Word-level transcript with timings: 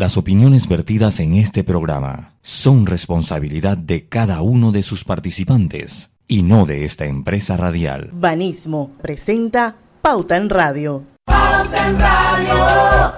Las 0.00 0.16
opiniones 0.16 0.68
vertidas 0.68 1.18
en 1.18 1.34
este 1.34 1.64
programa 1.64 2.34
son 2.40 2.86
responsabilidad 2.86 3.76
de 3.76 4.06
cada 4.06 4.42
uno 4.42 4.70
de 4.70 4.84
sus 4.84 5.02
participantes 5.02 6.12
y 6.28 6.44
no 6.44 6.66
de 6.66 6.84
esta 6.84 7.06
empresa 7.06 7.56
radial. 7.56 8.08
Banismo 8.12 8.92
presenta 9.02 9.74
Pauta 10.00 10.36
en 10.36 10.50
Radio. 10.50 11.02
Pauta 11.24 11.88
en 11.88 11.98
Radio. 11.98 13.12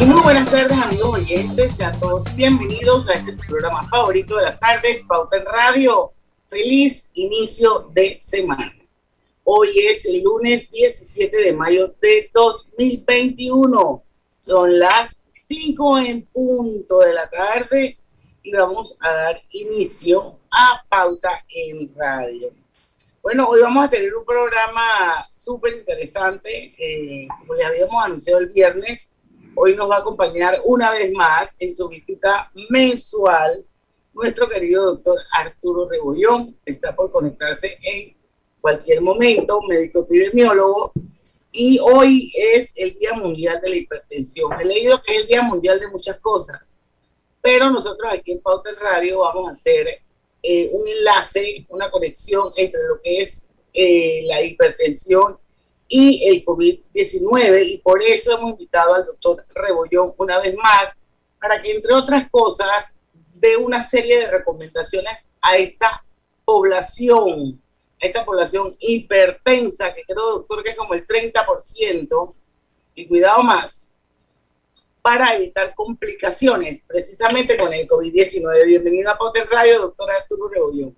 Y 0.00 0.06
muy 0.06 0.20
buenas 0.22 0.50
tardes 0.50 0.78
amigos 0.78 1.18
oyentes, 1.18 1.74
sean 1.74 2.00
todos 2.00 2.34
bienvenidos 2.34 3.10
a 3.10 3.16
este 3.16 3.36
programa 3.46 3.86
favorito 3.90 4.36
de 4.36 4.44
las 4.44 4.58
tardes, 4.58 5.04
Pauta 5.06 5.36
en 5.36 5.44
Radio. 5.44 6.14
Feliz 6.48 7.10
inicio 7.12 7.90
de 7.92 8.18
semana. 8.22 8.77
Hoy 9.50 9.70
es 9.78 10.04
el 10.04 10.20
lunes 10.20 10.70
17 10.70 11.34
de 11.34 11.54
mayo 11.54 11.88
de 12.02 12.30
2021. 12.34 14.04
Son 14.40 14.78
las 14.78 15.22
5 15.26 15.98
en 16.00 16.26
punto 16.26 16.98
de 16.98 17.14
la 17.14 17.30
tarde 17.30 17.98
y 18.42 18.52
vamos 18.52 18.98
a 19.00 19.10
dar 19.10 19.42
inicio 19.52 20.38
a 20.50 20.84
Pauta 20.86 21.46
en 21.48 21.90
Radio. 21.96 22.50
Bueno, 23.22 23.48
hoy 23.48 23.62
vamos 23.62 23.86
a 23.86 23.88
tener 23.88 24.14
un 24.14 24.26
programa 24.26 25.26
súper 25.30 25.78
interesante. 25.78 26.74
Eh, 26.78 27.26
como 27.38 27.54
les 27.54 27.64
habíamos 27.64 28.04
anunciado 28.04 28.40
el 28.40 28.48
viernes, 28.48 29.12
hoy 29.54 29.74
nos 29.74 29.88
va 29.88 29.96
a 29.96 30.00
acompañar 30.00 30.60
una 30.66 30.90
vez 30.90 31.10
más 31.12 31.56
en 31.58 31.74
su 31.74 31.88
visita 31.88 32.52
mensual 32.68 33.64
nuestro 34.12 34.46
querido 34.46 34.84
doctor 34.84 35.16
Arturo 35.32 35.88
Rebollón. 35.88 36.54
Está 36.66 36.94
por 36.94 37.10
conectarse 37.10 37.78
en 37.80 38.17
cualquier 38.60 39.00
momento, 39.00 39.60
médico 39.62 40.00
epidemiólogo. 40.00 40.92
Y 41.50 41.78
hoy 41.80 42.30
es 42.36 42.72
el 42.76 42.94
Día 42.94 43.14
Mundial 43.14 43.60
de 43.62 43.70
la 43.70 43.76
Hipertensión. 43.76 44.52
He 44.60 44.64
leído 44.64 45.02
que 45.02 45.14
es 45.14 45.22
el 45.22 45.26
Día 45.26 45.42
Mundial 45.42 45.80
de 45.80 45.88
muchas 45.88 46.18
cosas, 46.20 46.60
pero 47.40 47.70
nosotros 47.70 48.12
aquí 48.12 48.32
en 48.32 48.40
Pauta 48.40 48.70
Radio 48.78 49.20
vamos 49.20 49.48
a 49.48 49.52
hacer 49.52 50.02
eh, 50.42 50.70
un 50.72 50.86
enlace, 50.86 51.66
una 51.68 51.90
conexión 51.90 52.52
entre 52.56 52.80
lo 52.86 53.00
que 53.00 53.22
es 53.22 53.48
eh, 53.72 54.22
la 54.26 54.42
hipertensión 54.42 55.38
y 55.88 56.28
el 56.28 56.44
COVID-19 56.44 57.66
y 57.66 57.78
por 57.78 58.02
eso 58.02 58.36
hemos 58.36 58.52
invitado 58.52 58.94
al 58.94 59.06
doctor 59.06 59.42
Rebollón 59.54 60.12
una 60.18 60.38
vez 60.38 60.54
más 60.54 60.90
para 61.40 61.62
que 61.62 61.72
entre 61.72 61.94
otras 61.94 62.28
cosas 62.30 62.98
dé 63.34 63.56
una 63.56 63.82
serie 63.82 64.20
de 64.20 64.30
recomendaciones 64.30 65.24
a 65.40 65.56
esta 65.56 66.04
población, 66.44 67.60
esta 67.98 68.24
población 68.24 68.70
hipertensa, 68.80 69.94
que 69.94 70.02
creo, 70.02 70.30
doctor, 70.38 70.62
que 70.62 70.70
es 70.70 70.76
como 70.76 70.94
el 70.94 71.06
30%, 71.06 72.34
y 72.94 73.06
cuidado 73.06 73.42
más, 73.42 73.92
para 75.00 75.34
evitar 75.34 75.74
complicaciones 75.74 76.84
precisamente 76.86 77.56
con 77.56 77.72
el 77.72 77.86
COVID-19. 77.86 78.66
Bienvenido 78.66 79.10
a 79.10 79.16
Potter 79.16 79.48
Radio, 79.50 79.80
doctor 79.80 80.10
Arturo 80.10 80.48
Rebollón. 80.48 80.96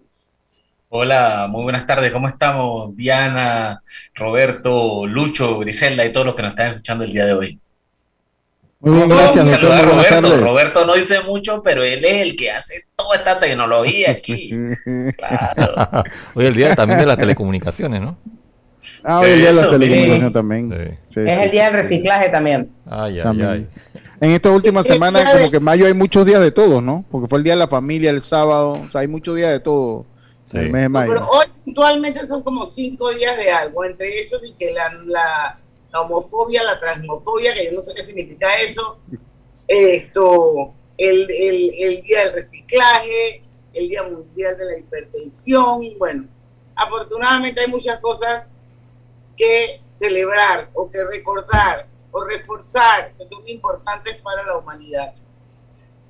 Hola, 0.88 1.46
muy 1.48 1.62
buenas 1.62 1.86
tardes. 1.86 2.10
¿Cómo 2.10 2.26
estamos? 2.26 2.96
Diana, 2.96 3.82
Roberto, 4.14 5.06
Lucho, 5.06 5.58
Griselda 5.58 6.04
y 6.04 6.12
todos 6.12 6.26
los 6.26 6.34
que 6.34 6.42
nos 6.42 6.50
están 6.50 6.68
escuchando 6.68 7.04
el 7.04 7.12
día 7.12 7.26
de 7.26 7.34
hoy. 7.34 7.60
Muy 8.80 8.96
bien, 8.96 9.08
gracias. 9.08 9.50
Doctor, 9.50 9.72
a 9.72 9.82
Roberto. 9.82 10.36
Roberto 10.38 10.86
no 10.86 10.94
dice 10.94 11.20
mucho, 11.20 11.62
pero 11.62 11.84
él 11.84 12.02
es 12.02 12.22
el 12.22 12.34
que 12.34 12.50
hace 12.50 12.82
toda 12.96 13.16
esta 13.16 13.38
tecnología 13.38 14.10
aquí. 14.10 14.50
claro. 15.18 16.04
Hoy 16.34 16.46
el 16.46 16.54
día 16.54 16.74
también 16.74 16.98
de 16.98 17.06
las 17.06 17.18
telecomunicaciones, 17.18 18.00
¿no? 18.00 18.16
Ah, 19.04 19.20
hoy 19.20 19.30
el 19.30 19.38
día 19.38 19.48
de 19.48 19.54
las 19.54 19.70
telecomunicaciones 19.70 20.32
también. 20.32 20.98
Sí. 21.10 21.20
es 21.20 21.38
el 21.38 21.50
día 21.50 21.64
del 21.66 21.74
reciclaje 21.74 22.28
también. 22.30 22.70
Ay, 22.86 23.20
ay, 23.20 23.42
ay. 23.42 23.66
En 24.20 24.30
esta 24.32 24.50
última 24.50 24.82
semana, 24.82 25.22
como 25.32 25.50
que 25.50 25.58
en 25.58 25.62
mayo 25.62 25.86
hay 25.86 25.94
muchos 25.94 26.26
días 26.26 26.40
de 26.40 26.50
todo, 26.50 26.80
¿no? 26.80 27.04
Porque 27.10 27.28
fue 27.28 27.38
el 27.38 27.44
día 27.44 27.52
de 27.54 27.58
la 27.58 27.68
familia, 27.68 28.10
el 28.10 28.20
sábado, 28.20 28.72
o 28.72 28.90
sea, 28.90 29.02
hay 29.02 29.08
muchos 29.08 29.36
días 29.36 29.50
de 29.50 29.60
todo. 29.60 30.06
Sí. 30.50 30.58
El 30.58 30.70
mes 30.70 30.82
de 30.82 30.88
mayo. 30.88 31.12
pero 31.12 31.26
hoy 31.28 31.46
puntualmente 31.64 32.26
son 32.26 32.42
como 32.42 32.66
cinco 32.66 33.10
días 33.10 33.36
de 33.36 33.50
algo, 33.50 33.84
entre 33.84 34.08
ellos 34.08 34.40
y 34.44 34.52
que 34.54 34.72
la, 34.72 34.92
la, 35.06 35.59
la, 35.92 36.00
homofobia, 36.00 36.62
la 36.62 36.78
transmofobia, 36.78 37.54
que 37.54 37.66
yo 37.66 37.72
no 37.72 37.82
sé 37.82 37.94
qué 37.94 38.02
significa 38.02 38.54
eso, 38.56 38.98
esto, 39.66 40.74
el, 40.96 41.30
el, 41.30 41.70
el 41.78 42.02
día 42.02 42.24
del 42.24 42.34
reciclaje, 42.34 43.42
el 43.72 43.88
día 43.88 44.02
mundial 44.02 44.56
de 44.56 44.64
la 44.64 44.78
hipertensión, 44.78 45.98
bueno, 45.98 46.26
afortunadamente 46.74 47.60
hay 47.60 47.68
muchas 47.68 48.00
cosas 48.00 48.52
que 49.36 49.80
celebrar 49.88 50.70
o 50.74 50.88
que 50.88 51.02
recordar 51.04 51.88
o 52.10 52.24
reforzar 52.24 53.12
que 53.16 53.26
son 53.26 53.46
importantes 53.46 54.16
para 54.18 54.44
la 54.44 54.58
humanidad. 54.58 55.14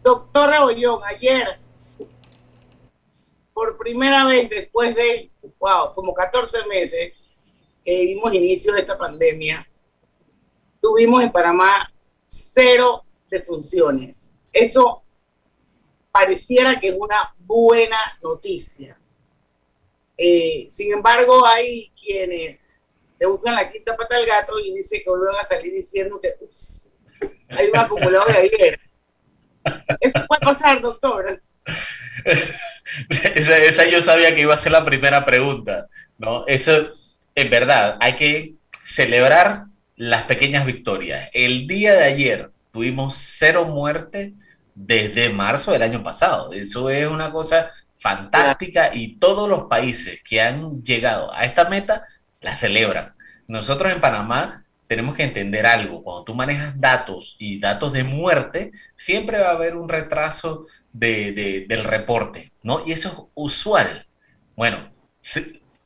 Doctor 0.03 0.51
Rebollón, 0.51 1.01
ayer 1.05 1.59
por 3.53 3.77
primera 3.77 4.25
vez 4.25 4.49
después 4.49 4.95
de, 4.95 5.31
wow, 5.59 5.95
como 5.95 6.15
14 6.15 6.67
meses 6.67 7.31
que 7.85 7.93
dimos 7.93 8.33
inicio 8.33 8.73
de 8.73 8.81
esta 8.81 8.97
pandemia, 8.97 9.69
tuvimos 10.81 11.23
en 11.23 11.31
Panamá 11.31 11.93
cero 12.27 13.05
defunciones. 13.31 14.39
Eso 14.53 15.03
pareciera 16.13 16.79
que 16.81 16.89
es 16.89 16.97
una 16.99 17.35
buena 17.39 17.99
noticia. 18.23 18.97
Eh, 20.17 20.67
sin 20.69 20.93
embargo, 20.93 21.47
hay 21.47 21.91
quienes 21.99 22.81
le 23.19 23.27
buscan 23.27 23.55
la 23.55 23.71
quinta 23.71 23.97
pata 23.97 24.17
al 24.17 24.27
gato 24.27 24.59
y 24.59 24.75
dicen 24.75 25.01
que 25.05 25.11
van 25.11 25.37
a 25.41 25.45
salir 25.45 25.73
diciendo 25.73 26.21
que 26.21 26.35
ups, 26.41 26.95
hay 27.49 27.69
un 27.69 27.79
acumulado 27.79 28.27
de 28.27 28.39
ayer. 28.39 28.81
Eso 30.01 30.25
puede 30.27 30.41
pasar, 30.41 30.81
doctor. 30.81 31.43
esa, 33.35 33.59
esa, 33.59 33.85
yo 33.87 34.03
sabía 34.03 34.35
que 34.35 34.41
iba 34.41 34.55
a 34.55 34.59
ser 34.59 34.73
la 34.73 34.85
primera 34.85 35.25
pregunta, 35.25 35.89
¿no? 36.19 36.47
Eso, 36.47 36.93
es 37.35 37.51
verdad, 37.51 37.97
hay 38.01 38.17
que 38.17 38.55
celebrar 38.85 39.65
las 40.01 40.23
pequeñas 40.23 40.65
victorias. 40.65 41.29
El 41.35 41.67
día 41.67 41.93
de 41.93 42.05
ayer 42.05 42.51
tuvimos 42.73 43.17
cero 43.17 43.67
muertes 43.67 44.33
desde 44.75 45.29
marzo 45.29 45.73
del 45.73 45.83
año 45.83 46.03
pasado. 46.03 46.55
Eso 46.55 46.89
es 46.89 47.07
una 47.07 47.31
cosa 47.31 47.69
fantástica 47.97 48.95
y 48.95 49.17
todos 49.17 49.47
los 49.47 49.65
países 49.65 50.23
que 50.23 50.41
han 50.41 50.83
llegado 50.83 51.31
a 51.35 51.45
esta 51.45 51.69
meta 51.69 52.07
la 52.41 52.57
celebran. 52.57 53.13
Nosotros 53.47 53.93
en 53.93 54.01
Panamá 54.01 54.65
tenemos 54.87 55.15
que 55.15 55.25
entender 55.25 55.67
algo. 55.67 56.03
Cuando 56.03 56.25
tú 56.25 56.35
manejas 56.35 56.81
datos 56.81 57.37
y 57.39 57.61
datos 57.61 57.93
de 57.93 58.05
muerte, 58.05 58.73
siempre 58.95 59.39
va 59.39 59.49
a 59.49 59.57
haber 59.57 59.77
un 59.77 59.91
retraso 59.91 60.65
de, 60.95 61.33
de, 61.33 61.67
del 61.69 61.85
reporte, 61.85 62.53
¿no? 62.63 62.83
Y 62.87 62.93
eso 62.93 63.09
es 63.11 63.17
usual. 63.35 64.07
Bueno, 64.57 64.91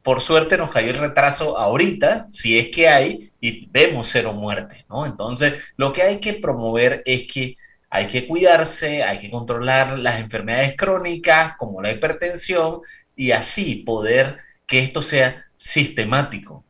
por 0.04 0.20
suerte 0.20 0.58
nos 0.58 0.70
cayó 0.70 0.90
el 0.90 0.98
retraso 0.98 1.58
ahorita, 1.58 2.28
si 2.30 2.58
es 2.58 2.68
que 2.68 2.88
hay, 2.88 3.30
y 3.40 3.66
vemos 3.70 4.06
cero 4.06 4.34
muerte, 4.34 4.84
¿no? 4.90 5.06
Entonces, 5.06 5.54
lo 5.78 5.94
que 5.94 6.02
hay 6.02 6.20
que 6.20 6.34
promover 6.34 7.02
es 7.06 7.26
que 7.26 7.56
hay 7.88 8.06
que 8.08 8.26
cuidarse, 8.26 9.02
hay 9.02 9.18
que 9.18 9.30
controlar 9.30 9.98
las 9.98 10.20
enfermedades 10.20 10.76
crónicas 10.76 11.56
como 11.56 11.80
la 11.80 11.90
hipertensión 11.90 12.82
y 13.16 13.30
así 13.30 13.76
poder 13.76 14.36
que 14.66 14.80
esto 14.80 15.00
sea 15.00 15.46
sistemático. 15.56 16.66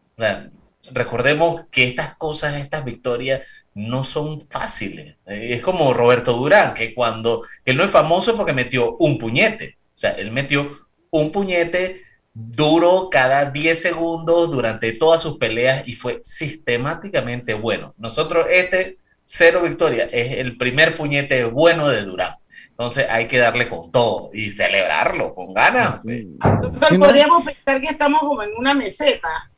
Recordemos 0.92 1.62
que 1.72 1.88
estas 1.88 2.14
cosas, 2.16 2.54
estas 2.54 2.84
victorias, 2.84 3.42
no 3.74 4.04
son 4.04 4.42
fáciles. 4.42 5.16
Es 5.26 5.60
como 5.60 5.92
Roberto 5.92 6.34
Durán, 6.34 6.72
que 6.72 6.94
cuando 6.94 7.44
él 7.64 7.76
no 7.76 7.84
es 7.84 7.90
famoso 7.90 8.36
porque 8.36 8.52
metió 8.52 8.96
un 8.98 9.18
puñete. 9.18 9.78
O 9.88 9.96
sea, 9.96 10.12
él 10.12 10.30
metió 10.30 10.86
un 11.10 11.32
puñete 11.32 12.00
duro 12.34 13.08
cada 13.10 13.50
10 13.50 13.80
segundos 13.80 14.50
durante 14.50 14.92
todas 14.92 15.22
sus 15.22 15.38
peleas 15.38 15.84
y 15.86 15.94
fue 15.94 16.18
sistemáticamente 16.22 17.54
bueno. 17.54 17.94
Nosotros, 17.96 18.46
este 18.50 18.98
cero 19.22 19.62
victoria 19.62 20.08
es 20.12 20.32
el 20.38 20.58
primer 20.58 20.96
puñete 20.96 21.44
bueno 21.44 21.88
de 21.88 22.02
Durán. 22.02 22.34
Entonces 22.70 23.06
hay 23.08 23.28
que 23.28 23.38
darle 23.38 23.68
con 23.68 23.92
todo 23.92 24.30
y 24.34 24.50
celebrarlo 24.50 25.32
con 25.32 25.54
ganas. 25.54 26.00
Doctor, 26.02 26.98
podríamos 26.98 27.44
pensar 27.44 27.80
que 27.80 27.86
estamos 27.86 28.20
como 28.20 28.42
en 28.42 28.50
una 28.58 28.74
meseta 28.74 29.50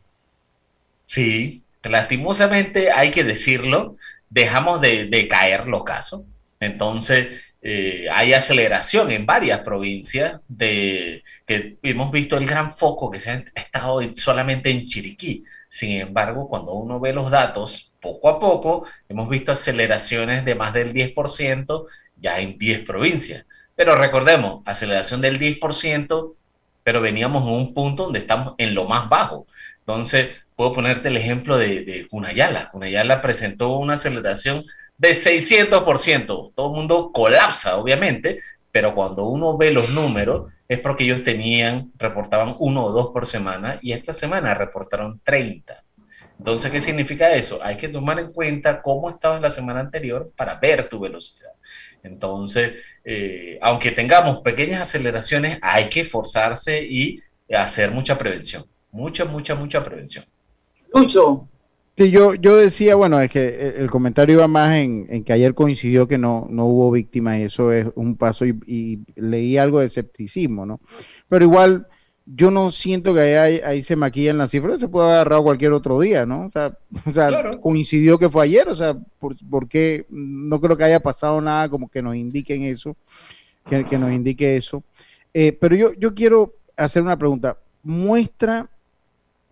Sí, 1.06 1.62
lastimosamente 1.88 2.90
hay 2.90 3.10
que 3.12 3.24
decirlo, 3.24 3.96
dejamos 4.28 4.80
de, 4.80 5.06
de 5.06 5.28
caer 5.28 5.66
los 5.66 5.84
casos. 5.84 6.22
Entonces, 6.58 7.40
eh, 7.62 8.06
hay 8.12 8.32
aceleración 8.32 9.10
en 9.10 9.26
varias 9.26 9.60
provincias 9.60 10.40
de 10.46 11.24
que 11.46 11.78
hemos 11.82 12.12
visto 12.12 12.36
el 12.36 12.46
gran 12.46 12.72
foco 12.72 13.10
que 13.10 13.18
se 13.18 13.30
ha 13.30 13.44
estado 13.54 14.00
solamente 14.14 14.70
en 14.70 14.86
Chiriquí. 14.86 15.44
Sin 15.68 16.00
embargo, 16.00 16.48
cuando 16.48 16.72
uno 16.74 17.00
ve 17.00 17.12
los 17.12 17.30
datos, 17.30 17.92
poco 18.00 18.28
a 18.28 18.38
poco 18.38 18.86
hemos 19.08 19.28
visto 19.28 19.52
aceleraciones 19.52 20.44
de 20.44 20.54
más 20.54 20.72
del 20.74 20.92
10% 20.92 21.86
ya 22.16 22.38
en 22.40 22.56
10 22.58 22.84
provincias. 22.84 23.44
Pero 23.74 23.96
recordemos, 23.96 24.62
aceleración 24.64 25.20
del 25.20 25.38
10% 25.38 26.36
pero 26.86 27.00
veníamos 27.00 27.42
en 27.42 27.48
un 27.48 27.74
punto 27.74 28.04
donde 28.04 28.20
estamos 28.20 28.54
en 28.58 28.72
lo 28.72 28.84
más 28.84 29.08
bajo. 29.08 29.48
Entonces, 29.80 30.28
puedo 30.54 30.72
ponerte 30.72 31.08
el 31.08 31.16
ejemplo 31.16 31.58
de, 31.58 31.82
de 31.82 32.06
Cunayala. 32.06 32.70
Cunayala 32.70 33.20
presentó 33.22 33.76
una 33.76 33.94
aceleración 33.94 34.64
de 34.98 35.10
600%. 35.10 36.52
Todo 36.54 36.70
el 36.70 36.76
mundo 36.76 37.10
colapsa, 37.12 37.76
obviamente, 37.76 38.38
pero 38.72 38.94
cuando 38.94 39.24
uno 39.24 39.56
ve 39.56 39.70
los 39.70 39.90
números 39.90 40.52
es 40.68 40.80
porque 40.80 41.04
ellos 41.04 41.22
tenían, 41.22 41.92
reportaban 41.96 42.56
uno 42.58 42.84
o 42.84 42.92
dos 42.92 43.08
por 43.08 43.26
semana 43.26 43.78
y 43.80 43.92
esta 43.92 44.12
semana 44.12 44.54
reportaron 44.54 45.20
30. 45.24 45.82
Entonces, 46.38 46.70
¿qué 46.70 46.80
significa 46.80 47.32
eso? 47.32 47.58
Hay 47.62 47.76
que 47.76 47.88
tomar 47.88 48.18
en 48.18 48.30
cuenta 48.30 48.82
cómo 48.82 49.08
estaba 49.08 49.36
en 49.36 49.42
la 49.42 49.50
semana 49.50 49.80
anterior 49.80 50.30
para 50.36 50.56
ver 50.56 50.88
tu 50.88 51.00
velocidad. 51.00 51.52
Entonces, 52.02 52.74
eh, 53.04 53.58
aunque 53.62 53.90
tengamos 53.90 54.40
pequeñas 54.40 54.82
aceleraciones, 54.82 55.58
hay 55.62 55.88
que 55.88 56.00
esforzarse 56.00 56.84
y 56.84 57.18
hacer 57.54 57.90
mucha 57.90 58.18
prevención. 58.18 58.64
Mucha, 58.92 59.24
mucha, 59.24 59.54
mucha 59.54 59.82
prevención. 59.82 60.24
Lucho. 60.92 61.48
Sí, 61.96 62.10
yo, 62.10 62.34
yo 62.34 62.56
decía, 62.56 62.94
bueno, 62.94 63.20
es 63.20 63.30
que 63.30 63.74
el 63.78 63.90
comentario 63.90 64.34
iba 64.34 64.48
más 64.48 64.74
en, 64.76 65.24
que 65.24 65.32
ayer 65.32 65.54
coincidió 65.54 66.06
que 66.06 66.18
no, 66.18 66.46
no 66.50 66.66
hubo 66.66 66.90
víctimas 66.90 67.38
y 67.38 67.42
eso 67.44 67.72
es 67.72 67.86
un 67.94 68.16
paso 68.16 68.44
y, 68.44 68.58
y 68.66 68.98
leí 69.14 69.56
algo 69.56 69.80
de 69.80 69.86
escepticismo, 69.86 70.66
¿no? 70.66 70.80
Pero 71.28 71.46
igual 71.46 71.86
yo 72.26 72.50
no 72.50 72.72
siento 72.72 73.14
que 73.14 73.38
ahí, 73.38 73.60
ahí 73.64 73.82
se 73.84 73.94
maquillan 73.94 74.36
las 74.36 74.50
cifras, 74.50 74.80
se 74.80 74.88
puede 74.88 75.06
haber 75.06 75.16
agarrado 75.16 75.44
cualquier 75.44 75.72
otro 75.72 76.00
día, 76.00 76.26
¿no? 76.26 76.46
O 76.46 76.50
sea, 76.50 76.76
o 77.06 77.12
sea 77.12 77.50
coincidió 77.60 78.18
que 78.18 78.28
fue 78.28 78.44
ayer, 78.44 78.68
o 78.68 78.74
sea, 78.74 78.98
¿por, 79.20 79.68
qué? 79.68 80.06
No 80.10 80.60
creo 80.60 80.76
que 80.76 80.84
haya 80.84 81.00
pasado 81.00 81.40
nada 81.40 81.68
como 81.68 81.88
que 81.88 82.02
nos 82.02 82.16
indiquen 82.16 82.64
eso, 82.64 82.96
que, 83.64 83.84
que 83.84 83.96
nos 83.96 84.12
indique 84.12 84.56
eso. 84.56 84.82
Eh, 85.32 85.52
pero 85.52 85.76
yo, 85.76 85.92
yo 85.94 86.14
quiero 86.14 86.54
hacer 86.76 87.02
una 87.02 87.16
pregunta. 87.16 87.58
¿Muestra 87.84 88.68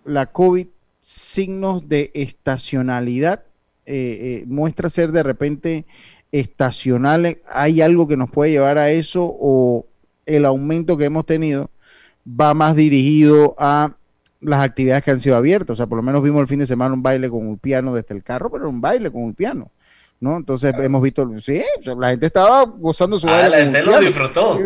la 0.05 0.27
COVID 0.27 0.67
signos 1.05 1.89
de 1.89 2.11
estacionalidad? 2.15 3.45
Eh, 3.87 4.43
eh, 4.43 4.45
¿Muestra 4.47 4.89
ser 4.89 5.13
de 5.13 5.23
repente 5.23 5.85
estacional? 6.33 7.39
¿Hay 7.51 7.83
algo 7.83 8.09
que 8.09 8.17
nos 8.17 8.31
puede 8.31 8.53
llevar 8.53 8.79
a 8.79 8.91
eso 8.91 9.23
o 9.25 9.87
el 10.27 10.45
aumento 10.45 10.97
que 10.97 11.05
hemos 11.05 11.27
tenido? 11.27 11.71
va 12.27 12.55
más 12.55 12.75
dirigido 12.77 13.55
a 13.59 13.93
las 14.41 14.63
actividades 14.63 15.05
que 15.05 15.11
han 15.11 15.21
sido 15.21 15.37
abiertas. 15.37 15.75
O 15.75 15.77
sea, 15.77 15.87
por 15.87 15.97
lo 15.97 16.03
menos 16.03 16.23
vimos 16.23 16.41
el 16.41 16.49
fin 16.49 16.59
de 16.59 16.67
semana 16.67 16.95
un 16.95 17.03
baile 17.03 17.29
con 17.31 17.47
un 17.47 17.59
piano 17.59 17.95
desde 17.95 18.15
el 18.15 18.23
carro, 18.23 18.51
pero 18.51 18.69
un 18.69 18.81
baile 18.81 19.11
con 19.11 19.23
un 19.23 19.35
piano. 19.35 19.71
¿no? 20.21 20.37
Entonces 20.37 20.73
hemos 20.79 21.03
visto, 21.03 21.29
sí, 21.41 21.63
la 21.99 22.11
gente 22.11 22.27
estaba 22.27 22.65
gozando 22.65 23.19
su 23.19 23.29
ah, 23.29 23.33
baile. 23.33 23.51
La 23.51 23.57
gente 23.59 23.83
lo 23.83 24.01
disfrutó. 24.01 24.59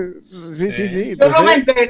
Sí, 0.55 0.73
sí, 0.73 0.89
sí. 0.89 1.11
Entonces, 1.13 1.87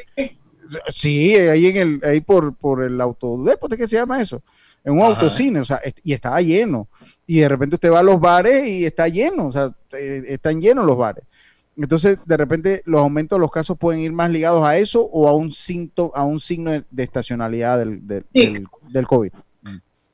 sí, 0.89 1.35
ahí 1.37 1.67
en 1.67 1.77
el, 1.77 2.01
ahí 2.05 2.21
por, 2.21 2.55
por 2.55 2.83
el 2.83 3.01
autodepo, 3.01 3.69
¿qué 3.69 3.87
se 3.87 3.97
llama 3.97 4.21
eso? 4.21 4.43
En 4.85 4.95
un 4.95 5.03
autocine, 5.03 5.61
o 5.61 5.65
sea, 5.65 5.81
y 6.03 6.13
estaba 6.13 6.41
lleno. 6.41 6.89
Y 7.27 7.41
de 7.41 7.49
repente 7.49 7.77
usted 7.77 7.93
va 7.93 8.01
a 8.01 8.05
los 8.05 8.21
bares 8.21 8.67
y 8.67 8.87
está 8.87 9.09
lleno, 9.09 9.47
o 9.47 9.53
sea, 9.53 9.71
eh, 9.93 10.23
están 10.29 10.61
llenos 10.61 10.87
los 10.87 10.97
bares. 10.97 11.25
Entonces, 11.77 12.19
de 12.25 12.37
repente, 12.37 12.83
los 12.87 13.01
aumentos 13.01 13.39
de 13.39 13.41
los 13.41 13.53
casos 13.53 13.79
pueden 13.79 14.01
ir 14.01 14.13
más 14.13 14.31
ligados 14.31 14.67
a 14.67 14.77
eso 14.77 15.03
o 15.03 15.29
a 15.29 15.33
un, 15.33 15.53
cinto, 15.53 16.11
a 16.15 16.25
un 16.25 16.41
signo 16.41 16.73
de, 16.73 17.03
estacionalidad 17.03 17.79
del, 17.79 18.01
del, 18.05 19.07
COVID. 19.07 19.33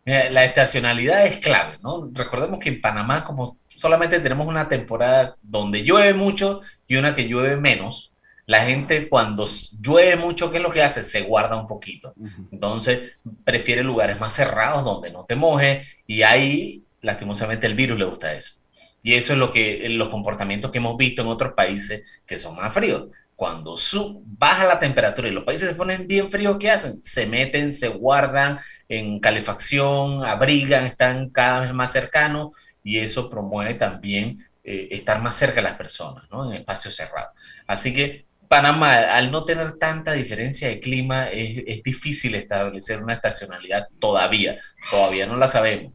la 0.04 0.44
estacionalidad 0.44 1.24
es 1.24 1.38
clave, 1.38 1.78
¿no? 1.82 2.10
Recordemos 2.12 2.58
que 2.58 2.68
en 2.68 2.82
Panamá, 2.82 3.24
como 3.24 3.56
solamente 3.68 4.20
tenemos 4.20 4.46
una 4.46 4.68
temporada 4.68 5.36
donde 5.40 5.82
llueve 5.82 6.12
mucho 6.12 6.60
y 6.86 6.96
una 6.96 7.14
que 7.14 7.28
llueve 7.28 7.56
menos, 7.56 8.12
la 8.46 8.64
gente 8.66 9.08
cuando 9.08 9.46
llueve 9.80 10.16
mucho, 10.16 10.50
¿qué 10.50 10.58
es 10.58 10.62
lo 10.62 10.70
que 10.70 10.82
hace? 10.82 11.02
Se 11.02 11.22
guarda 11.22 11.56
un 11.56 11.66
poquito. 11.66 12.14
Entonces, 12.52 13.12
prefiere 13.44 13.82
lugares 13.82 14.20
más 14.20 14.34
cerrados 14.34 14.84
donde 14.84 15.10
no 15.10 15.24
te 15.24 15.34
moje 15.34 15.82
y 16.06 16.22
ahí, 16.22 16.84
lastimosamente, 17.00 17.66
el 17.66 17.74
virus 17.74 17.98
le 17.98 18.04
gusta 18.04 18.34
eso. 18.34 18.60
Y 19.02 19.14
eso 19.14 19.34
es 19.34 19.38
lo 19.38 19.52
que 19.52 19.86
los 19.90 20.08
comportamientos 20.08 20.70
que 20.70 20.78
hemos 20.78 20.96
visto 20.96 21.22
en 21.22 21.28
otros 21.28 21.52
países 21.54 22.22
que 22.26 22.38
son 22.38 22.56
más 22.56 22.72
fríos. 22.72 23.08
Cuando 23.36 23.76
su, 23.76 24.22
baja 24.24 24.66
la 24.66 24.78
temperatura 24.78 25.28
y 25.28 25.32
los 25.32 25.44
países 25.44 25.68
se 25.68 25.74
ponen 25.74 26.06
bien 26.06 26.30
fríos, 26.30 26.56
¿qué 26.58 26.70
hacen? 26.70 27.02
Se 27.02 27.26
meten, 27.26 27.72
se 27.72 27.88
guardan 27.88 28.58
en 28.88 29.20
calefacción, 29.20 30.24
abrigan, 30.24 30.86
están 30.86 31.30
cada 31.30 31.60
vez 31.62 31.72
más 31.74 31.92
cercanos 31.92 32.56
y 32.82 32.98
eso 32.98 33.28
promueve 33.28 33.74
también 33.74 34.38
eh, 34.62 34.88
estar 34.92 35.20
más 35.20 35.34
cerca 35.34 35.56
de 35.56 35.62
las 35.62 35.76
personas, 35.76 36.24
¿no? 36.30 36.50
En 36.50 36.54
espacios 36.56 36.94
cerrados. 36.96 37.32
Así 37.66 37.92
que 37.92 38.24
Panamá, 38.48 38.94
al 38.94 39.30
no 39.30 39.44
tener 39.44 39.72
tanta 39.72 40.12
diferencia 40.12 40.68
de 40.68 40.80
clima, 40.80 41.28
es, 41.28 41.62
es 41.66 41.82
difícil 41.82 42.34
establecer 42.34 43.02
una 43.02 43.14
estacionalidad 43.14 43.88
todavía. 43.98 44.56
Todavía 44.90 45.26
no 45.26 45.36
la 45.36 45.48
sabemos 45.48 45.92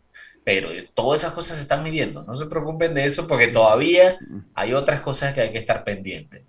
pero 0.49 0.69
todas 0.95 1.21
esas 1.21 1.33
cosas 1.33 1.57
se 1.57 1.61
están 1.61 1.83
midiendo. 1.83 2.23
No 2.23 2.35
se 2.35 2.47
preocupen 2.47 2.95
de 2.95 3.05
eso 3.05 3.27
porque 3.27 3.49
todavía 3.49 4.17
hay 4.55 4.73
otras 4.73 5.01
cosas 5.01 5.35
que 5.35 5.41
hay 5.41 5.51
que 5.51 5.59
estar 5.59 5.83
pendientes. 5.83 6.41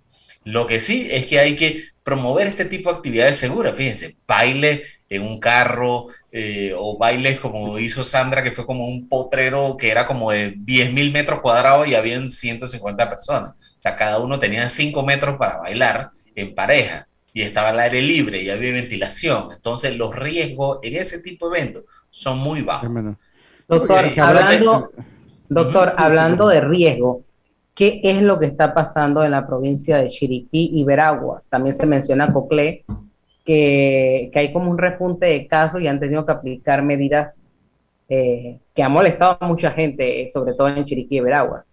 Lo 0.43 0.65
que 0.65 0.79
sí 0.79 1.07
es 1.11 1.27
que 1.27 1.39
hay 1.39 1.55
que 1.55 1.83
promover 2.01 2.47
este 2.47 2.65
tipo 2.65 2.89
de 2.89 2.97
actividades 2.97 3.37
seguras. 3.37 3.75
Fíjense, 3.75 4.17
baile 4.25 4.83
en 5.11 5.23
un 5.23 5.41
carro 5.41 6.05
eh, 6.31 6.73
o 6.75 6.97
bailes 6.97 7.37
como 7.37 7.77
hizo 7.77 8.01
Sandra, 8.01 8.41
que 8.41 8.53
fue 8.53 8.65
como 8.65 8.87
un 8.87 9.09
potrero 9.09 9.75
que 9.77 9.91
era 9.91 10.07
como 10.07 10.31
de 10.31 10.53
10 10.55 10.93
mil 10.93 11.11
metros 11.11 11.41
cuadrados 11.41 11.85
y 11.89 11.95
habían 11.95 12.29
150 12.29 13.09
personas. 13.09 13.75
O 13.77 13.81
sea, 13.81 13.97
cada 13.97 14.19
uno 14.19 14.39
tenía 14.39 14.69
5 14.69 15.03
metros 15.03 15.37
para 15.37 15.57
bailar 15.57 16.11
en 16.33 16.55
pareja 16.55 17.07
y 17.33 17.41
estaba 17.41 17.69
al 17.69 17.79
aire 17.81 18.01
libre 18.01 18.41
y 18.41 18.49
había 18.49 18.71
ventilación. 18.71 19.51
Entonces, 19.51 19.97
los 19.97 20.15
riesgos 20.15 20.79
en 20.81 20.95
ese 20.95 21.21
tipo 21.21 21.49
de 21.49 21.59
eventos 21.59 21.83
son 22.09 22.39
muy 22.39 22.61
bajos. 22.61 22.89
Doctor, 23.67 24.13
hablando, 24.17 24.91
doctor, 25.49 25.91
hablando 25.97 26.47
de 26.47 26.61
riesgo, 26.61 27.25
¿qué 27.75 27.99
es 28.01 28.21
lo 28.21 28.39
que 28.39 28.45
está 28.45 28.73
pasando 28.73 29.25
en 29.25 29.31
la 29.31 29.45
provincia 29.45 29.97
de 29.97 30.07
Chiriquí 30.07 30.71
y 30.73 30.85
Veraguas? 30.85 31.49
También 31.49 31.75
se 31.75 31.85
menciona 31.85 32.31
Coclé, 32.31 32.85
que, 33.45 34.31
hay 34.33 34.53
como 34.53 34.69
un 34.69 34.77
repunte 34.77 35.25
de 35.25 35.47
casos 35.47 35.81
y 35.81 35.87
han 35.87 35.99
tenido 35.99 36.25
que 36.25 36.31
aplicar 36.31 36.83
medidas 36.83 37.47
eh, 38.09 38.59
que 38.75 38.83
han 38.83 38.91
molestado 38.91 39.37
a 39.39 39.47
mucha 39.47 39.71
gente, 39.71 40.27
sobre 40.29 40.53
todo 40.53 40.67
en 40.67 40.85
Chiriquí 40.85 41.17
y 41.17 41.21
Veraguas. 41.21 41.71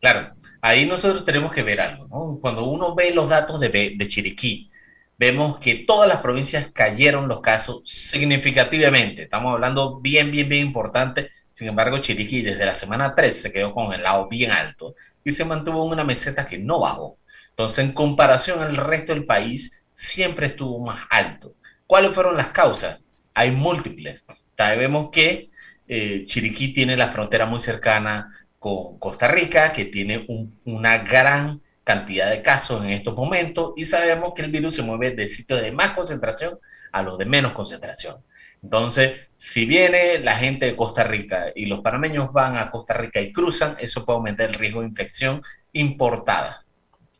Claro, 0.00 0.32
ahí 0.62 0.86
nosotros 0.86 1.24
tenemos 1.24 1.52
que 1.52 1.62
ver 1.62 1.80
algo, 1.80 2.06
¿no? 2.06 2.38
Cuando 2.40 2.64
uno 2.64 2.94
ve 2.94 3.12
los 3.12 3.28
datos 3.28 3.60
de, 3.60 3.68
de 3.68 4.08
Chiriquí, 4.08 4.70
vemos 5.18 5.58
que 5.58 5.84
todas 5.86 6.08
las 6.08 6.18
provincias 6.18 6.70
cayeron 6.72 7.28
los 7.28 7.40
casos 7.40 7.82
significativamente. 7.84 9.24
Estamos 9.24 9.52
hablando 9.52 10.00
bien, 10.00 10.30
bien, 10.30 10.48
bien 10.48 10.68
importante. 10.68 11.28
Sin 11.52 11.68
embargo, 11.68 11.98
Chiriquí 11.98 12.40
desde 12.40 12.64
la 12.64 12.74
semana 12.74 13.14
3 13.14 13.42
se 13.42 13.52
quedó 13.52 13.74
con 13.74 13.92
el 13.92 14.02
lado 14.02 14.28
bien 14.28 14.50
alto 14.50 14.94
y 15.22 15.32
se 15.32 15.44
mantuvo 15.44 15.84
en 15.84 15.92
una 15.92 16.04
meseta 16.04 16.46
que 16.46 16.58
no 16.58 16.80
bajó. 16.80 17.18
Entonces, 17.50 17.84
en 17.84 17.92
comparación 17.92 18.62
al 18.62 18.76
resto 18.78 19.12
del 19.12 19.26
país, 19.26 19.84
siempre 20.00 20.46
estuvo 20.46 20.78
más 20.78 21.06
alto. 21.10 21.54
¿Cuáles 21.86 22.12
fueron 22.12 22.34
las 22.36 22.48
causas? 22.48 23.02
Hay 23.34 23.50
múltiples. 23.50 24.24
Sabemos 24.56 25.10
que 25.12 25.50
eh, 25.86 26.24
Chiriquí 26.24 26.72
tiene 26.72 26.96
la 26.96 27.08
frontera 27.08 27.44
muy 27.44 27.60
cercana 27.60 28.28
con 28.58 28.98
Costa 28.98 29.28
Rica, 29.28 29.72
que 29.74 29.84
tiene 29.84 30.26
una 30.64 30.98
gran 30.98 31.60
cantidad 31.84 32.30
de 32.30 32.40
casos 32.40 32.82
en 32.82 32.90
estos 32.90 33.14
momentos 33.14 33.72
y 33.76 33.84
sabemos 33.84 34.32
que 34.34 34.42
el 34.42 34.50
virus 34.50 34.76
se 34.76 34.82
mueve 34.82 35.10
de 35.10 35.26
sitios 35.26 35.60
de 35.60 35.72
más 35.72 35.92
concentración 35.92 36.58
a 36.92 37.02
los 37.02 37.18
de 37.18 37.26
menos 37.26 37.52
concentración. 37.52 38.16
Entonces, 38.62 39.20
si 39.36 39.66
viene 39.66 40.18
la 40.18 40.36
gente 40.36 40.66
de 40.66 40.76
Costa 40.76 41.04
Rica 41.04 41.46
y 41.54 41.66
los 41.66 41.80
panameños 41.80 42.32
van 42.32 42.56
a 42.56 42.70
Costa 42.70 42.94
Rica 42.94 43.20
y 43.20 43.32
cruzan, 43.32 43.76
eso 43.78 44.04
puede 44.04 44.16
aumentar 44.16 44.48
el 44.48 44.54
riesgo 44.54 44.80
de 44.80 44.88
infección 44.88 45.42
importada, 45.72 46.64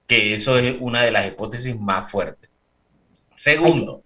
que 0.06 0.32
eso 0.34 0.58
es 0.58 0.76
una 0.80 1.02
de 1.02 1.10
las 1.10 1.26
hipótesis 1.26 1.78
más 1.78 2.10
fuertes. 2.10 2.49
Segundo, 3.40 4.04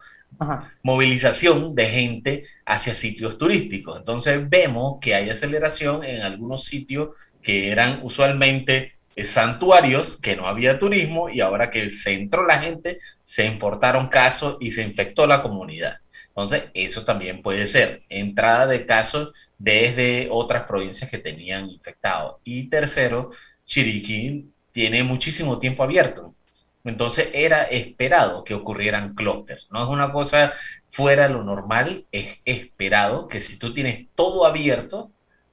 movilización 0.84 1.74
de 1.74 1.86
gente 1.88 2.44
hacia 2.64 2.94
sitios 2.94 3.36
turísticos. 3.36 3.98
Entonces 3.98 4.48
vemos 4.48 4.98
que 5.00 5.16
hay 5.16 5.28
aceleración 5.28 6.04
en 6.04 6.22
algunos 6.22 6.62
sitios 6.62 7.08
que 7.42 7.72
eran 7.72 7.98
usualmente 8.04 8.92
santuarios 9.16 10.20
que 10.20 10.36
no 10.36 10.46
había 10.46 10.78
turismo 10.78 11.28
y 11.28 11.40
ahora 11.40 11.68
que 11.68 11.90
se 11.90 12.14
entró 12.14 12.46
la 12.46 12.60
gente, 12.60 13.00
se 13.24 13.44
importaron 13.44 14.06
casos 14.06 14.56
y 14.60 14.70
se 14.70 14.82
infectó 14.82 15.26
la 15.26 15.42
comunidad. 15.42 15.96
Entonces, 16.28 16.70
eso 16.72 17.04
también 17.04 17.42
puede 17.42 17.66
ser 17.66 18.04
entrada 18.08 18.68
de 18.68 18.86
casos 18.86 19.32
desde 19.58 20.28
otras 20.30 20.62
provincias 20.62 21.10
que 21.10 21.18
tenían 21.18 21.68
infectados. 21.68 22.36
Y 22.44 22.68
tercero, 22.68 23.30
Chiriquí 23.64 24.52
tiene 24.70 25.02
muchísimo 25.02 25.58
tiempo 25.58 25.82
abierto. 25.82 26.36
Entonces 26.84 27.30
era 27.32 27.62
esperado 27.64 28.44
que 28.44 28.54
ocurrieran 28.54 29.14
clústeres. 29.14 29.66
No 29.70 29.82
es 29.82 29.88
una 29.88 30.12
cosa 30.12 30.52
fuera 30.88 31.26
de 31.26 31.34
lo 31.34 31.42
normal, 31.42 32.04
es 32.12 32.40
esperado 32.44 33.26
que 33.26 33.40
si 33.40 33.58
tú 33.58 33.72
tienes 33.72 34.06
todo 34.14 34.46
abierto, 34.46 35.10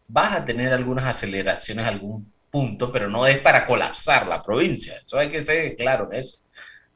vas 0.09 0.33
a 0.33 0.45
tener 0.45 0.73
algunas 0.73 1.05
aceleraciones, 1.05 1.85
algún 1.85 2.31
punto, 2.49 2.91
pero 2.91 3.09
no 3.09 3.25
es 3.25 3.39
para 3.39 3.65
colapsar 3.65 4.27
la 4.27 4.43
provincia. 4.43 4.95
Eso 5.01 5.17
hay 5.17 5.29
que 5.31 5.41
ser 5.41 5.75
claro 5.75 6.09
en 6.11 6.19
eso. 6.19 6.39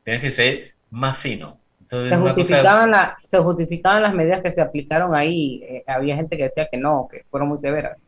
Tienes 0.03 0.21
que 0.21 0.31
ser 0.31 0.73
más 0.91 1.17
fino. 1.17 1.57
se, 1.87 2.17
justificaban 2.17 2.91
se 3.23 3.39
justificaban 3.39 4.03
las 4.03 4.13
medidas 4.13 4.43
que 4.43 4.51
se 4.51 4.61
aplicaron 4.61 5.15
ahí. 5.15 5.63
Eh, 5.63 5.83
había 5.87 6.17
gente 6.17 6.35
que 6.35 6.43
decía 6.43 6.67
que 6.69 6.77
no, 6.77 7.07
que 7.09 7.23
fueron 7.31 7.47
muy 7.47 7.57
severas. 7.57 8.05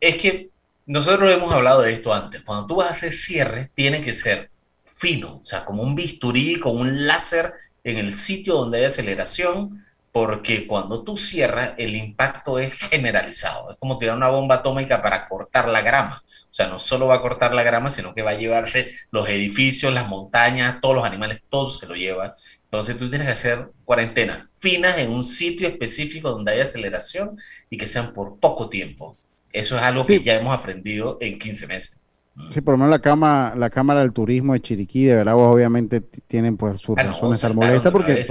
Es 0.00 0.18
que 0.18 0.50
nosotros 0.84 1.32
hemos 1.32 1.52
hablado 1.52 1.80
de 1.80 1.94
esto 1.94 2.12
antes. 2.12 2.42
Cuando 2.42 2.66
tú 2.66 2.76
vas 2.76 2.88
a 2.88 2.90
hacer 2.90 3.12
cierres, 3.12 3.70
tiene 3.70 4.02
que 4.02 4.12
ser 4.12 4.50
fino, 4.98 5.40
o 5.42 5.44
sea, 5.44 5.64
como 5.64 5.82
un 5.82 5.94
bisturí 5.94 6.58
con 6.58 6.76
un 6.76 7.06
láser 7.06 7.54
en 7.84 7.98
el 7.98 8.14
sitio 8.14 8.54
donde 8.54 8.78
hay 8.78 8.84
aceleración, 8.86 9.84
porque 10.10 10.66
cuando 10.66 11.04
tú 11.04 11.16
cierras, 11.16 11.74
el 11.78 11.94
impacto 11.94 12.58
es 12.58 12.74
generalizado. 12.74 13.70
Es 13.70 13.78
como 13.78 13.98
tirar 13.98 14.16
una 14.16 14.30
bomba 14.30 14.56
atómica 14.56 15.00
para 15.00 15.26
cortar 15.26 15.68
la 15.68 15.82
grama. 15.82 16.22
O 16.26 16.54
sea, 16.54 16.66
no 16.66 16.80
solo 16.80 17.06
va 17.06 17.16
a 17.16 17.20
cortar 17.20 17.54
la 17.54 17.62
grama, 17.62 17.90
sino 17.90 18.14
que 18.14 18.22
va 18.22 18.32
a 18.32 18.38
llevarse 18.38 18.92
los 19.12 19.28
edificios, 19.28 19.94
las 19.94 20.08
montañas, 20.08 20.80
todos 20.80 20.96
los 20.96 21.04
animales, 21.04 21.42
todo 21.48 21.70
se 21.70 21.86
lo 21.86 21.94
lleva. 21.94 22.34
Entonces 22.64 22.98
tú 22.98 23.08
tienes 23.08 23.26
que 23.26 23.32
hacer 23.32 23.70
cuarentenas 23.84 24.52
finas 24.58 24.98
en 24.98 25.12
un 25.12 25.22
sitio 25.22 25.68
específico 25.68 26.30
donde 26.30 26.52
hay 26.52 26.60
aceleración 26.60 27.38
y 27.70 27.76
que 27.76 27.86
sean 27.86 28.12
por 28.12 28.40
poco 28.40 28.68
tiempo. 28.68 29.16
Eso 29.52 29.76
es 29.76 29.82
algo 29.82 30.04
que 30.04 30.20
ya 30.20 30.34
hemos 30.34 30.58
aprendido 30.58 31.18
en 31.20 31.38
15 31.38 31.66
meses. 31.68 32.00
Sí, 32.52 32.60
por 32.60 32.74
lo 32.74 32.78
menos 32.78 32.90
la, 32.90 33.00
cama, 33.00 33.54
la 33.56 33.68
Cámara 33.68 34.00
del 34.00 34.12
Turismo 34.12 34.52
de 34.52 34.60
Chiriquí, 34.60 35.04
de 35.04 35.16
verdad, 35.16 35.34
obviamente 35.34 36.00
tienen 36.00 36.56
pues 36.56 36.80
sus 36.80 36.96
ah, 36.96 37.02
razones 37.02 37.42
al 37.44 37.54
molesta 37.54 37.90
porque 37.90 38.24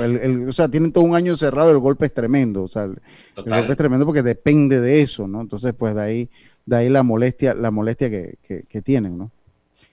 o 0.47 0.53
sea, 0.53 0.67
tienen 0.69 0.91
todo 0.91 1.03
un 1.03 1.15
año 1.15 1.35
cerrado, 1.37 1.71
el 1.71 1.77
golpe 1.77 2.05
es 2.05 2.13
tremendo, 2.13 2.63
o 2.63 2.67
sea, 2.67 2.83
el, 2.83 2.99
golpe 3.35 3.71
es 3.71 3.77
tremendo 3.77 4.05
porque 4.05 4.23
depende 4.23 4.79
de 4.79 5.01
eso, 5.01 5.27
¿no? 5.27 5.41
Entonces, 5.41 5.73
pues 5.77 5.93
de 5.93 6.01
ahí, 6.01 6.29
de 6.65 6.75
ahí 6.77 6.89
la 6.89 7.03
molestia, 7.03 7.53
la 7.53 7.69
molestia 7.69 8.09
que, 8.09 8.37
que, 8.67 8.81
tienen, 8.81 9.17
¿no? 9.17 9.31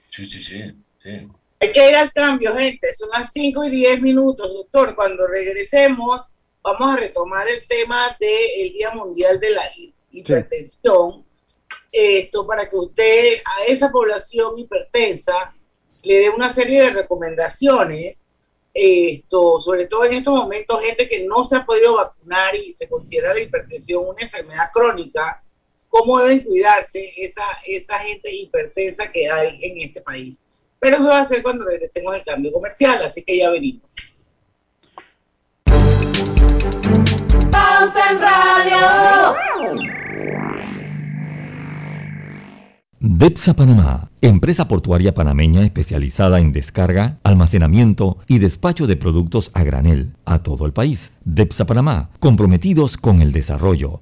Sí, 0.09 0.25
sí, 0.25 0.41
sí, 0.41 0.61
sí. 0.97 1.27
Hay 1.59 1.71
que 1.71 1.89
ir 1.89 1.95
al 1.95 2.11
cambio, 2.11 2.55
gente. 2.55 2.93
Son 2.93 3.09
las 3.09 3.31
5 3.31 3.65
y 3.65 3.69
10 3.69 4.01
minutos, 4.01 4.47
doctor. 4.47 4.95
Cuando 4.95 5.25
regresemos, 5.27 6.31
vamos 6.61 6.95
a 6.95 6.97
retomar 6.97 7.47
el 7.47 7.65
tema 7.67 8.15
del 8.19 8.73
Día 8.73 8.91
Mundial 8.93 9.39
de 9.39 9.49
la 9.51 9.63
Hipertensión 10.11 11.25
esto 11.91 12.45
para 12.45 12.69
que 12.69 12.75
usted 12.75 13.37
a 13.45 13.65
esa 13.65 13.91
población 13.91 14.57
hipertensa 14.57 15.55
le 16.03 16.19
dé 16.19 16.29
una 16.29 16.49
serie 16.49 16.83
de 16.83 16.89
recomendaciones, 16.91 18.27
esto, 18.73 19.59
sobre 19.61 19.85
todo 19.85 20.03
en 20.03 20.13
estos 20.15 20.35
momentos, 20.35 20.83
gente 20.83 21.07
que 21.07 21.23
no 21.23 21.43
se 21.43 21.55
ha 21.55 21.65
podido 21.65 21.95
vacunar 21.95 22.55
y 22.55 22.73
se 22.73 22.89
considera 22.89 23.33
la 23.33 23.41
hipertensión 23.41 24.05
una 24.05 24.21
enfermedad 24.21 24.69
crónica, 24.73 25.41
cómo 25.87 26.19
deben 26.19 26.43
cuidarse 26.43 27.13
esa, 27.15 27.45
esa 27.65 27.97
gente 27.99 28.29
hipertensa 28.29 29.09
que 29.09 29.29
hay 29.29 29.59
en 29.63 29.81
este 29.81 30.01
país. 30.01 30.43
Pero 30.79 30.97
eso 30.97 31.07
va 31.07 31.21
a 31.21 31.25
ser 31.25 31.41
cuando 31.41 31.65
regresemos 31.65 32.13
al 32.13 32.23
cambio 32.25 32.51
comercial, 32.51 33.01
así 33.03 33.23
que 33.23 33.37
ya 33.37 33.49
venimos. 33.49 33.89
Pauta 37.49 38.11
en 38.11 38.21
Radio. 38.21 40.04
DEPSA 43.07 43.53
Panamá, 43.53 44.09
empresa 44.21 44.67
portuaria 44.67 45.13
panameña 45.13 45.61
especializada 45.63 46.39
en 46.39 46.51
descarga, 46.51 47.19
almacenamiento 47.21 48.17
y 48.27 48.39
despacho 48.39 48.87
de 48.87 48.95
productos 48.95 49.51
a 49.53 49.63
granel 49.63 50.15
a 50.25 50.39
todo 50.39 50.65
el 50.65 50.73
país. 50.73 51.11
DEPSA 51.23 51.67
Panamá, 51.67 52.09
comprometidos 52.19 52.97
con 52.97 53.21
el 53.21 53.31
desarrollo 53.31 54.01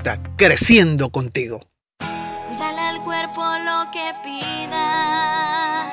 creciendo 0.35 1.11
contigo. 1.11 1.61
Dale 1.99 2.81
al 2.81 3.01
cuerpo 3.03 3.41
lo 3.65 3.91
que 3.91 4.11
pida. 4.23 5.85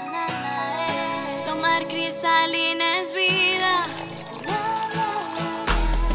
Tomar 1.45 1.87
cristalina 1.89 2.85
es 3.01 3.15
vida. 3.15 3.87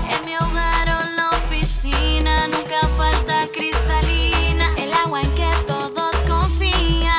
En 0.10 0.26
mi 0.26 0.36
hogar 0.36 0.88
o 0.90 1.16
la 1.16 1.30
oficina 1.30 2.48
nunca 2.48 2.88
falta 2.98 3.48
cristalina. 3.54 4.74
El 4.78 4.92
agua 4.94 5.22
en 5.22 5.36
que 5.36 5.52
todos 5.68 6.16
confían. 6.28 7.12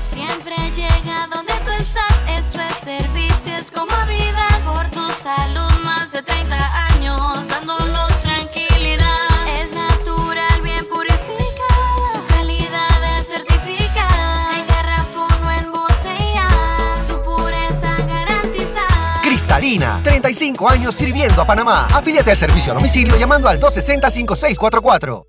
Siempre 0.00 0.56
llega 0.74 1.28
donde 1.32 1.54
tú 1.64 1.70
estás. 1.70 2.22
Eso 2.28 2.60
es 2.60 2.76
servicio, 2.76 3.56
es 3.56 3.70
comodidad 3.70 4.60
por 4.64 4.90
tu 4.90 5.08
salud. 5.12 5.70
Más 5.84 6.12
de 6.12 6.22
30 6.22 6.86
años 6.94 7.48
dándonos 7.48 8.09
Cristalina, 19.60 20.00
35 20.02 20.70
años 20.70 20.94
sirviendo 20.94 21.42
a 21.42 21.46
Panamá. 21.46 21.86
Afíliate 21.92 22.30
al 22.30 22.36
servicio 22.38 22.72
a 22.72 22.76
domicilio 22.76 23.14
llamando 23.18 23.46
al 23.46 23.60
260-5644. 23.60 25.26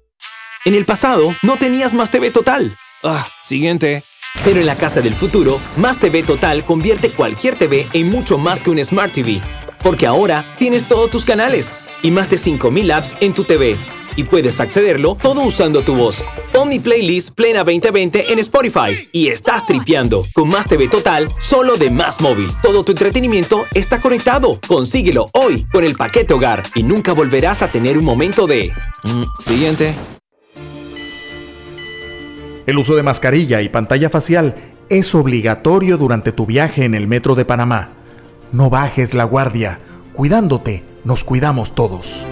En 0.64 0.74
el 0.74 0.86
pasado, 0.86 1.36
no 1.44 1.58
tenías 1.58 1.94
más 1.94 2.10
TV 2.10 2.32
Total. 2.32 2.78
Ah, 3.04 3.28
siguiente. 3.44 4.06
Pero 4.46 4.62
en 4.62 4.68
la 4.68 4.78
casa 4.78 5.02
del 5.02 5.16
futuro, 5.16 5.60
Más 5.76 5.98
TV 5.98 6.24
Total 6.24 6.64
convierte 6.64 7.10
cualquier 7.10 7.56
TV 7.56 7.90
en 7.92 8.10
mucho 8.10 8.38
más 8.38 8.64
que 8.64 8.70
un 8.70 8.84
Smart 8.84 9.12
TV. 9.12 9.42
Porque 9.84 10.08
ahora 10.08 10.46
tienes 10.58 10.88
todos 10.88 11.12
tus 11.12 11.26
canales 11.26 11.74
y 12.02 12.12
más 12.12 12.30
de 12.30 12.38
5.000 12.38 12.94
apps 12.94 13.16
en 13.20 13.34
tu 13.34 13.44
TV 13.44 13.78
y 14.16 14.24
puedes 14.24 14.60
accederlo 14.60 15.18
todo 15.22 15.42
usando 15.42 15.82
tu 15.82 15.96
voz. 15.96 16.26
Pon 16.52 16.70
playlist 16.82 17.32
Plena 17.32 17.64
2020 17.64 18.32
en 18.32 18.40
Spotify 18.40 19.10
y 19.12 19.28
estás 19.28 19.66
tripeando 19.66 20.26
con 20.34 20.50
Más 20.50 20.68
TV 20.68 20.88
Total 20.88 21.28
solo 21.40 21.78
de 21.78 21.90
Más 21.90 22.22
Móvil. 22.22 22.50
Todo 22.62 22.84
tu 22.84 22.92
entretenimiento 22.92 23.66
está 23.74 24.00
conectado. 24.02 24.60
Consíguelo 24.68 25.28
hoy 25.34 25.66
con 25.72 25.84
el 25.84 25.96
paquete 25.96 26.34
hogar 26.34 26.64
y 26.76 26.84
nunca 26.84 27.14
volverás 27.14 27.62
a 27.62 27.70
tener 27.70 27.98
un 27.98 28.06
momento 28.06 28.48
de... 28.48 28.72
Mm, 29.04 29.24
siguiente. 29.40 29.96
El 32.66 32.78
uso 32.78 32.96
de 32.96 33.04
mascarilla 33.04 33.62
y 33.62 33.70
pantalla 33.70 34.10
facial 34.10 34.56
es 34.90 35.16
obligatorio 35.16 35.98
durante 35.98 36.32
tu 36.32 36.46
viaje 36.46 36.86
en 36.86 36.96
el 36.96 37.08
metro 37.08 37.36
de 37.36 37.46
Panamá. 37.46 37.90
No 38.52 38.70
bajes 38.70 39.14
la 39.14 39.24
guardia. 39.24 39.80
Cuidándote, 40.14 40.84
nos 41.04 41.24
cuidamos 41.24 41.74
todos. 41.74 42.28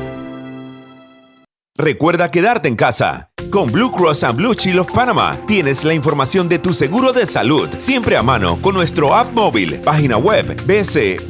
Recuerda 1.79 2.29
quedarte 2.29 2.67
en 2.67 2.75
casa. 2.75 3.29
Con 3.49 3.71
Blue 3.71 3.89
Cross 3.89 4.25
and 4.25 4.35
Blue 4.35 4.53
Shield 4.53 4.79
of 4.79 4.91
Panama 4.91 5.37
tienes 5.47 5.85
la 5.85 5.93
información 5.93 6.49
de 6.49 6.59
tu 6.59 6.73
seguro 6.73 7.13
de 7.13 7.25
salud 7.25 7.69
siempre 7.77 8.17
a 8.17 8.21
mano 8.21 8.61
con 8.61 8.75
nuestro 8.75 9.15
app 9.15 9.31
móvil, 9.31 9.79
página 9.79 10.17
web 10.17 10.61
bcbspma.com. 10.65 11.27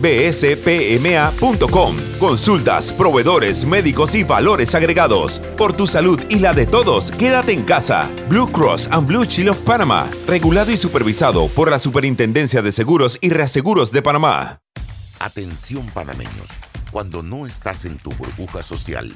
Consultas, 2.18 2.92
proveedores, 2.92 3.64
médicos 3.64 4.16
y 4.16 4.24
valores 4.24 4.74
agregados. 4.74 5.38
Por 5.56 5.74
tu 5.74 5.86
salud 5.86 6.20
y 6.30 6.40
la 6.40 6.54
de 6.54 6.66
todos, 6.66 7.12
quédate 7.12 7.54
en 7.54 7.62
casa. 7.62 8.10
Blue 8.28 8.52
Cross 8.52 8.90
and 8.92 9.06
Blue 9.06 9.26
Shield 9.26 9.52
of 9.52 9.60
Panama, 9.60 10.10
regulado 10.26 10.72
y 10.72 10.78
supervisado 10.78 11.48
por 11.54 11.70
la 11.70 11.78
Superintendencia 11.78 12.64
de 12.64 12.72
Seguros 12.72 13.20
y 13.22 13.30
Reaseguros 13.30 13.92
de 13.92 14.02
Panamá. 14.02 14.62
Atención 15.20 15.86
panameños, 15.94 16.50
cuando 16.90 17.22
no 17.22 17.46
estás 17.46 17.86
en 17.86 17.98
tu 17.98 18.12
burbuja 18.14 18.64
social, 18.64 19.16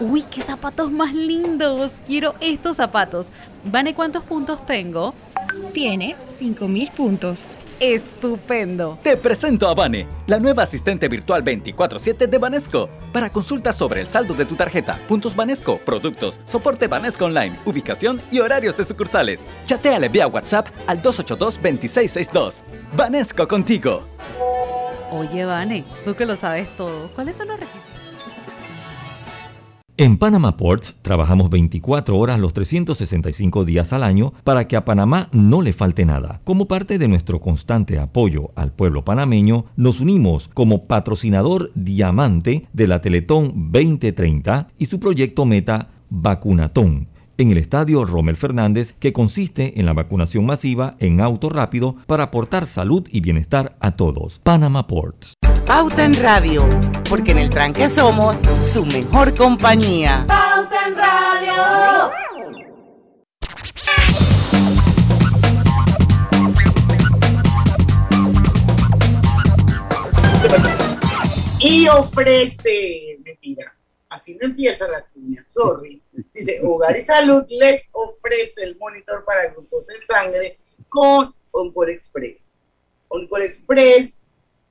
Uy, 0.00 0.22
qué 0.22 0.42
zapatos 0.42 0.92
más 0.92 1.12
lindos. 1.12 1.92
Quiero 2.06 2.36
estos 2.40 2.76
zapatos. 2.76 3.30
Vane, 3.64 3.94
¿cuántos 3.94 4.22
puntos 4.22 4.64
tengo? 4.64 5.12
Tienes 5.72 6.18
5000 6.36 6.90
puntos. 6.92 7.40
Estupendo. 7.80 8.98
Te 9.02 9.16
presento 9.16 9.68
a 9.68 9.74
Vane, 9.74 10.08
la 10.26 10.38
nueva 10.38 10.64
asistente 10.64 11.08
virtual 11.08 11.44
24/7 11.44 12.26
de 12.26 12.38
Vanesco 12.38 12.88
Para 13.12 13.30
consultas 13.30 13.76
sobre 13.76 14.00
el 14.00 14.08
saldo 14.08 14.34
de 14.34 14.44
tu 14.44 14.56
tarjeta, 14.56 14.98
puntos 15.06 15.36
Banesco, 15.36 15.78
productos, 15.78 16.40
soporte 16.44 16.88
Banesco 16.88 17.26
Online, 17.26 17.56
ubicación 17.64 18.20
y 18.32 18.40
horarios 18.40 18.76
de 18.76 18.84
sucursales. 18.84 19.46
Chateale 19.64 20.08
vía 20.08 20.26
WhatsApp 20.26 20.68
al 20.86 21.02
282-2662. 21.02 22.62
Banesco 22.96 23.46
contigo. 23.46 24.02
Oye, 25.12 25.44
Vane, 25.44 25.84
tú 26.04 26.14
que 26.14 26.26
lo 26.26 26.36
sabes 26.36 26.68
todo, 26.76 27.10
¿cuáles 27.14 27.36
son 27.36 27.48
los 27.48 27.58
requisitos? 27.58 27.97
En 30.00 30.16
Panama 30.16 30.56
Ports 30.56 30.94
trabajamos 31.02 31.50
24 31.50 32.16
horas 32.16 32.38
los 32.38 32.52
365 32.52 33.64
días 33.64 33.92
al 33.92 34.04
año 34.04 34.32
para 34.44 34.68
que 34.68 34.76
a 34.76 34.84
Panamá 34.84 35.28
no 35.32 35.60
le 35.60 35.72
falte 35.72 36.06
nada. 36.06 36.40
Como 36.44 36.68
parte 36.68 36.98
de 36.98 37.08
nuestro 37.08 37.40
constante 37.40 37.98
apoyo 37.98 38.52
al 38.54 38.70
pueblo 38.70 39.04
panameño, 39.04 39.64
nos 39.74 39.98
unimos 39.98 40.50
como 40.54 40.86
patrocinador 40.86 41.72
diamante 41.74 42.68
de 42.72 42.86
la 42.86 43.00
Teletón 43.00 43.72
2030 43.72 44.68
y 44.78 44.86
su 44.86 45.00
proyecto 45.00 45.44
meta 45.44 45.88
Vacunatón 46.10 47.08
en 47.36 47.50
el 47.50 47.58
estadio 47.58 48.04
Rommel 48.04 48.36
Fernández, 48.36 48.94
que 49.00 49.12
consiste 49.12 49.80
en 49.80 49.86
la 49.86 49.94
vacunación 49.94 50.46
masiva 50.46 50.94
en 51.00 51.20
auto 51.20 51.48
rápido 51.50 51.96
para 52.06 52.24
aportar 52.24 52.66
salud 52.66 53.08
y 53.10 53.20
bienestar 53.20 53.76
a 53.80 53.92
todos. 53.96 54.38
Panama 54.44 54.86
Ports. 54.86 55.34
Pauta 55.68 56.02
en 56.02 56.14
Radio, 56.14 56.66
porque 57.10 57.32
en 57.32 57.38
el 57.40 57.50
tranque 57.50 57.90
somos 57.90 58.36
su 58.72 58.86
mejor 58.86 59.34
compañía. 59.34 60.24
Pauta 60.26 60.86
en 60.86 60.96
Radio. 60.96 62.10
Y 71.60 71.86
ofrece, 71.88 73.18
mentira, 73.22 73.76
así 74.08 74.36
no 74.36 74.46
empieza 74.46 74.88
la 74.88 75.04
cuña, 75.04 75.44
sorry. 75.46 76.02
Dice, 76.32 76.60
Hogar 76.64 76.96
y 76.96 77.04
Salud 77.04 77.44
les 77.50 77.90
ofrece 77.92 78.62
el 78.62 78.78
monitor 78.78 79.22
para 79.26 79.48
glucosa 79.48 79.92
en 79.94 80.02
sangre 80.02 80.58
con 80.88 81.34
Oncol 81.50 81.90
Express. 81.90 82.58
Oncol 83.08 83.42
Express 83.42 84.22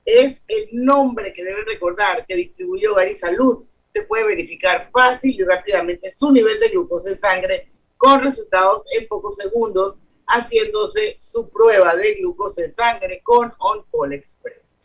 es 0.08 0.42
el 0.48 0.68
nombre 0.72 1.34
que 1.34 1.44
deben 1.44 1.66
recordar 1.66 2.24
que 2.24 2.34
distribuye 2.34 2.88
Hogar 2.88 3.14
Salud. 3.14 3.64
Te 3.92 4.04
puede 4.04 4.24
verificar 4.24 4.88
fácil 4.90 5.38
y 5.38 5.44
rápidamente 5.44 6.10
su 6.10 6.32
nivel 6.32 6.58
de 6.60 6.70
glucosa 6.70 7.10
en 7.10 7.18
sangre 7.18 7.70
con 7.98 8.22
resultados 8.22 8.84
en 8.98 9.06
pocos 9.06 9.36
segundos, 9.36 10.00
haciéndose 10.26 11.18
su 11.20 11.50
prueba 11.50 11.94
de 11.94 12.14
glucosa 12.14 12.64
en 12.64 12.72
sangre 12.72 13.20
con 13.22 13.52
OnCall 13.58 14.14
Express. 14.14 14.78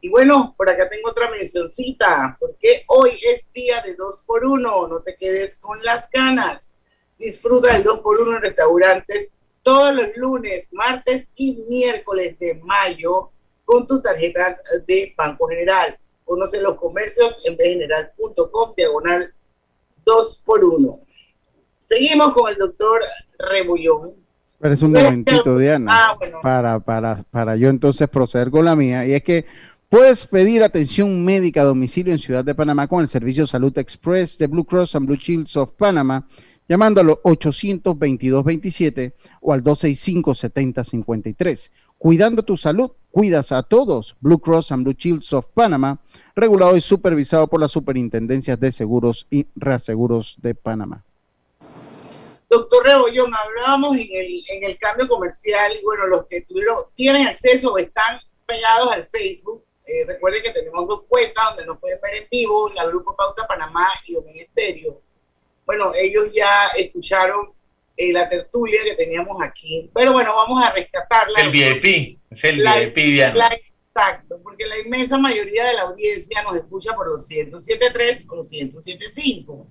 Y 0.00 0.08
bueno, 0.08 0.54
por 0.56 0.70
acá 0.70 0.88
tengo 0.88 1.10
otra 1.10 1.30
mencioncita, 1.30 2.36
porque 2.38 2.84
hoy 2.86 3.10
es 3.26 3.52
día 3.52 3.80
de 3.80 3.96
2x1, 3.96 4.88
no 4.88 5.02
te 5.02 5.16
quedes 5.16 5.56
con 5.56 5.82
las 5.82 6.08
ganas. 6.10 6.78
Disfruta 7.18 7.76
el 7.76 7.82
2x1 7.82 8.36
en 8.36 8.42
restaurantes 8.42 9.32
todos 9.64 9.92
los 9.94 10.16
lunes, 10.16 10.68
martes 10.72 11.30
y 11.34 11.64
miércoles 11.68 12.38
de 12.38 12.54
mayo 12.62 13.32
con 13.74 13.86
tus 13.88 14.02
tarjetas 14.02 14.62
de 14.86 15.12
Banco 15.16 15.48
General. 15.48 15.98
Conoce 16.24 16.62
los 16.62 16.76
comercios 16.76 17.44
en 17.44 17.56
bgeneral.com, 17.56 18.72
diagonal 18.76 19.34
2x1. 20.06 21.00
Seguimos 21.78 22.32
con 22.32 22.52
el 22.52 22.56
doctor 22.56 23.00
Rebullón. 23.36 24.12
Pero 24.60 24.74
es 24.74 24.82
un 24.82 24.92
momentito, 24.92 25.58
Diana, 25.58 25.92
ah, 25.92 26.14
bueno. 26.16 26.38
para, 26.40 26.78
para, 26.78 27.24
para 27.32 27.56
yo 27.56 27.68
entonces 27.68 28.06
proceder 28.08 28.52
con 28.52 28.64
la 28.64 28.76
mía. 28.76 29.04
Y 29.06 29.14
es 29.14 29.24
que 29.24 29.44
Puedes 29.86 30.26
pedir 30.26 30.62
atención 30.64 31.24
médica 31.24 31.60
a 31.60 31.64
domicilio 31.64 32.12
en 32.12 32.18
Ciudad 32.18 32.44
de 32.44 32.56
Panamá 32.56 32.88
con 32.88 33.00
el 33.00 33.06
servicio 33.06 33.46
Salud 33.46 33.78
Express 33.78 34.36
de 34.38 34.48
Blue 34.48 34.64
Cross 34.64 34.96
and 34.96 35.06
Blue 35.06 35.14
Shields 35.14 35.56
of 35.56 35.70
Panama, 35.72 36.26
llamando 36.68 37.00
al 37.00 37.06
822-27 37.08 39.12
o 39.40 39.52
al 39.52 39.62
265-7053. 39.62 41.70
Cuidando 41.96 42.42
tu 42.42 42.56
salud, 42.56 42.90
cuidas 43.14 43.52
a 43.52 43.62
todos. 43.62 44.16
Blue 44.20 44.40
Cross 44.40 44.72
and 44.72 44.82
Blue 44.82 44.96
Shields 44.98 45.32
of 45.32 45.46
Panama, 45.54 46.00
regulado 46.34 46.76
y 46.76 46.80
supervisado 46.80 47.46
por 47.46 47.60
las 47.60 47.70
superintendencias 47.70 48.58
de 48.58 48.72
seguros 48.72 49.28
y 49.30 49.46
reaseguros 49.54 50.36
de 50.42 50.56
Panamá. 50.56 51.04
Doctor 52.50 52.84
Rebollón, 52.84 53.32
hablábamos 53.32 53.96
en 53.96 54.64
el, 54.64 54.78
cambio 54.78 55.06
comercial 55.06 55.72
y 55.80 55.84
bueno, 55.84 56.08
los 56.08 56.26
que 56.26 56.40
tuvieron, 56.40 56.76
tienen 56.96 57.26
acceso 57.28 57.72
o 57.72 57.78
están 57.78 58.18
pegados 58.46 58.90
al 58.90 59.06
Facebook 59.08 59.62
eh, 59.86 60.04
recuerden 60.06 60.42
que 60.42 60.50
tenemos 60.50 60.88
dos 60.88 61.02
cuentas 61.02 61.44
donde 61.48 61.66
nos 61.66 61.78
pueden 61.78 62.00
ver 62.00 62.14
en 62.14 62.28
vivo, 62.30 62.70
la 62.74 62.86
Grupo 62.86 63.14
Pauta 63.14 63.46
Panamá 63.46 63.88
y 64.06 64.16
Omega 64.16 64.40
Estéreo. 64.40 65.00
Bueno, 65.66 65.92
ellos 65.94 66.30
ya 66.34 66.68
escucharon 66.76 67.52
eh, 67.96 68.12
la 68.12 68.28
tertulia 68.28 68.80
que 68.84 68.94
teníamos 68.94 69.40
aquí, 69.42 69.90
pero 69.94 70.12
bueno, 70.12 70.34
vamos 70.34 70.62
a 70.64 70.72
rescatarla. 70.72 71.40
El 71.40 71.50
VIP, 71.50 72.18
es 72.30 72.44
el 72.44 72.56
VIP, 72.56 72.96
Diana. 72.96 73.48
exacto, 73.54 74.40
porque 74.42 74.66
la 74.66 74.78
inmensa 74.78 75.18
mayoría 75.18 75.64
de 75.66 75.74
la 75.74 75.82
audiencia 75.82 76.42
nos 76.42 76.56
escucha 76.56 76.94
por 76.94 77.08
los 77.08 77.28
107.3 77.30 78.26
o 78.28 78.36
los 78.36 78.52
107.5. 78.52 79.66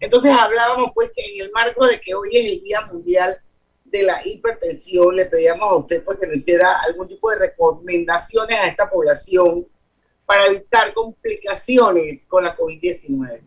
Entonces 0.00 0.32
hablábamos 0.32 0.90
pues 0.94 1.12
que 1.14 1.22
en 1.22 1.44
el 1.44 1.52
marco 1.52 1.86
de 1.86 2.00
que 2.00 2.14
hoy 2.14 2.30
es 2.36 2.52
el 2.52 2.60
Día 2.60 2.80
Mundial 2.86 3.38
de 3.84 4.02
la 4.02 4.16
hipertensión, 4.24 5.14
le 5.14 5.26
pedíamos 5.26 5.70
a 5.70 5.76
usted 5.76 6.02
pues, 6.02 6.18
que 6.18 6.26
nos 6.26 6.36
hiciera 6.36 6.80
algún 6.80 7.06
tipo 7.06 7.30
de 7.30 7.38
recomendaciones 7.38 8.58
a 8.58 8.66
esta 8.66 8.90
población 8.90 9.66
para 10.26 10.46
evitar 10.46 10.92
complicaciones 10.94 12.26
con 12.26 12.42
la 12.42 12.56
COVID-19. 12.56 13.42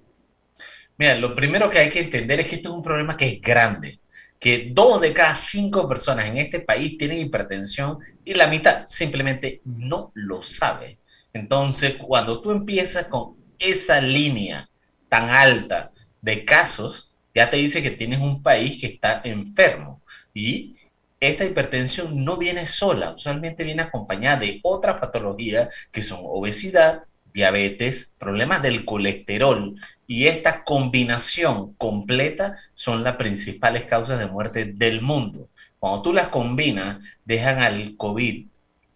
Mira, 0.98 1.16
lo 1.16 1.36
primero 1.36 1.70
que 1.70 1.80
hay 1.80 1.90
que 1.90 2.00
entender 2.00 2.40
es 2.40 2.48
que 2.48 2.56
esto 2.56 2.70
es 2.70 2.76
un 2.76 2.84
problema 2.84 3.18
que 3.18 3.28
es 3.28 3.42
grande, 3.42 4.00
que 4.46 4.70
dos 4.72 5.02
de 5.02 5.12
cada 5.12 5.36
cinco 5.36 5.90
personas 5.90 6.28
en 6.28 6.38
este 6.38 6.60
país 6.60 7.00
tienen 7.00 7.18
hipertensión 7.18 7.98
y 8.24 8.36
la 8.36 8.46
mitad 8.46 8.84
simplemente 8.86 9.60
no 9.66 10.12
lo 10.14 10.44
sabe. 10.44 11.00
Entonces, 11.34 11.96
cuando 11.96 12.40
tú 12.42 12.52
empiezas 12.52 13.08
con 13.08 13.38
esa 13.58 14.00
línea 14.00 14.70
tan 15.10 15.32
alta 15.32 15.92
de 16.22 16.46
casos, 16.46 17.12
ya 17.34 17.50
te 17.50 17.58
dice 17.58 17.82
que 17.82 17.90
tienes 17.90 18.20
un 18.20 18.44
país 18.44 18.80
que 18.80 18.86
está 18.86 19.20
enfermo. 19.24 20.04
Y 20.32 20.76
esta 21.20 21.44
hipertensión 21.44 22.24
no 22.24 22.38
viene 22.38 22.68
sola, 22.68 23.16
usualmente 23.16 23.64
viene 23.64 23.82
acompañada 23.82 24.42
de 24.42 24.60
otras 24.62 25.00
patologías 25.00 25.70
que 25.92 26.04
son 26.04 26.20
obesidad, 26.22 27.02
diabetes, 27.36 28.16
problemas 28.18 28.64
del 28.64 28.86
colesterol 28.86 29.76
y 30.08 30.28
esta 30.28 30.64
combinación 30.64 31.74
completa 31.74 32.58
son 32.74 33.04
las 33.04 33.18
principales 33.18 33.84
causas 33.84 34.20
de 34.20 34.28
muerte 34.28 34.64
del 34.74 35.02
mundo. 35.02 35.50
Cuando 35.78 36.02
tú 36.02 36.14
las 36.14 36.30
combinas, 36.30 37.00
dejan 37.26 37.60
al 37.60 37.98
COVID 37.98 38.48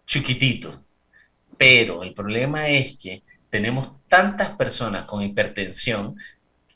chiquitito. 0.06 0.82
Pero 1.58 2.02
el 2.02 2.14
problema 2.14 2.66
es 2.68 2.96
que 2.96 3.22
tenemos 3.50 3.90
tantas 4.08 4.52
personas 4.52 5.04
con 5.04 5.22
hipertensión 5.22 6.16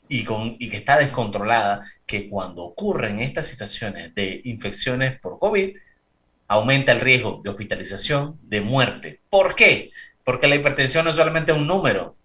y, 0.07 0.23
con, 0.23 0.55
y 0.59 0.69
que 0.69 0.77
está 0.77 0.99
descontrolada, 0.99 1.83
que 2.05 2.29
cuando 2.29 2.63
ocurren 2.63 3.21
estas 3.21 3.47
situaciones 3.47 4.13
de 4.13 4.39
infecciones 4.43 5.19
por 5.19 5.39
COVID, 5.39 5.75
aumenta 6.47 6.91
el 6.91 6.99
riesgo 6.99 7.41
de 7.43 7.49
hospitalización, 7.49 8.37
de 8.43 8.61
muerte. 8.61 9.21
¿Por 9.31 9.55
qué? 9.55 9.89
Porque 10.25 10.49
la 10.49 10.55
hipertensión 10.55 11.05
no 11.05 11.11
es 11.11 11.15
solamente 11.15 11.53
un 11.53 11.67
número, 11.67 12.17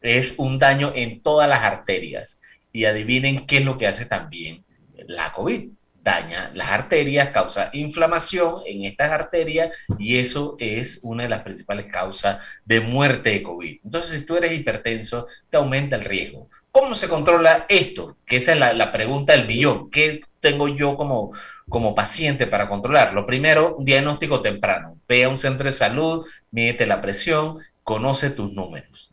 es 0.00 0.34
un 0.36 0.60
daño 0.60 0.92
en 0.94 1.22
todas 1.22 1.48
las 1.48 1.64
arterias. 1.64 2.40
Y 2.72 2.84
adivinen 2.84 3.46
qué 3.46 3.58
es 3.58 3.64
lo 3.64 3.76
que 3.76 3.88
hace 3.88 4.04
también 4.04 4.64
la 5.08 5.32
COVID. 5.32 5.70
Daña 6.00 6.50
las 6.54 6.68
arterias, 6.68 7.30
causa 7.30 7.70
inflamación 7.72 8.62
en 8.66 8.84
estas 8.84 9.10
arterias 9.10 9.76
y 9.98 10.18
eso 10.18 10.56
es 10.58 11.00
una 11.02 11.24
de 11.24 11.28
las 11.28 11.42
principales 11.42 11.86
causas 11.86 12.42
de 12.64 12.80
muerte 12.80 13.30
de 13.30 13.42
COVID. 13.42 13.80
Entonces, 13.84 14.20
si 14.20 14.26
tú 14.26 14.36
eres 14.36 14.52
hipertenso, 14.52 15.26
te 15.50 15.56
aumenta 15.56 15.96
el 15.96 16.04
riesgo. 16.04 16.48
¿Cómo 16.70 16.94
se 16.94 17.08
controla 17.08 17.66
esto? 17.68 18.18
Que 18.24 18.36
esa 18.36 18.52
es 18.52 18.58
la, 18.58 18.92
pregunta 18.92 19.32
del 19.32 19.46
millón. 19.46 19.90
¿Qué 19.90 20.20
tengo 20.38 20.68
yo 20.68 20.96
como, 20.96 21.32
como 21.68 21.94
paciente 21.94 22.46
para 22.46 22.68
controlarlo? 22.68 23.26
Primero, 23.26 23.76
un 23.76 23.84
diagnóstico 23.84 24.40
temprano. 24.40 24.98
Ve 25.08 25.24
a 25.24 25.28
un 25.28 25.38
centro 25.38 25.64
de 25.64 25.72
salud, 25.72 26.26
mide 26.50 26.86
la 26.86 27.00
presión, 27.00 27.58
conoce 27.82 28.30
tus 28.30 28.52
números, 28.52 29.10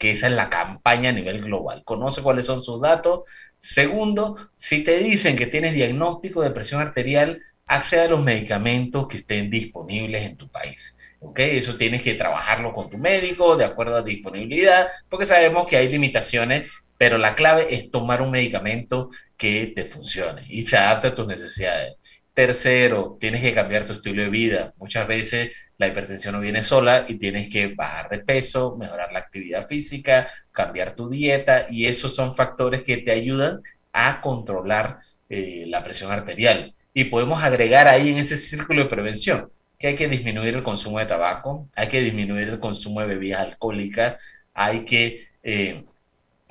que 0.00 0.10
esa 0.10 0.26
es 0.26 0.32
la 0.32 0.50
campaña 0.50 1.10
a 1.10 1.12
nivel 1.12 1.40
global. 1.40 1.84
Conoce 1.84 2.22
cuáles 2.22 2.46
son 2.46 2.62
sus 2.62 2.80
datos. 2.80 3.20
Segundo, 3.56 4.36
si 4.54 4.82
te 4.82 4.98
dicen 4.98 5.36
que 5.36 5.46
tienes 5.46 5.74
diagnóstico 5.74 6.42
de 6.42 6.50
presión 6.50 6.80
arterial, 6.80 7.40
accede 7.66 8.02
a 8.02 8.08
los 8.08 8.22
medicamentos 8.22 9.06
que 9.06 9.18
estén 9.18 9.48
disponibles 9.48 10.22
en 10.22 10.36
tu 10.36 10.48
país. 10.48 10.98
¿ok? 11.20 11.38
Eso 11.38 11.76
tienes 11.76 12.02
que 12.02 12.14
trabajarlo 12.14 12.72
con 12.72 12.90
tu 12.90 12.98
médico 12.98 13.56
de 13.56 13.64
acuerdo 13.64 13.96
a 13.96 14.02
disponibilidad, 14.02 14.88
porque 15.08 15.24
sabemos 15.24 15.66
que 15.66 15.76
hay 15.76 15.88
limitaciones 15.88 16.70
pero 16.98 17.18
la 17.18 17.34
clave 17.34 17.74
es 17.74 17.90
tomar 17.90 18.22
un 18.22 18.30
medicamento 18.30 19.10
que 19.36 19.72
te 19.74 19.84
funcione 19.84 20.46
y 20.48 20.66
se 20.66 20.76
adapte 20.76 21.08
a 21.08 21.14
tus 21.14 21.26
necesidades. 21.26 21.94
Tercero, 22.32 23.16
tienes 23.18 23.40
que 23.42 23.54
cambiar 23.54 23.84
tu 23.84 23.94
estilo 23.94 24.22
de 24.22 24.28
vida. 24.28 24.74
Muchas 24.76 25.06
veces 25.08 25.52
la 25.78 25.88
hipertensión 25.88 26.34
no 26.34 26.40
viene 26.40 26.62
sola 26.62 27.06
y 27.08 27.16
tienes 27.16 27.50
que 27.50 27.68
bajar 27.74 28.08
de 28.08 28.18
peso, 28.18 28.76
mejorar 28.76 29.12
la 29.12 29.20
actividad 29.20 29.66
física, 29.66 30.28
cambiar 30.52 30.94
tu 30.94 31.08
dieta 31.08 31.66
y 31.70 31.86
esos 31.86 32.14
son 32.14 32.34
factores 32.34 32.82
que 32.82 32.98
te 32.98 33.12
ayudan 33.12 33.60
a 33.92 34.20
controlar 34.20 34.98
eh, 35.28 35.64
la 35.66 35.82
presión 35.82 36.12
arterial. 36.12 36.74
Y 36.92 37.04
podemos 37.04 37.42
agregar 37.42 37.88
ahí 37.88 38.10
en 38.10 38.18
ese 38.18 38.36
círculo 38.36 38.82
de 38.84 38.88
prevención 38.90 39.50
que 39.78 39.88
hay 39.88 39.96
que 39.96 40.08
disminuir 40.08 40.54
el 40.54 40.62
consumo 40.62 40.98
de 40.98 41.06
tabaco, 41.06 41.68
hay 41.74 41.88
que 41.88 42.00
disminuir 42.00 42.48
el 42.48 42.60
consumo 42.60 43.00
de 43.00 43.06
bebidas 43.08 43.40
alcohólicas, 43.40 44.22
hay 44.54 44.84
que 44.84 45.26
eh, 45.42 45.84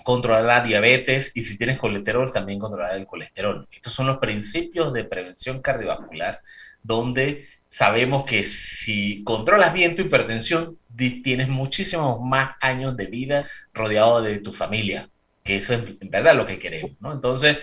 controlar 0.06 0.44
la 0.44 0.62
diabetes 0.62 1.32
y 1.34 1.42
si 1.42 1.58
tienes 1.58 1.80
colesterol, 1.80 2.32
también 2.32 2.60
controlar 2.60 2.96
el 2.96 3.08
colesterol. 3.08 3.68
Estos 3.74 3.92
son 3.92 4.06
los 4.06 4.20
principios 4.20 4.94
de 4.94 5.04
prevención 5.04 5.64
cardiovascular, 5.64 6.42
donde 6.84 7.48
sabemos 7.66 8.24
que 8.24 8.44
si 8.44 9.24
controlas 9.24 9.74
bien 9.74 9.96
tu 9.96 10.04
hipertensión, 10.04 10.78
tienes 10.96 11.48
muchísimos 11.48 12.22
más 12.22 12.52
años 12.62 12.96
de 12.96 13.08
vida 13.08 13.46
rodeado 13.74 14.22
de 14.22 14.38
tu 14.38 14.54
familia, 14.54 15.10
que 15.44 15.56
eso 15.56 15.74
es 15.74 15.82
en 16.00 16.12
verdad 16.12 16.36
lo 16.36 16.46
que 16.46 16.60
queremos, 16.60 16.92
¿no? 17.00 17.12
Entonces, 17.12 17.58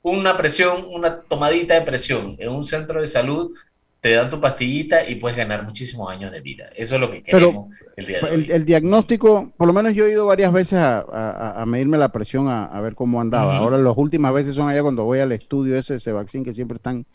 una 0.00 0.38
presión, 0.38 0.86
una 0.88 1.20
tomadita 1.20 1.74
de 1.74 1.82
presión 1.82 2.36
en 2.38 2.48
un 2.48 2.64
centro 2.64 3.02
de 3.02 3.06
salud 3.06 3.54
te 4.02 4.14
dan 4.14 4.30
tu 4.30 4.40
pastillita 4.40 5.08
y 5.08 5.14
puedes 5.14 5.38
ganar 5.38 5.64
muchísimos 5.64 6.10
años 6.10 6.32
de 6.32 6.40
vida. 6.40 6.64
Eso 6.74 6.96
es 6.96 7.00
lo 7.00 7.08
que 7.08 7.22
queremos 7.22 7.70
el 7.96 8.04
día 8.04 8.18
de 8.20 8.30
hoy. 8.30 8.48
El, 8.50 8.64
diagnóstico, 8.64 9.52
por 9.56 9.68
lo 9.68 9.72
menos 9.72 9.94
yo 9.94 10.06
he 10.06 10.10
ido 10.10 10.26
varias 10.26 10.52
veces 10.52 10.80
a, 10.82 11.64
medirme 11.68 11.96
la 11.98 12.10
presión, 12.10 12.48
a, 12.48 12.80
ver 12.80 12.96
cómo 12.96 13.20
andaba. 13.20 13.58
Ahora 13.58 13.78
las 13.78 13.96
últimas 13.96 14.34
veces 14.34 14.56
son 14.56 14.68
allá 14.68 14.82
cuando 14.82 15.04
voy 15.04 15.20
al 15.20 15.30
estudio 15.30 15.78
ese, 15.78 15.94
ese 15.94 16.10
vaccine 16.10 16.44
que 16.44 16.52
siempre 16.52 16.78
están 16.78 17.06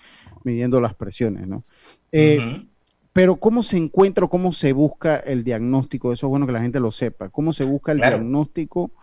midiendo 0.45 0.79
las 0.79 0.95
presiones, 0.95 1.45
¿no? 1.45 1.65
Eh, 2.13 2.39
pero 3.11 3.35
¿cómo 3.35 3.63
se 3.63 3.75
encuentra 3.75 4.23
o 4.23 4.29
cómo 4.29 4.53
se 4.53 4.71
busca 4.71 5.17
el 5.17 5.43
diagnóstico? 5.43 6.13
Eso 6.13 6.27
es 6.27 6.29
bueno 6.29 6.45
que 6.45 6.53
la 6.53 6.61
gente 6.61 6.79
lo 6.79 6.91
sepa. 6.91 7.27
¿Cómo 7.27 7.51
se 7.51 7.65
busca 7.65 7.91
el 7.91 7.97
diagnóstico? 7.97 8.93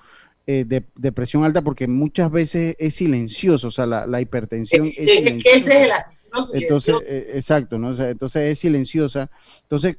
Eh, 0.47 0.67
de, 0.67 1.13
presión 1.13 1.43
alta 1.43 1.63
porque 1.63 1.89
muchas 1.89 2.31
veces 2.31 2.77
es 2.79 2.97
silencioso, 2.97 3.69
o 3.69 3.71
sea, 3.71 3.87
la, 3.87 4.21
hipertensión 4.21 4.89
es, 4.89 4.97
silenciosa. 4.97 6.05
Entonces, 6.53 6.95
eh, 7.07 7.31
exacto, 7.37 7.79
¿no? 7.79 7.97
entonces 7.99 8.53
es 8.53 8.59
silenciosa. 8.59 9.31
Entonces, 9.63 9.97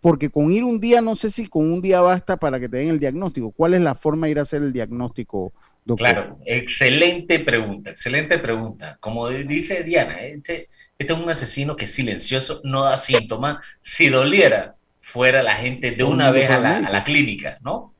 porque 0.00 0.30
con 0.30 0.52
ir 0.52 0.62
un 0.62 0.78
día, 0.78 1.00
no 1.00 1.16
sé 1.16 1.32
si 1.32 1.48
con 1.48 1.72
un 1.72 1.82
día 1.82 2.00
basta 2.00 2.36
para 2.36 2.60
que 2.60 2.68
te 2.68 2.76
den 2.76 2.90
el 2.90 3.00
diagnóstico. 3.00 3.50
¿Cuál 3.50 3.74
es 3.74 3.80
la 3.80 3.96
forma 3.96 4.26
de 4.26 4.30
ir 4.30 4.38
a 4.38 4.42
hacer 4.42 4.62
el 4.62 4.72
diagnóstico, 4.72 5.52
doctor? 5.84 6.08
Claro, 6.08 6.38
excelente 6.46 7.40
pregunta, 7.40 7.90
excelente 7.90 8.38
pregunta. 8.38 8.98
Como 9.00 9.28
dice 9.30 9.82
Diana, 9.82 10.22
este, 10.22 10.68
este 10.96 11.12
es 11.12 11.18
un 11.18 11.28
asesino 11.28 11.74
que 11.74 11.86
es 11.86 11.92
silencioso, 11.92 12.60
no 12.62 12.84
da 12.84 12.96
síntomas. 12.96 13.66
Si 13.80 14.10
doliera, 14.10 14.76
fuera 14.98 15.42
la 15.42 15.56
gente 15.56 15.90
de 15.90 16.04
una 16.04 16.30
vez 16.30 16.50
a 16.50 16.60
la, 16.60 16.76
a 16.76 16.90
la 16.90 17.02
clínica, 17.02 17.58
¿no? 17.62 17.92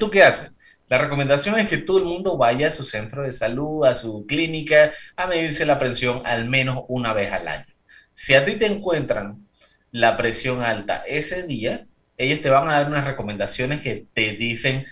¿Tú 0.00 0.10
qué 0.10 0.24
haces? 0.24 0.55
La 0.88 0.98
recomendación 0.98 1.58
es 1.58 1.68
que 1.68 1.78
todo 1.78 1.98
el 1.98 2.04
mundo 2.04 2.36
vaya 2.36 2.68
a 2.68 2.70
su 2.70 2.84
centro 2.84 3.22
de 3.22 3.32
salud, 3.32 3.84
a 3.84 3.94
su 3.94 4.24
clínica, 4.26 4.92
a 5.16 5.26
medirse 5.26 5.66
la 5.66 5.78
presión 5.78 6.22
al 6.24 6.48
menos 6.48 6.84
una 6.88 7.12
vez 7.12 7.32
al 7.32 7.48
año. 7.48 7.66
Si 8.14 8.34
a 8.34 8.44
ti 8.44 8.54
te 8.54 8.66
encuentran 8.66 9.46
la 9.90 10.16
presión 10.16 10.62
alta 10.62 11.02
ese 11.06 11.42
día, 11.42 11.86
ellos 12.16 12.40
te 12.40 12.50
van 12.50 12.68
a 12.68 12.74
dar 12.74 12.86
unas 12.86 13.04
recomendaciones 13.04 13.82
que 13.82 14.06
te 14.14 14.32
dicen 14.32 14.84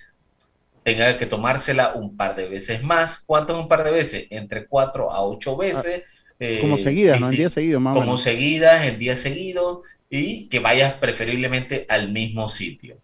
tenga 0.85 1.17
que 1.17 1.27
tomársela 1.27 1.95
un 1.95 2.17
par 2.17 2.37
de 2.37 2.49
veces 2.49 2.83
más. 2.83 3.25
¿Cuánto 3.27 3.55
es 3.55 3.59
un 3.59 3.69
par 3.69 3.83
de 3.83 3.91
veces? 3.91 4.27
Entre 4.31 4.67
cuatro 4.67 5.11
a 5.11 5.25
ocho 5.25 5.55
ah, 5.55 5.65
veces. 5.65 6.03
como 6.61 6.79
seguidas, 6.79 7.21
¿no? 7.21 7.31
En 7.31 7.37
días 7.37 7.53
seguidos, 7.55 7.81
más 7.81 7.97
Como 7.97 8.19
seguidas, 8.19 8.85
en 8.85 8.99
días 8.99 9.19
seguidos, 9.19 9.79
y 10.11 10.47
que 10.49 10.61
vayas 10.61 10.95
preferiblemente 10.95 11.87
al 11.89 12.13
mismo 12.13 12.49
sitio. 12.49 12.99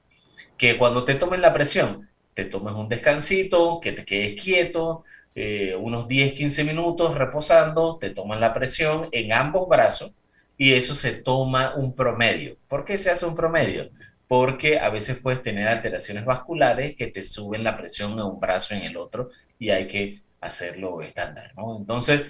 Que 0.58 0.76
cuando 0.76 1.04
te 1.04 1.14
tomen 1.14 1.40
la 1.40 1.54
presión, 1.54 2.09
te 2.34 2.44
tomes 2.44 2.74
un 2.74 2.88
descansito, 2.88 3.80
que 3.80 3.92
te 3.92 4.04
quedes 4.04 4.40
quieto, 4.40 5.04
eh, 5.34 5.74
unos 5.76 6.08
10, 6.08 6.34
15 6.34 6.64
minutos 6.64 7.14
reposando, 7.16 7.98
te 7.98 8.10
toman 8.10 8.40
la 8.40 8.52
presión 8.52 9.08
en 9.12 9.32
ambos 9.32 9.68
brazos 9.68 10.12
y 10.56 10.74
eso 10.74 10.94
se 10.94 11.12
toma 11.12 11.74
un 11.76 11.94
promedio. 11.94 12.56
¿Por 12.68 12.84
qué 12.84 12.98
se 12.98 13.10
hace 13.10 13.24
un 13.26 13.34
promedio? 13.34 13.90
Porque 14.28 14.78
a 14.78 14.90
veces 14.90 15.18
puedes 15.18 15.42
tener 15.42 15.68
alteraciones 15.68 16.24
vasculares 16.24 16.96
que 16.96 17.06
te 17.06 17.22
suben 17.22 17.64
la 17.64 17.76
presión 17.76 18.12
en 18.12 18.20
un 18.20 18.40
brazo 18.40 18.74
en 18.74 18.82
el 18.82 18.96
otro 18.96 19.30
y 19.58 19.70
hay 19.70 19.86
que 19.86 20.18
hacerlo 20.40 21.00
estándar, 21.02 21.52
¿no? 21.56 21.76
Entonces, 21.76 22.22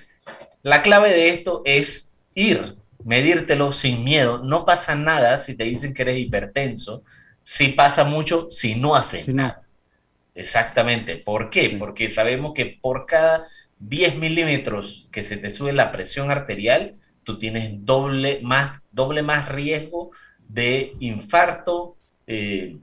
la 0.62 0.82
clave 0.82 1.10
de 1.10 1.30
esto 1.30 1.62
es 1.64 2.14
ir, 2.34 2.76
medírtelo 3.04 3.72
sin 3.72 4.04
miedo. 4.04 4.38
No 4.44 4.64
pasa 4.64 4.94
nada 4.94 5.40
si 5.40 5.56
te 5.56 5.64
dicen 5.64 5.94
que 5.94 6.02
eres 6.02 6.18
hipertenso, 6.18 7.02
si 7.42 7.68
pasa 7.68 8.04
mucho 8.04 8.46
si 8.50 8.74
no 8.74 8.94
haces 8.94 9.26
nada. 9.28 9.62
Exactamente. 10.34 11.16
¿Por 11.16 11.50
qué? 11.50 11.76
Porque 11.78 12.10
sabemos 12.10 12.52
que 12.54 12.78
por 12.80 13.06
cada 13.06 13.44
10 13.78 14.16
milímetros 14.16 15.08
que 15.12 15.22
se 15.22 15.36
te 15.36 15.50
sube 15.50 15.72
la 15.72 15.92
presión 15.92 16.30
arterial, 16.30 16.94
tú 17.24 17.38
tienes 17.38 17.70
doble 17.84 18.40
más, 18.42 18.80
doble 18.92 19.22
más 19.22 19.48
riesgo 19.48 20.10
de 20.48 20.94
infarto, 21.00 21.96
eh, 22.26 22.76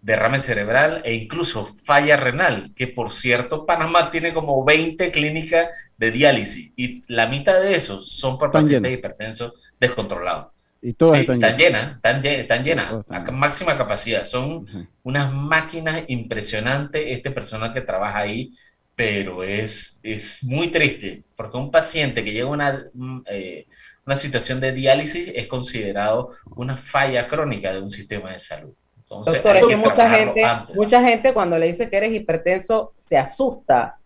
derrame 0.00 0.40
cerebral 0.40 1.00
e 1.04 1.14
incluso 1.14 1.64
falla 1.64 2.16
renal, 2.16 2.72
que 2.74 2.88
por 2.88 3.10
cierto 3.10 3.64
Panamá 3.64 4.10
tiene 4.10 4.34
como 4.34 4.64
20 4.64 5.12
clínicas 5.12 5.68
de 5.96 6.10
diálisis 6.10 6.72
y 6.76 7.04
la 7.06 7.28
mitad 7.28 7.60
de 7.62 7.76
esos 7.76 8.10
son 8.10 8.36
por 8.36 8.50
pacientes 8.50 8.92
hipertensos 8.92 9.54
descontrolados. 9.78 10.48
Y 10.84 10.94
todas 10.94 11.20
están, 11.20 11.56
llenas. 11.56 12.00
Están 12.02 12.64
llenas, 12.64 12.92
a 13.08 13.20
máxima 13.30 13.78
capacidad. 13.78 14.24
Son 14.24 14.66
unas 15.04 15.32
máquinas 15.32 16.02
impresionantes 16.08 17.04
este 17.06 17.30
personal 17.30 17.72
que 17.72 17.82
trabaja 17.82 18.18
ahí, 18.18 18.50
pero 18.96 19.44
es, 19.44 20.00
es 20.02 20.42
muy 20.42 20.68
triste, 20.72 21.22
porque 21.36 21.56
un 21.56 21.70
paciente 21.70 22.24
que 22.24 22.32
llega 22.32 22.46
a 22.46 22.50
una, 22.50 22.84
mm, 22.92 23.20
eh, 23.26 23.66
una 24.04 24.16
situación 24.16 24.60
de 24.60 24.72
diálisis 24.72 25.32
es 25.34 25.46
considerado 25.46 26.30
una 26.56 26.76
falla 26.76 27.28
crónica 27.28 27.72
de 27.72 27.80
un 27.80 27.90
sistema 27.90 28.32
de 28.32 28.40
salud. 28.40 28.74
Entonces, 28.96 29.34
Doctor, 29.34 29.56
es 29.58 29.66
que 29.68 29.76
mucha 29.76 30.10
gente, 30.10 30.42
mucha 30.74 31.02
gente 31.02 31.32
cuando 31.32 31.58
le 31.58 31.66
dice 31.66 31.88
que 31.88 31.96
eres 31.96 32.12
hipertenso 32.12 32.92
se 32.98 33.16
asusta, 33.16 33.98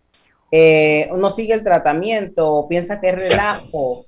eh, 0.51 1.09
no 1.15 1.31
sigue 1.31 1.53
el 1.53 1.63
tratamiento, 1.63 2.67
piensa 2.69 2.99
que 2.99 3.09
es 3.09 3.15
relajo. 3.15 4.01
Exacto. 4.01 4.06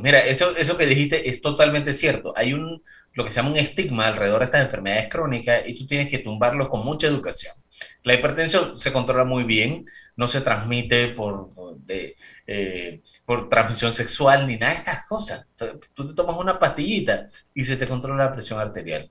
Mira, 0.00 0.20
eso, 0.20 0.56
eso 0.56 0.76
que 0.76 0.86
dijiste 0.86 1.28
es 1.28 1.40
totalmente 1.40 1.92
cierto. 1.92 2.32
Hay 2.36 2.52
un, 2.52 2.82
lo 3.12 3.24
que 3.24 3.30
se 3.30 3.36
llama 3.36 3.50
un 3.50 3.56
estigma 3.56 4.06
alrededor 4.06 4.40
de 4.40 4.44
estas 4.46 4.64
enfermedades 4.64 5.08
crónicas 5.08 5.62
y 5.66 5.74
tú 5.74 5.86
tienes 5.86 6.08
que 6.08 6.18
tumbarlos 6.18 6.68
con 6.68 6.84
mucha 6.84 7.06
educación. 7.06 7.54
La 8.02 8.14
hipertensión 8.14 8.76
se 8.76 8.92
controla 8.92 9.24
muy 9.24 9.44
bien, 9.44 9.84
no 10.16 10.26
se 10.26 10.40
transmite 10.40 11.08
por, 11.08 11.50
de, 11.84 12.16
eh, 12.46 13.02
por 13.24 13.48
transmisión 13.48 13.92
sexual 13.92 14.46
ni 14.46 14.56
nada 14.56 14.72
de 14.72 14.78
estas 14.78 15.06
cosas. 15.06 15.48
Tú 15.94 16.06
te 16.06 16.14
tomas 16.14 16.36
una 16.36 16.58
pastillita 16.58 17.26
y 17.54 17.64
se 17.64 17.76
te 17.76 17.86
controla 17.86 18.26
la 18.26 18.32
presión 18.32 18.60
arterial. 18.60 19.10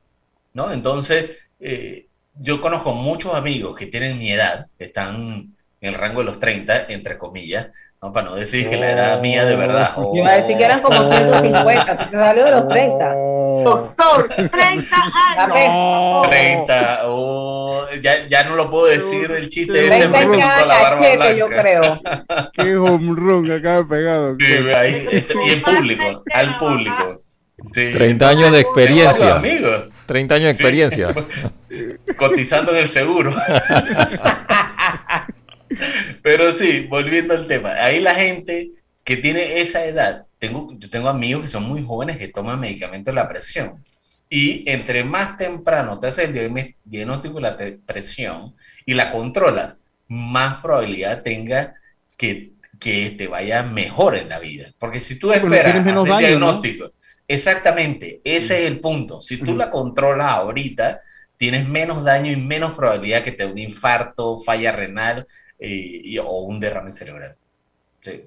¿no? 0.53 0.71
Entonces, 0.71 1.37
eh, 1.59 2.07
yo 2.35 2.61
conozco 2.61 2.93
muchos 2.93 3.33
amigos 3.33 3.75
que 3.75 3.87
tienen 3.87 4.17
mi 4.17 4.31
edad, 4.31 4.67
están 4.79 5.53
en 5.81 5.89
el 5.89 5.93
rango 5.93 6.21
de 6.21 6.25
los 6.25 6.39
30, 6.39 6.87
entre 6.89 7.17
comillas, 7.17 7.67
no, 8.07 8.13
para 8.13 8.29
no 8.29 8.35
decir 8.35 8.69
que 8.69 8.77
la 8.77 8.91
edad 8.91 9.21
mía 9.21 9.45
de 9.45 9.55
verdad. 9.55 9.93
Yo 9.97 10.11
iba 10.13 10.31
a 10.31 10.35
decir 10.37 10.57
que 10.57 10.63
eran 10.63 10.81
como 10.81 11.11
150, 11.11 12.09
se 12.09 12.11
salió 12.11 12.45
de 12.45 12.51
los 12.51 12.67
30. 12.67 13.15
Doctor, 13.63 14.29
30 14.51 14.95
años. 15.37 16.27
30, 16.29 16.99
oh, 17.05 17.85
ya, 18.01 18.27
ya 18.27 18.43
no 18.43 18.55
lo 18.55 18.69
puedo 18.69 18.87
decir 18.87 19.31
el 19.31 19.49
chiste 19.49 19.87
ese 19.87 20.07
me 20.07 20.17
a 20.17 20.65
la 20.65 20.81
barba 20.81 20.99
blanca. 20.99 21.33
yo 21.33 21.47
creo. 21.47 22.01
Qué 22.53 22.75
home 22.75 23.13
run 23.15 23.51
acaba 23.51 23.87
pegado. 23.87 24.35
Sí, 24.39 24.53
ahí, 24.75 25.07
y 25.45 25.49
en 25.49 25.61
público, 25.61 26.23
al 26.33 26.57
público. 26.59 27.17
Sí. 27.71 27.91
30 27.91 28.29
años 28.29 28.51
de 28.51 28.59
experiencia. 28.59 29.41
30 30.05 30.35
años 30.35 30.45
de 30.45 30.51
experiencia. 30.51 31.13
Cotizando 32.15 32.71
en 32.71 32.77
el 32.77 32.87
seguro. 32.87 33.33
Pero 36.21 36.51
sí, 36.53 36.87
volviendo 36.89 37.33
al 37.33 37.47
tema, 37.47 37.73
ahí 37.73 37.99
la 37.99 38.15
gente 38.15 38.71
que 39.03 39.17
tiene 39.17 39.61
esa 39.61 39.85
edad, 39.85 40.25
tengo, 40.37 40.73
yo 40.77 40.89
tengo 40.89 41.09
amigos 41.09 41.43
que 41.43 41.47
son 41.47 41.63
muy 41.63 41.83
jóvenes 41.83 42.17
que 42.17 42.27
toman 42.27 42.59
medicamentos 42.59 43.13
de 43.13 43.21
la 43.21 43.29
presión. 43.29 43.83
Y 44.29 44.69
entre 44.69 45.03
más 45.03 45.37
temprano 45.37 45.99
te 45.99 46.07
haces 46.07 46.29
el 46.29 46.75
diagnóstico 46.83 47.35
de 47.35 47.41
la 47.41 47.57
presión 47.85 48.53
y 48.85 48.93
la 48.93 49.11
controlas, 49.11 49.77
más 50.09 50.59
probabilidad 50.59 51.23
tenga 51.23 51.75
que, 52.17 52.51
que 52.79 53.11
te 53.11 53.27
vaya 53.27 53.63
mejor 53.63 54.17
en 54.17 54.29
la 54.29 54.39
vida. 54.39 54.73
Porque 54.77 54.99
si 54.99 55.17
tú 55.17 55.31
esperas 55.31 55.75
hacer 55.75 56.17
diagnóstico, 56.17 56.91
exactamente, 57.27 58.19
ese 58.23 58.63
es 58.63 58.67
el 58.67 58.79
punto. 58.79 59.21
Si 59.21 59.37
tú 59.37 59.55
la 59.55 59.69
controlas 59.69 60.27
ahorita, 60.27 61.01
tienes 61.37 61.67
menos 61.67 62.03
daño 62.03 62.31
y 62.31 62.35
menos 62.35 62.75
probabilidad 62.75 63.23
que 63.23 63.31
te 63.31 63.45
dé 63.45 63.51
un 63.51 63.59
infarto, 63.59 64.39
falla 64.39 64.71
renal, 64.71 65.27
y, 65.59 66.17
o 66.19 66.29
un 66.41 66.59
derrame 66.59 66.91
cerebral. 66.91 67.35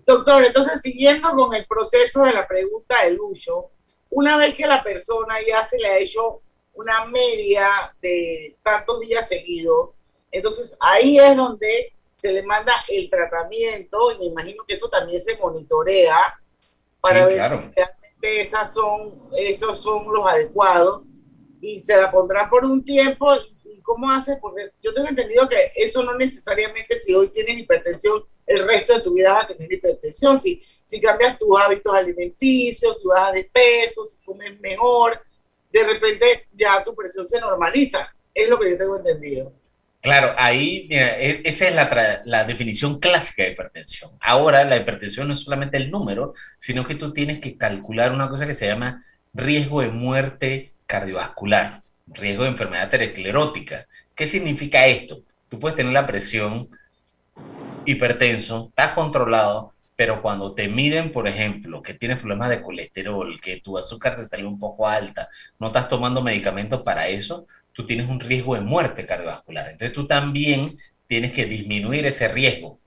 Doctor, 0.04 0.44
entonces 0.44 0.80
siguiendo 0.82 1.30
con 1.30 1.54
el 1.54 1.66
proceso 1.66 2.24
de 2.24 2.32
la 2.32 2.46
pregunta 2.46 3.04
del 3.04 3.18
uso, 3.20 3.70
una 4.10 4.36
vez 4.36 4.54
que 4.54 4.66
la 4.66 4.82
persona 4.82 5.36
ya 5.46 5.64
se 5.64 5.78
le 5.78 5.86
ha 5.86 5.98
hecho 5.98 6.42
una 6.74 7.06
media 7.06 7.94
de 8.02 8.56
tantos 8.62 9.00
días 9.00 9.26
seguidos, 9.28 9.90
entonces 10.30 10.76
ahí 10.80 11.18
es 11.18 11.36
donde 11.36 11.92
se 12.16 12.32
le 12.32 12.42
manda 12.42 12.74
el 12.88 13.08
tratamiento 13.08 14.12
y 14.12 14.18
me 14.18 14.24
imagino 14.26 14.64
que 14.64 14.74
eso 14.74 14.88
también 14.88 15.20
se 15.20 15.38
monitorea 15.38 16.38
para 17.00 17.24
ver 17.24 17.34
si 17.34 17.48
realmente 17.48 18.40
esas 18.40 18.74
son, 18.74 19.14
esos 19.38 19.80
son 19.80 20.12
los 20.12 20.26
adecuados 20.28 21.04
y 21.62 21.80
se 21.80 21.96
la 21.96 22.10
pondrán 22.10 22.50
por 22.50 22.64
un 22.64 22.84
tiempo. 22.84 23.32
¿Y 23.34 23.59
cómo 23.90 24.10
hace? 24.10 24.36
Porque 24.36 24.70
yo 24.82 24.94
tengo 24.94 25.08
entendido 25.08 25.48
que 25.48 25.72
eso 25.74 26.02
no 26.04 26.14
necesariamente 26.16 27.00
si 27.00 27.12
hoy 27.12 27.28
tienes 27.28 27.58
hipertensión, 27.58 28.22
el 28.46 28.66
resto 28.66 28.94
de 28.94 29.00
tu 29.00 29.14
vida 29.14 29.32
vas 29.32 29.44
a 29.44 29.48
tener 29.48 29.72
hipertensión. 29.72 30.40
Si, 30.40 30.62
si 30.84 31.00
cambias 31.00 31.38
tus 31.38 31.60
hábitos 31.60 31.92
alimenticios, 31.92 33.00
si 33.00 33.08
bajas 33.08 33.34
de 33.34 33.50
peso, 33.52 34.04
si 34.04 34.22
comes 34.22 34.58
mejor, 34.60 35.20
de 35.72 35.84
repente 35.84 36.46
ya 36.52 36.84
tu 36.84 36.94
presión 36.94 37.26
se 37.26 37.40
normaliza. 37.40 38.14
Es 38.32 38.48
lo 38.48 38.58
que 38.58 38.70
yo 38.70 38.78
tengo 38.78 38.96
entendido. 38.96 39.52
Claro, 40.00 40.34
ahí, 40.38 40.86
mira, 40.88 41.20
e, 41.20 41.42
esa 41.44 41.68
es 41.68 41.74
la, 41.74 42.22
la, 42.24 42.44
definición 42.44 43.00
clásica 43.00 43.42
de 43.42 43.50
hipertensión. 43.50 44.12
Ahora, 44.20 44.64
la 44.64 44.76
hipertensión 44.76 45.26
no 45.28 45.34
es 45.34 45.40
solamente 45.40 45.76
el 45.76 45.90
número, 45.90 46.32
sino 46.58 46.84
que 46.84 46.94
tú 46.94 47.12
tienes 47.12 47.38
que 47.40 47.58
calcular 47.58 48.12
una 48.12 48.28
cosa 48.28 48.46
que 48.46 48.54
se 48.54 48.66
llama 48.66 49.04
riesgo 49.34 49.82
de 49.82 49.88
muerte 49.88 50.72
cardiovascular, 50.86 51.82
riesgo 52.14 52.44
de 52.44 52.50
enfermedad 52.50 52.84
aterosclerótica. 52.84 53.86
¿Qué 54.14 54.26
significa 54.26 54.86
esto? 54.86 55.22
Tú 55.48 55.58
puedes 55.58 55.76
tener 55.76 55.92
la 55.92 56.06
presión 56.06 56.68
hipertenso, 57.84 58.68
estás 58.68 58.92
controlado, 58.92 59.72
pero 59.96 60.22
cuando 60.22 60.54
te 60.54 60.68
miden, 60.68 61.12
por 61.12 61.28
ejemplo, 61.28 61.82
que 61.82 61.94
tienes 61.94 62.18
problemas 62.18 62.50
de 62.50 62.62
colesterol, 62.62 63.38
que 63.40 63.60
tu 63.60 63.76
azúcar 63.76 64.16
te 64.16 64.24
salió 64.24 64.48
un 64.48 64.58
poco 64.58 64.88
alta, 64.88 65.28
no 65.58 65.68
estás 65.68 65.88
tomando 65.88 66.22
medicamentos 66.22 66.82
para 66.82 67.08
eso, 67.08 67.46
tú 67.72 67.86
tienes 67.86 68.08
un 68.08 68.20
riesgo 68.20 68.54
de 68.54 68.62
muerte 68.62 69.06
cardiovascular. 69.06 69.70
Entonces 69.70 69.92
tú 69.92 70.06
también 70.06 70.70
tienes 71.06 71.32
que 71.32 71.44
disminuir 71.44 72.06
ese 72.06 72.28
riesgo. 72.28 72.78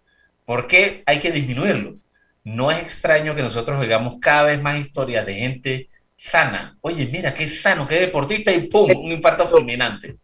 ¿Por 0.45 0.67
qué 0.67 1.03
hay 1.05 1.19
que 1.19 1.31
disminuirlo? 1.31 1.97
No 2.43 2.71
es 2.71 2.81
extraño 2.81 3.35
que 3.35 3.41
nosotros 3.41 3.79
oigamos 3.79 4.15
cada 4.19 4.43
vez 4.43 4.61
más 4.61 4.79
historias 4.79 5.25
de 5.25 5.35
gente 5.35 5.87
sana. 6.23 6.77
Oye, 6.79 7.09
mira, 7.11 7.33
qué 7.33 7.49
sano, 7.49 7.85
qué 7.85 7.99
deportista 7.99 8.49
y 8.49 8.67
¡pum! 8.67 8.89
Un 8.95 9.11
infarto 9.11 9.45
fulminante. 9.45 10.15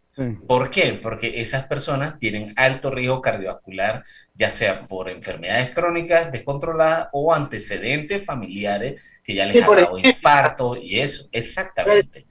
¿Por 0.46 0.70
qué? 0.70 0.98
Porque 1.00 1.40
esas 1.40 1.66
personas 1.66 2.18
tienen 2.18 2.54
alto 2.56 2.90
riesgo 2.90 3.20
cardiovascular, 3.20 4.02
ya 4.34 4.48
sea 4.48 4.82
por 4.82 5.10
enfermedades 5.10 5.70
crónicas 5.70 6.32
descontroladas 6.32 7.08
o 7.12 7.34
antecedentes 7.34 8.24
familiares 8.24 9.02
que 9.22 9.34
ya 9.34 9.44
les 9.44 9.62
han 9.62 9.68
dado 9.68 9.98
infarto 9.98 10.76
y 10.76 11.00
eso, 11.00 11.28
exactamente. 11.32 12.26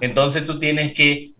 Entonces 0.00 0.46
tú 0.46 0.58
tienes 0.58 0.92
que 0.92 1.32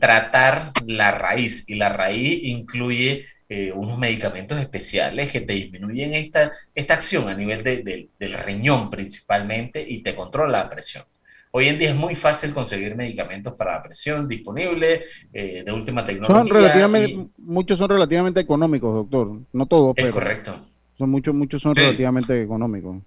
tratar 0.00 0.72
la 0.86 1.12
raíz 1.12 1.68
y 1.68 1.76
la 1.76 1.88
raíz 1.88 2.40
incluye 2.44 3.26
eh, 3.52 3.72
unos 3.74 3.98
medicamentos 3.98 4.60
especiales 4.60 5.32
que 5.32 5.40
te 5.40 5.54
disminuyen 5.54 6.14
esta, 6.14 6.52
esta 6.72 6.94
acción 6.94 7.28
a 7.28 7.34
nivel 7.34 7.64
del 7.64 8.32
riñón 8.32 8.88
principalmente 8.88 9.84
y 9.86 10.04
te 10.04 10.14
controla 10.14 10.58
la 10.58 10.70
presión. 10.70 11.02
Hoy 11.50 11.66
en 11.66 11.76
día 11.76 11.90
es 11.90 11.96
muy 11.96 12.14
fácil 12.14 12.54
conseguir 12.54 12.94
medicamentos 12.94 13.54
para 13.54 13.72
la 13.72 13.82
presión 13.82 14.28
disponibles, 14.28 15.26
eh, 15.32 15.64
de 15.66 15.72
última 15.72 16.04
tecnología. 16.04 16.36
Son 16.36 16.48
relativamente, 16.48 17.28
muchos 17.38 17.76
son 17.76 17.90
relativamente 17.90 18.38
económicos, 18.38 18.94
doctor. 18.94 19.40
No 19.52 19.66
todos, 19.66 19.94
pero. 19.96 20.08
Es 20.10 20.14
correcto. 20.14 20.54
Son 20.96 21.10
muchos, 21.10 21.34
muchos 21.34 21.60
son 21.60 21.74
relativamente 21.74 22.40
económicos. 22.40 22.98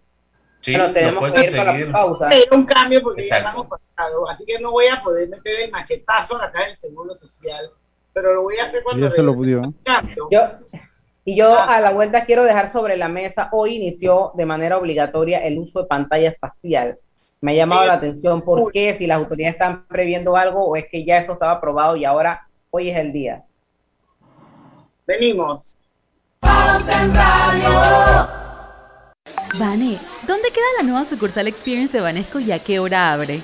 Sí, 0.59 0.73
pero 0.73 0.91
tenemos 0.91 1.31
que 1.31 1.45
ir 1.45 1.53
la 1.53 1.91
pausa. 1.93 2.29
un 2.51 2.65
cambio 2.65 3.01
porque 3.01 3.25
ya 3.29 3.37
estamos 3.37 3.67
pasados, 3.67 4.29
así 4.29 4.43
que 4.45 4.59
no 4.59 4.71
voy 4.71 4.87
a 4.87 5.01
poder 5.01 5.29
meter 5.29 5.61
el 5.61 5.71
machetazo 5.71 6.35
acá 6.41 6.65
en 6.65 6.71
el 6.71 6.77
Seguro 6.77 7.13
Social, 7.13 7.69
pero 8.13 8.33
lo 8.33 8.43
voy 8.43 8.55
a 8.57 8.65
hacer 8.65 8.83
cuando 8.83 9.07
ya 9.07 9.13
se 9.13 9.23
lo 9.23 9.33
pudió. 9.33 9.61
Yo, 10.29 10.39
y 11.25 11.35
yo 11.35 11.53
ah. 11.53 11.75
a 11.75 11.81
la 11.81 11.91
vuelta 11.91 12.25
quiero 12.25 12.43
dejar 12.43 12.69
sobre 12.69 12.97
la 12.97 13.09
mesa, 13.09 13.49
hoy 13.51 13.75
inició 13.75 14.31
de 14.35 14.45
manera 14.45 14.77
obligatoria 14.77 15.39
el 15.39 15.57
uso 15.57 15.81
de 15.81 15.87
pantalla 15.87 16.35
facial. 16.39 16.99
Me 17.41 17.53
ha 17.53 17.55
llamado 17.55 17.85
la 17.85 17.93
atención 17.93 18.41
por 18.41 18.71
qué, 18.71 18.95
si 18.95 19.05
las 19.05 19.17
autoridades 19.17 19.55
están 19.55 19.85
previendo 19.87 20.37
algo 20.37 20.63
o 20.65 20.75
es 20.75 20.85
que 20.89 21.03
ya 21.03 21.17
eso 21.17 21.33
estaba 21.33 21.53
aprobado 21.53 21.95
y 21.95 22.05
ahora 22.05 22.47
hoy 22.69 22.89
es 22.89 22.97
el 22.97 23.11
día. 23.11 23.43
Venimos. 25.05 25.77
Vane, 29.59 29.99
¿dónde 30.25 30.49
queda 30.51 30.65
la 30.77 30.83
nueva 30.83 31.05
sucursal 31.05 31.47
Experience 31.47 31.95
de 31.95 32.01
Vanesco 32.01 32.39
y 32.39 32.51
a 32.51 32.59
qué 32.59 32.79
hora 32.79 33.11
abre? 33.13 33.43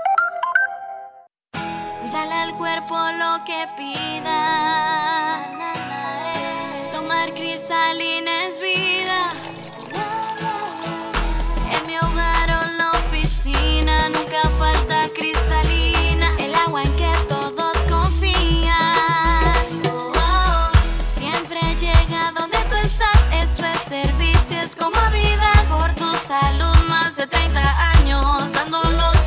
de 27.21 27.27
30 27.27 27.91
años 27.99 28.51
dándonos 28.53 29.21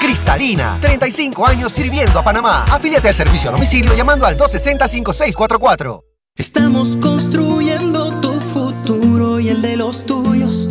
Cristalina, 0.00 0.78
35 0.80 1.46
años 1.46 1.72
sirviendo 1.72 2.18
a 2.18 2.22
Panamá. 2.22 2.64
Afíliate 2.70 3.08
al 3.08 3.14
servicio 3.14 3.50
a 3.50 3.52
domicilio 3.52 3.94
llamando 3.94 4.26
al 4.26 4.38
260-5644. 4.38 6.02
Estamos 6.36 6.96
construyendo 6.96 8.20
tu 8.20 8.32
futuro 8.40 9.40
y 9.40 9.48
el 9.48 9.60
de 9.60 9.76
los 9.76 10.06
tuyos. 10.06 10.68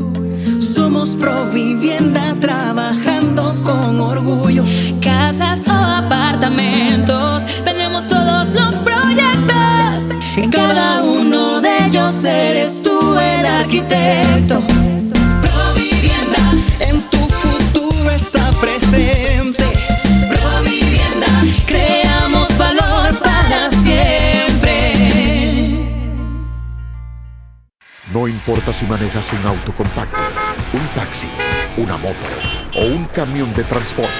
Somos 0.59 1.11
Provivienda 1.11 2.35
trabajando 2.39 3.55
con 3.63 3.99
orgullo. 3.99 4.63
Casas 5.01 5.67
arquitecto. 13.73 14.61
Provivienda, 15.41 16.51
en 16.79 17.01
tu 17.09 17.17
futuro 17.17 18.11
está 18.11 18.51
presente. 18.61 19.63
No 28.11 28.27
importa 28.27 28.71
si 28.71 28.85
manejas 28.85 29.33
un 29.33 29.47
auto 29.47 29.73
compacto, 29.73 30.19
un 30.73 30.87
taxi, 30.93 31.27
una 31.77 31.97
moto 31.97 32.27
o 32.75 32.85
un 32.85 33.05
camión 33.05 33.51
de 33.55 33.63
transporte. 33.63 34.11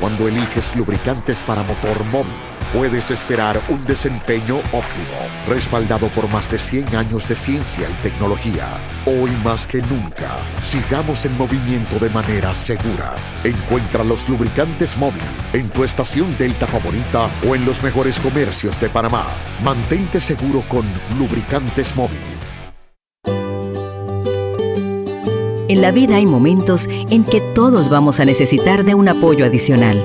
Cuando 0.00 0.26
eliges 0.26 0.74
lubricantes 0.74 1.44
para 1.44 1.62
motor 1.62 2.04
móvil, 2.06 2.32
puedes 2.72 3.10
esperar 3.10 3.60
un 3.68 3.84
desempeño 3.84 4.58
óptimo, 4.72 5.18
respaldado 5.48 6.08
por 6.08 6.28
más 6.28 6.50
de 6.50 6.58
100 6.58 6.94
años 6.96 7.26
de 7.28 7.36
ciencia 7.36 7.88
y 7.88 8.02
tecnología. 8.02 8.78
Hoy 9.06 9.30
más 9.44 9.66
que 9.66 9.82
nunca, 9.82 10.36
sigamos 10.60 11.24
en 11.26 11.36
movimiento 11.36 11.98
de 11.98 12.10
manera 12.10 12.54
segura. 12.54 13.14
Encuentra 13.44 14.04
los 14.04 14.28
lubricantes 14.28 14.96
móvil 14.96 15.22
en 15.52 15.68
tu 15.68 15.84
estación 15.84 16.36
Delta 16.38 16.66
favorita 16.66 17.28
o 17.48 17.54
en 17.54 17.64
los 17.64 17.82
mejores 17.82 18.20
comercios 18.20 18.80
de 18.80 18.88
Panamá. 18.88 19.26
Mantente 19.64 20.20
seguro 20.20 20.62
con 20.68 20.84
lubricantes 21.18 21.96
móvil. 21.96 22.18
En 25.68 25.82
la 25.82 25.92
vida 25.92 26.16
hay 26.16 26.26
momentos 26.26 26.88
en 26.88 27.24
que 27.24 27.40
todos 27.54 27.88
vamos 27.88 28.18
a 28.18 28.24
necesitar 28.24 28.84
de 28.84 28.96
un 28.96 29.08
apoyo 29.08 29.44
adicional. 29.44 30.04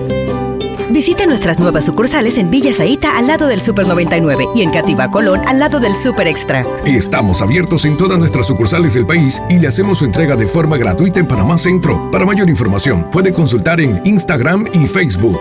Visite 0.91 1.25
nuestras 1.25 1.57
nuevas 1.57 1.85
sucursales 1.85 2.37
en 2.37 2.51
Villa 2.51 2.73
Zaita 2.73 3.17
al 3.17 3.27
lado 3.27 3.47
del 3.47 3.61
Super 3.61 3.87
99 3.87 4.47
y 4.53 4.61
en 4.61 4.71
Cativa 4.71 5.09
Colón 5.09 5.39
al 5.47 5.57
lado 5.57 5.79
del 5.79 5.95
Super 5.95 6.27
Extra. 6.27 6.65
Estamos 6.85 7.41
abiertos 7.41 7.85
en 7.85 7.95
todas 7.95 8.19
nuestras 8.19 8.47
sucursales 8.47 8.95
del 8.95 9.07
país 9.07 9.41
y 9.49 9.57
le 9.57 9.69
hacemos 9.69 9.99
su 9.99 10.05
entrega 10.05 10.35
de 10.35 10.47
forma 10.47 10.77
gratuita 10.77 11.21
en 11.21 11.27
Panamá 11.27 11.57
Centro. 11.57 12.11
Para 12.11 12.25
mayor 12.25 12.49
información, 12.49 13.09
puede 13.09 13.31
consultar 13.31 13.79
en 13.79 14.01
Instagram 14.03 14.65
y 14.73 14.85
Facebook. 14.85 15.39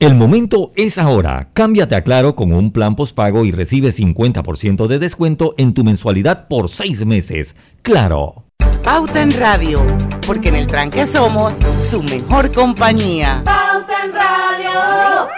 El 0.00 0.14
momento 0.14 0.72
es 0.74 0.96
ahora. 0.96 1.50
Cámbiate 1.52 1.94
a 1.94 2.04
Claro 2.04 2.36
con 2.36 2.52
un 2.52 2.72
plan 2.72 2.96
postpago 2.96 3.44
y 3.44 3.50
recibe 3.50 3.92
50% 3.92 4.86
de 4.86 4.98
descuento 4.98 5.54
en 5.58 5.74
tu 5.74 5.84
mensualidad 5.84 6.48
por 6.48 6.70
seis 6.70 7.04
meses. 7.04 7.54
Claro. 7.82 8.47
Pauta 8.90 9.20
en 9.20 9.30
Radio, 9.32 9.84
porque 10.26 10.48
en 10.48 10.54
el 10.54 10.66
tranque 10.66 11.04
somos 11.04 11.52
su 11.90 12.02
mejor 12.02 12.50
compañía. 12.50 13.42
Pauta 13.44 14.04
en 14.06 14.12
Radio. 14.14 15.28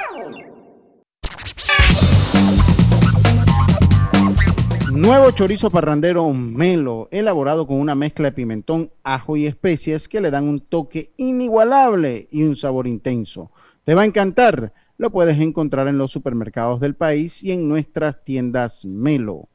Nuevo 4.93 5.33
chorizo 5.33 5.69
parrandero 5.69 6.33
melo, 6.33 7.09
elaborado 7.11 7.67
con 7.67 7.81
una 7.81 7.97
mezcla 7.97 8.27
de 8.27 8.37
pimentón, 8.37 8.93
ajo 9.03 9.37
y 9.37 9.47
especias 9.47 10.07
que 10.07 10.21
le 10.21 10.31
dan 10.31 10.47
un 10.47 10.61
toque 10.61 11.11
inigualable 11.17 12.29
y 12.31 12.45
un 12.45 12.55
sabor 12.55 12.87
intenso. 12.87 13.51
Te 13.83 13.97
va 13.97 14.03
a 14.03 14.07
encantar. 14.07 14.73
Lo 14.97 15.11
puedes 15.11 15.41
encontrar 15.41 15.89
en 15.89 15.99
los 15.99 16.13
supermercados 16.13 16.79
del 16.79 16.95
país 16.95 17.43
y 17.43 17.51
en 17.51 17.69
nuestras 17.69 18.23
tiendas 18.23 18.85
Melo. 18.85 19.49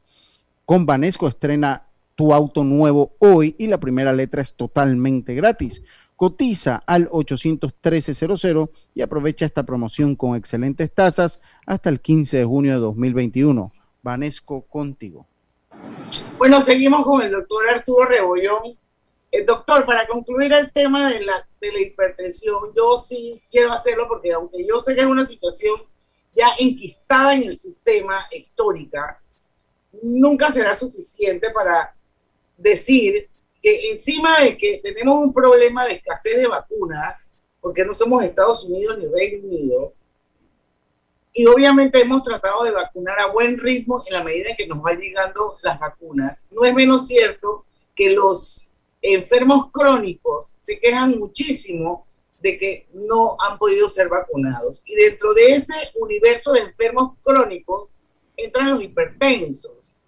Con 0.66 0.86
Banesco 0.86 1.30
estrena 1.30 1.86
tu 2.16 2.34
auto 2.34 2.64
nuevo 2.64 3.14
hoy 3.20 3.56
y 3.58 3.68
la 3.68 3.80
primera 3.80 4.14
letra 4.14 4.42
es 4.42 4.54
totalmente 4.54 5.36
gratis. 5.36 5.84
Cotiza 6.16 6.82
al 6.88 7.10
813-00 7.10 8.70
y 8.94 9.02
aprovecha 9.02 9.46
esta 9.46 9.64
promoción 9.64 10.16
con 10.16 10.36
excelentes 10.36 10.94
tasas 10.94 11.42
hasta 11.66 11.90
el 11.90 12.00
15 12.00 12.38
de 12.38 12.46
junio 12.46 12.74
de 12.74 12.80
2021. 12.80 13.72
Vanesco 14.02 14.62
contigo. 14.62 15.28
Bueno, 16.38 16.62
seguimos 16.62 17.04
con 17.04 17.22
el 17.22 17.32
doctor 17.32 17.68
Arturo 17.70 18.06
Rebollón. 18.06 18.78
El 19.32 19.46
doctor, 19.46 19.86
para 19.86 20.08
concluir 20.08 20.54
el 20.54 20.72
tema 20.72 21.12
de 21.12 21.20
la, 21.26 21.46
de 21.60 21.74
la 21.74 21.82
hipertensión, 21.82 22.56
yo 22.74 22.98
sí 22.98 23.42
quiero 23.52 23.74
hacerlo 23.74 24.08
porque 24.08 24.32
aunque 24.32 24.66
yo 24.66 24.82
sé 24.82 24.96
que 24.96 25.02
es 25.02 25.08
una 25.08 25.26
situación 25.26 25.82
ya 26.34 26.48
enquistada 26.60 27.34
en 27.34 27.44
el 27.44 27.58
sistema 27.58 28.26
histórica, 28.32 29.20
nunca 30.02 30.52
será 30.52 30.76
suficiente 30.76 31.50
para 31.52 31.95
decir 32.58 33.30
que 33.62 33.90
encima 33.90 34.40
de 34.40 34.58
que 34.58 34.80
tenemos 34.84 35.18
un 35.18 35.34
problema 35.34 35.86
de 35.86 35.94
escasez 35.94 36.38
de 36.38 36.48
vacunas, 36.48 37.34
porque 37.62 37.84
no 37.84 37.94
somos 37.94 38.24
Estados 38.24 38.66
Unidos 38.66 38.98
ni 38.98 39.08
Reino 39.08 39.48
Unido, 39.48 39.94
y 41.38 41.46
obviamente 41.48 42.00
hemos 42.00 42.24
tratado 42.24 42.64
de 42.64 42.72
vacunar 42.72 43.20
a 43.20 43.28
buen 43.28 43.58
ritmo 43.58 44.02
en 44.08 44.14
la 44.14 44.24
medida 44.24 44.52
en 44.52 44.56
que 44.56 44.68
nos 44.68 44.82
van 44.82 45.00
llegando 45.00 45.58
las 45.62 45.78
vacunas. 45.80 46.48
No 46.50 46.64
es 46.64 46.74
menos 46.74 47.08
cierto 47.08 47.66
que 47.94 48.12
los 48.12 48.72
enfermos 49.02 49.70
crónicos 49.72 50.56
se 50.58 50.80
quejan 50.80 51.20
muchísimo 51.20 52.08
de 52.40 52.58
que 52.58 52.88
no 52.94 53.36
han 53.40 53.58
podido 53.58 53.90
ser 53.90 54.08
vacunados. 54.08 54.82
Y 54.86 54.96
dentro 54.96 55.34
de 55.34 55.56
ese 55.56 55.74
universo 55.96 56.54
de 56.54 56.62
enfermos 56.62 57.18
crónicos 57.22 57.96
entran 58.38 58.72
los 58.72 58.82
hipertensos. 58.82 60.04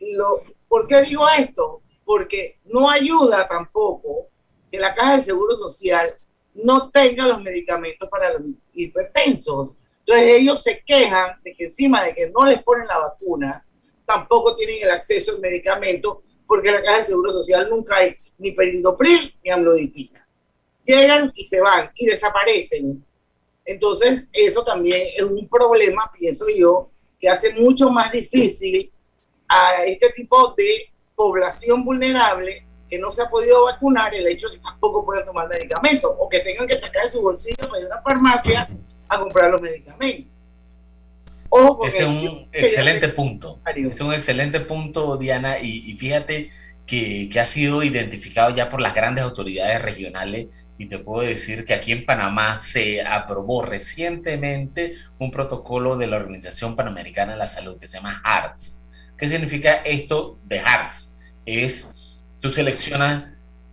Lo, 0.00 0.42
¿Por 0.70 0.86
qué 0.86 1.02
digo 1.02 1.28
esto? 1.36 1.82
Porque 2.04 2.60
no 2.66 2.88
ayuda 2.88 3.48
tampoco 3.48 4.28
que 4.70 4.78
la 4.78 4.94
Caja 4.94 5.16
de 5.16 5.24
Seguro 5.24 5.56
Social 5.56 6.16
no 6.54 6.90
tenga 6.90 7.26
los 7.26 7.42
medicamentos 7.42 8.08
para 8.08 8.34
los 8.34 8.42
hipertensos. 8.72 9.80
Entonces 9.98 10.28
ellos 10.28 10.62
se 10.62 10.80
quejan 10.86 11.40
de 11.42 11.56
que 11.56 11.64
encima 11.64 12.04
de 12.04 12.14
que 12.14 12.30
no 12.30 12.46
les 12.46 12.62
ponen 12.62 12.86
la 12.86 12.98
vacuna, 12.98 13.66
tampoco 14.06 14.54
tienen 14.54 14.76
el 14.80 14.92
acceso 14.92 15.32
al 15.32 15.40
medicamento 15.40 16.22
porque 16.46 16.70
la 16.70 16.84
Caja 16.84 16.98
de 16.98 17.04
Seguro 17.04 17.32
Social 17.32 17.68
nunca 17.68 17.96
hay 17.96 18.14
ni 18.38 18.52
perindopril 18.52 19.34
ni 19.42 19.50
amlodipina. 19.50 20.24
Llegan 20.84 21.32
y 21.34 21.46
se 21.46 21.60
van 21.60 21.90
y 21.96 22.06
desaparecen. 22.06 23.04
Entonces 23.64 24.28
eso 24.32 24.62
también 24.62 25.02
es 25.16 25.22
un 25.22 25.48
problema, 25.48 26.12
pienso 26.16 26.46
yo, 26.48 26.90
que 27.18 27.28
hace 27.28 27.54
mucho 27.54 27.90
más 27.90 28.12
difícil 28.12 28.92
a 29.50 29.84
este 29.84 30.10
tipo 30.10 30.54
de 30.56 30.88
población 31.16 31.84
vulnerable 31.84 32.64
que 32.88 32.98
no 32.98 33.10
se 33.10 33.22
ha 33.22 33.28
podido 33.28 33.64
vacunar 33.64 34.14
el 34.14 34.26
hecho 34.28 34.48
de 34.48 34.56
que 34.56 34.62
tampoco 34.62 35.04
puedan 35.04 35.26
tomar 35.26 35.48
medicamentos 35.48 36.12
o 36.18 36.28
que 36.28 36.40
tengan 36.40 36.66
que 36.66 36.76
sacar 36.76 37.04
de 37.04 37.10
su 37.10 37.20
bolsillo 37.20 37.68
para 37.68 37.80
ir 37.80 37.84
a 37.86 37.88
una 37.88 38.02
farmacia 38.02 38.68
a 39.08 39.18
comprar 39.18 39.50
los 39.50 39.60
medicamentos. 39.60 40.26
Ese 41.84 42.02
es 42.04 42.08
un 42.08 42.48
excelente 42.52 43.08
punto. 43.08 43.60
Es 43.66 44.00
un 44.00 44.14
excelente 44.14 44.60
punto, 44.60 45.16
Diana, 45.16 45.58
y, 45.58 45.96
fíjate 45.96 46.50
que, 46.86 47.28
que, 47.28 47.40
ha 47.40 47.46
sido 47.46 47.82
identificado 47.82 48.54
ya 48.54 48.68
por 48.68 48.80
las 48.80 48.94
grandes 48.94 49.24
autoridades 49.24 49.82
regionales 49.82 50.46
y 50.78 50.86
te 50.86 50.98
puedo 50.98 51.26
decir 51.26 51.64
que 51.64 51.74
aquí 51.74 51.90
en 51.90 52.06
Panamá 52.06 52.60
se 52.60 53.02
aprobó 53.02 53.62
recientemente 53.62 54.94
un 55.18 55.32
protocolo 55.32 55.96
de 55.96 56.06
la 56.06 56.16
Organización 56.16 56.76
Panamericana 56.76 57.32
de 57.32 57.38
la 57.38 57.48
Salud 57.48 57.78
que 57.78 57.88
se 57.88 57.98
llama 57.98 58.20
HARTS 58.24 58.79
¿Qué 59.20 59.28
significa 59.28 59.82
esto 59.84 60.38
de 60.46 60.60
HARS? 60.60 61.14
Es, 61.44 61.94
tú 62.40 62.48
seleccionas 62.48 63.24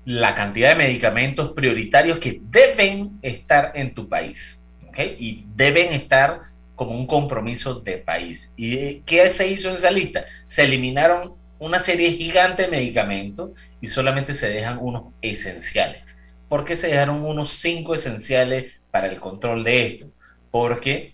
la 0.04 0.36
cantidad 0.36 0.72
de 0.72 0.76
medicamentos 0.76 1.54
prioritarios 1.54 2.20
que 2.20 2.42
deben 2.52 3.18
estar 3.22 3.72
en 3.74 3.94
tu 3.94 4.10
país, 4.10 4.66
¿ok? 4.90 5.00
Y 5.18 5.46
deben 5.56 5.94
estar 5.94 6.42
como 6.76 6.92
un 6.92 7.08
compromiso 7.08 7.76
de 7.76 7.98
país. 7.98 8.54
¿Y 8.58 9.00
qué 9.06 9.30
se 9.30 9.48
hizo 9.48 9.70
en 9.70 9.76
esa 9.76 9.90
lista? 9.90 10.26
Se 10.48 10.66
eliminaron 10.66 11.36
una 11.60 11.80
serie 11.80 12.12
gigante 12.12 12.64
de 12.64 12.68
medicamentos 12.68 13.52
y 13.80 13.88
solamente 13.88 14.34
se 14.34 14.50
dejan 14.50 14.80
unos 14.82 15.14
esenciales. 15.22 16.18
¿Por 16.50 16.66
qué 16.66 16.76
se 16.76 16.88
dejaron 16.88 17.24
unos 17.24 17.52
cinco 17.52 17.94
esenciales 17.94 18.74
para 18.92 19.08
el 19.08 19.22
control 19.22 19.64
de 19.64 19.86
esto? 19.86 20.12
Porque 20.52 21.14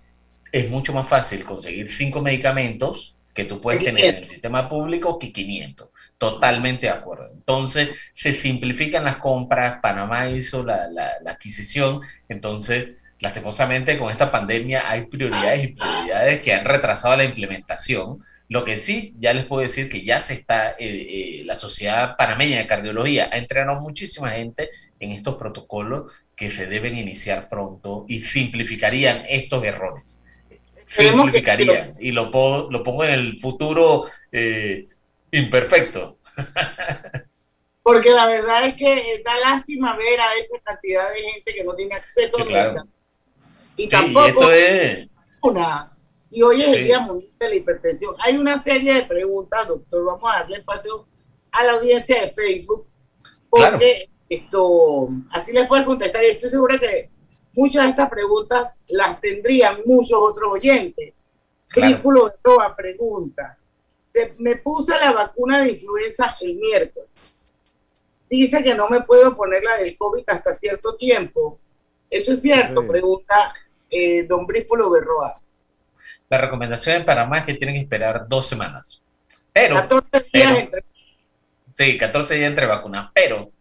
es 0.51 0.71
mucho 0.71 0.91
más 0.91 1.07
fácil 1.07 1.45
conseguir 1.45 1.87
cinco 1.87 2.19
medicamentos 2.19 3.15
que 3.33 3.45
tú 3.45 3.59
puedes 3.59 3.83
tener 3.83 4.05
en 4.05 4.15
el 4.17 4.27
sistema 4.27 4.69
público 4.69 5.17
que 5.17 5.31
500. 5.31 5.89
Totalmente 6.17 6.85
de 6.85 6.91
acuerdo. 6.91 7.29
Entonces, 7.33 7.89
se 8.13 8.31
simplifican 8.31 9.03
las 9.03 9.17
compras, 9.17 9.79
Panamá 9.81 10.29
hizo 10.29 10.63
la, 10.63 10.87
la, 10.89 11.11
adquisición, 11.25 12.01
entonces, 12.29 12.97
lastimosamente 13.19 13.97
con 13.97 14.11
esta 14.11 14.29
pandemia 14.29 14.89
hay 14.89 15.07
prioridades 15.07 15.63
y 15.63 15.67
prioridades 15.69 16.41
que 16.41 16.53
han 16.53 16.65
retrasado 16.65 17.15
la 17.17 17.23
implementación. 17.23 18.19
Lo 18.49 18.65
que 18.65 18.77
sí, 18.77 19.15
ya 19.17 19.33
les 19.33 19.45
puedo 19.45 19.61
decir 19.61 19.89
que 19.89 20.03
ya 20.03 20.19
se 20.19 20.33
está, 20.33 20.71
eh, 20.71 20.75
eh, 20.79 21.41
la 21.45 21.55
Sociedad 21.55 22.15
Panameña 22.17 22.59
de 22.59 22.67
Cardiología 22.67 23.29
ha 23.31 23.37
entrenado 23.37 23.81
muchísima 23.81 24.31
gente 24.31 24.69
en 24.99 25.11
estos 25.11 25.35
protocolos 25.35 26.11
que 26.35 26.51
se 26.51 26.67
deben 26.67 26.97
iniciar 26.97 27.49
pronto 27.49 28.05
y 28.07 28.19
simplificarían 28.19 29.23
estos 29.27 29.63
errores 29.63 30.23
simplificaría. 30.93 31.93
Y 31.99 32.11
lo, 32.11 32.29
lo 32.69 32.83
pongo 32.83 33.03
en 33.03 33.11
el 33.11 33.39
futuro 33.39 34.05
eh, 34.31 34.87
imperfecto. 35.31 36.17
Porque 37.81 38.11
la 38.11 38.27
verdad 38.27 38.67
es 38.67 38.75
que 38.75 39.21
da 39.25 39.37
lástima 39.39 39.95
ver 39.97 40.19
a 40.19 40.33
esa 40.35 40.59
cantidad 40.63 41.11
de 41.11 41.21
gente 41.21 41.53
que 41.53 41.63
no 41.63 41.75
tiene 41.75 41.95
acceso 41.95 42.41
a 42.41 42.45
la 42.45 42.85
Y 43.75 43.87
tampoco 43.87 44.51
es... 44.51 45.07
una. 45.41 45.91
Y 46.31 46.41
hoy 46.41 46.61
es 46.61 46.69
el 46.69 46.85
Día 46.85 46.99
Mundial 47.01 47.31
de 47.39 47.49
la 47.49 47.55
Hipertensión. 47.55 48.15
Hay 48.19 48.37
una 48.37 48.61
serie 48.61 48.93
de 48.95 49.03
preguntas, 49.03 49.67
doctor. 49.67 50.05
Vamos 50.05 50.23
a 50.33 50.39
darle 50.39 50.57
espacio 50.57 51.05
a 51.51 51.63
la 51.63 51.73
audiencia 51.73 52.21
de 52.21 52.31
Facebook 52.31 52.87
porque 53.49 54.09
esto, 54.29 55.07
así 55.29 55.53
les 55.53 55.67
puedes 55.67 55.85
contestar 55.85 56.23
y 56.23 56.29
estoy 56.29 56.49
segura 56.49 56.79
que 56.79 57.11
muchas 57.53 57.83
de 57.83 57.89
estas 57.91 58.09
preguntas 58.09 58.81
las 58.87 59.19
tendrían 59.21 59.81
muchos 59.85 60.17
otros 60.19 60.53
oyentes. 60.53 61.23
Crípulo 61.67 62.25
de 62.25 62.35
Roa 62.43 62.75
pregunta, 62.75 63.57
se, 64.01 64.35
me 64.37 64.57
puse 64.57 64.97
la 64.99 65.11
vacuna 65.11 65.61
de 65.61 65.71
influenza 65.71 66.35
el 66.41 66.55
miércoles. 66.55 67.53
Dice 68.29 68.63
que 68.63 68.75
no 68.75 68.89
me 68.89 69.01
puedo 69.01 69.35
poner 69.35 69.63
la 69.63 69.77
del 69.77 69.97
COVID 69.97 70.23
hasta 70.27 70.53
cierto 70.53 70.95
tiempo. 70.95 71.59
¿Eso 72.09 72.33
es 72.33 72.41
cierto? 72.41 72.85
Pregunta 72.87 73.53
eh, 73.89 74.25
don 74.27 74.45
Brípolo 74.45 74.89
Berroa. 74.89 75.39
La 76.29 76.37
recomendación 76.39 76.97
en 76.97 77.05
Panamá 77.05 77.39
es 77.39 77.45
que 77.45 77.53
tienen 77.53 77.75
que 77.75 77.81
esperar 77.81 78.27
dos 78.27 78.47
semanas. 78.47 79.01
Pero, 79.51 79.75
14 79.75 80.25
días 80.33 80.59
entre... 80.59 80.83
Sí, 81.75 81.97
14 81.97 82.35
días 82.35 82.49
entre 82.49 82.65
vacunas. 82.65 83.11
Pero, 83.13 83.51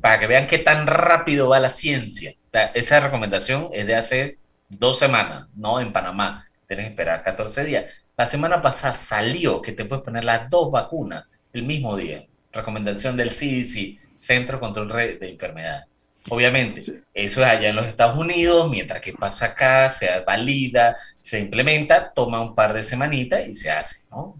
para 0.00 0.18
que 0.18 0.26
vean 0.26 0.46
qué 0.46 0.58
tan 0.58 0.86
rápido 0.86 1.48
va 1.48 1.60
la 1.60 1.68
ciencia, 1.68 2.34
esa 2.74 3.00
recomendación 3.00 3.68
es 3.72 3.86
de 3.86 3.94
hace 3.94 4.38
dos 4.68 4.98
semanas, 4.98 5.48
no 5.54 5.80
en 5.80 5.92
Panamá. 5.92 6.46
Tienen 6.66 6.86
que 6.86 6.90
esperar 6.90 7.22
14 7.22 7.64
días. 7.64 8.06
La 8.16 8.26
semana 8.26 8.62
pasada 8.62 8.92
salió 8.92 9.62
que 9.62 9.72
te 9.72 9.84
puedes 9.84 10.04
poner 10.04 10.24
las 10.24 10.50
dos 10.50 10.70
vacunas 10.70 11.24
el 11.52 11.62
mismo 11.64 11.96
día. 11.96 12.24
Recomendación 12.52 13.16
del 13.16 13.30
CDC, 13.30 13.98
Centro 14.16 14.58
Control 14.58 14.88
de 14.88 15.28
Enfermedades. 15.28 15.86
Obviamente, 16.28 16.80
eso 16.80 17.02
es 17.14 17.36
allá 17.46 17.68
en 17.68 17.76
los 17.76 17.86
Estados 17.86 18.18
Unidos, 18.18 18.68
mientras 18.70 19.00
que 19.00 19.12
pasa 19.12 19.46
acá, 19.46 19.88
se 19.88 20.08
valida, 20.26 20.96
se 21.20 21.40
implementa, 21.40 22.12
toma 22.12 22.40
un 22.40 22.54
par 22.54 22.72
de 22.72 22.82
semanitas 22.82 23.46
y 23.48 23.54
se 23.54 23.70
hace, 23.70 24.06
¿no? 24.10 24.36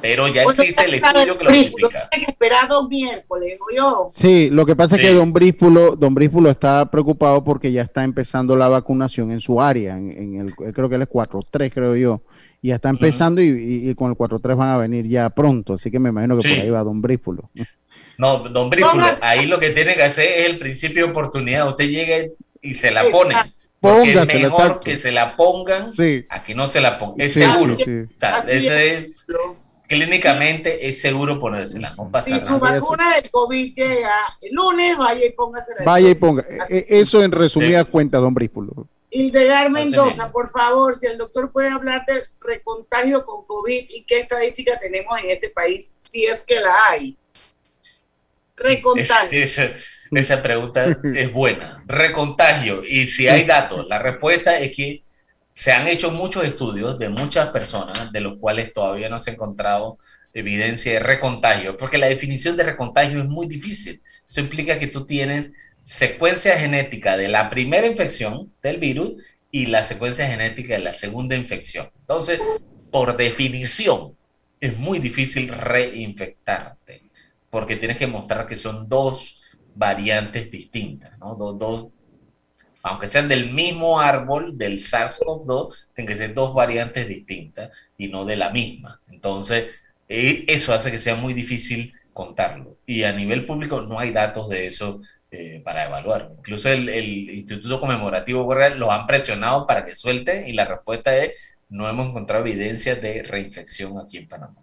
pero 0.00 0.28
ya 0.28 0.42
existe 0.42 0.84
el 0.84 0.94
estudio 0.94 1.38
que 1.38 1.44
lo 1.44 1.50
que 1.90 2.08
esperar 2.26 2.68
dos 2.68 2.88
miércoles, 2.88 3.58
yo. 3.76 4.10
Sí, 4.12 4.50
lo 4.50 4.66
que 4.66 4.76
pasa 4.76 4.96
es 4.96 5.02
que 5.02 5.12
don 5.12 5.32
Bríspulo, 5.32 5.96
don 5.96 6.14
Bríspulo 6.14 6.50
está 6.50 6.90
preocupado 6.90 7.42
porque 7.44 7.72
ya 7.72 7.82
está 7.82 8.04
empezando 8.04 8.56
la 8.56 8.68
vacunación 8.68 9.30
en 9.30 9.40
su 9.40 9.60
área, 9.60 9.96
en, 9.96 10.40
el, 10.40 10.72
creo 10.72 10.88
que 10.88 10.96
él 10.96 11.02
es 11.02 11.08
4-3, 11.08 11.70
creo 11.72 11.96
yo. 11.96 12.22
Y 12.60 12.68
ya 12.68 12.76
está 12.76 12.90
empezando 12.90 13.42
y, 13.42 13.92
con 13.96 14.10
el 14.10 14.16
4-3 14.16 14.56
van 14.56 14.68
a 14.68 14.76
venir 14.78 15.08
ya 15.08 15.28
pronto, 15.30 15.74
así 15.74 15.90
que 15.90 15.98
me 15.98 16.10
imagino 16.10 16.38
que 16.38 16.48
por 16.48 16.58
ahí 16.58 16.70
va 16.70 16.84
don 16.84 17.02
Bríspulo. 17.02 17.50
No, 18.22 18.38
don 18.38 18.70
Brípulo, 18.70 19.04
ahí 19.20 19.46
lo 19.46 19.58
que 19.58 19.70
tiene 19.70 19.96
que 19.96 20.04
hacer 20.04 20.38
es 20.38 20.46
el 20.46 20.56
principio 20.56 21.04
de 21.04 21.10
oportunidad. 21.10 21.68
Usted 21.68 21.88
llega 21.88 22.32
y 22.60 22.74
se 22.74 22.92
la 22.92 23.02
pone. 23.10 23.34
Porque 23.80 24.12
es 24.12 24.34
mejor 24.34 24.78
que 24.78 24.96
se 24.96 25.10
la 25.10 25.34
pongan 25.34 25.88
a 26.28 26.44
que 26.44 26.54
no 26.54 26.68
se 26.68 26.80
la 26.80 27.00
pongan. 27.00 27.20
Es 27.20 27.32
seguro. 27.32 27.76
clínicamente 29.88 30.86
es 30.86 31.02
seguro 31.02 31.40
ponérsela. 31.40 31.92
No 31.96 32.12
pasa 32.12 32.38
si 32.38 32.46
su 32.46 32.60
vacuna 32.60 33.16
del 33.16 33.28
COVID 33.28 33.74
llega 33.74 34.14
el 34.40 34.54
lunes, 34.54 34.96
vaya 34.96 35.26
y 35.26 35.32
póngase 35.32 35.72
Vaya 35.84 36.10
y 36.10 36.14
ponga. 36.14 36.44
E, 36.68 36.86
eso 36.90 37.24
en 37.24 37.32
resumida 37.32 37.84
cuenta, 37.84 38.18
don 38.18 38.32
Brípulo. 38.32 38.86
Hildegar 39.10 39.72
Mendoza, 39.72 40.30
por 40.30 40.48
favor, 40.48 40.94
si 40.96 41.06
el 41.06 41.18
doctor 41.18 41.50
puede 41.50 41.70
hablar 41.70 42.06
del 42.06 42.22
recontagio 42.40 43.26
con 43.26 43.44
COVID 43.46 43.84
y 43.90 44.04
qué 44.04 44.20
estadística 44.20 44.78
tenemos 44.78 45.20
en 45.20 45.30
este 45.30 45.50
país, 45.50 45.92
si 45.98 46.24
es 46.24 46.44
que 46.44 46.60
la 46.60 46.72
hay. 46.88 47.18
Recontagio. 48.62 49.44
esa, 50.12 50.42
pregunta 50.42 50.98
es 51.16 51.32
buena. 51.32 51.82
Recontagio. 51.86 52.82
Y 52.84 53.06
si 53.06 53.28
hay 53.28 53.44
datos, 53.44 53.86
la 53.88 53.98
respuesta 53.98 54.58
es 54.58 54.74
que 54.74 55.02
se 55.54 55.72
han 55.72 55.86
hecho 55.88 56.10
muchos 56.10 56.44
estudios 56.44 56.98
de 56.98 57.08
muchas 57.08 57.50
personas, 57.50 58.12
de 58.12 58.20
los 58.20 58.38
cuales 58.38 58.72
todavía 58.72 59.08
no 59.08 59.20
se 59.20 59.30
ha 59.30 59.34
encontrado 59.34 59.98
evidencia 60.34 60.92
de 60.92 60.98
recontagio, 61.00 61.76
porque 61.76 61.98
la 61.98 62.06
definición 62.06 62.56
de 62.56 62.64
recontagio 62.64 63.20
es 63.20 63.28
muy 63.28 63.46
difícil. 63.46 64.00
Eso 64.26 64.40
implica 64.40 64.78
que 64.78 64.86
tú 64.86 65.04
tienes 65.04 65.50
secuencia 65.82 66.58
genética 66.58 67.16
de 67.16 67.28
la 67.28 67.50
primera 67.50 67.86
infección 67.86 68.52
del 68.62 68.78
virus 68.78 69.14
y 69.50 69.66
la 69.66 69.82
secuencia 69.82 70.26
genética 70.26 70.74
de 70.74 70.80
la 70.80 70.92
segunda 70.92 71.36
infección. 71.36 71.90
Entonces, 72.00 72.40
por 72.90 73.16
definición, 73.16 74.16
es 74.60 74.78
muy 74.78 75.00
difícil 75.00 75.48
reinfectarte 75.48 77.01
porque 77.52 77.76
tienes 77.76 77.98
que 77.98 78.06
mostrar 78.06 78.46
que 78.46 78.54
son 78.54 78.88
dos 78.88 79.42
variantes 79.74 80.50
distintas, 80.50 81.18
¿no? 81.18 81.34
Dos, 81.34 81.88
aunque 82.82 83.08
sean 83.08 83.28
del 83.28 83.52
mismo 83.52 84.00
árbol 84.00 84.56
del 84.56 84.78
SARS-CoV-2, 84.78 85.88
tienen 85.94 86.08
que 86.08 86.16
ser 86.16 86.32
dos 86.32 86.54
variantes 86.54 87.06
distintas 87.06 87.70
y 87.98 88.08
no 88.08 88.24
de 88.24 88.36
la 88.36 88.48
misma. 88.48 89.02
Entonces, 89.10 89.66
eh, 90.08 90.46
eso 90.48 90.72
hace 90.72 90.90
que 90.90 90.96
sea 90.96 91.14
muy 91.14 91.34
difícil 91.34 91.92
contarlo. 92.14 92.78
Y 92.86 93.02
a 93.02 93.12
nivel 93.12 93.44
público 93.44 93.82
no 93.82 93.98
hay 93.98 94.12
datos 94.12 94.48
de 94.48 94.66
eso 94.66 95.02
eh, 95.30 95.60
para 95.62 95.84
evaluar. 95.84 96.30
Incluso 96.38 96.70
el, 96.70 96.88
Instituto 96.88 97.80
Conmemorativo 97.80 98.48
Guerrero 98.48 98.76
los 98.76 98.88
han 98.88 99.06
presionado 99.06 99.66
para 99.66 99.84
que 99.84 99.94
suelten 99.94 100.48
y 100.48 100.54
la 100.54 100.64
respuesta 100.64 101.14
es 101.14 101.58
no 101.68 101.86
hemos 101.86 102.08
encontrado 102.08 102.46
evidencia 102.46 102.96
de 102.96 103.22
reinfección 103.22 103.98
aquí 103.98 104.16
en 104.16 104.26
Panamá. 104.26 104.61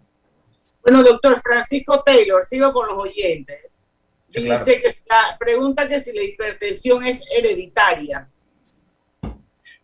Bueno, 0.82 1.02
doctor 1.02 1.40
Francisco 1.40 2.02
Taylor, 2.02 2.44
sigo 2.46 2.72
con 2.72 2.86
los 2.88 2.96
oyentes. 2.96 3.82
Dice 4.28 4.80
que 4.80 4.94
la 5.08 5.36
pregunta 5.38 5.88
que 5.88 6.00
si 6.00 6.12
la 6.12 6.22
hipertensión 6.22 7.04
es 7.04 7.22
hereditaria. 7.36 8.28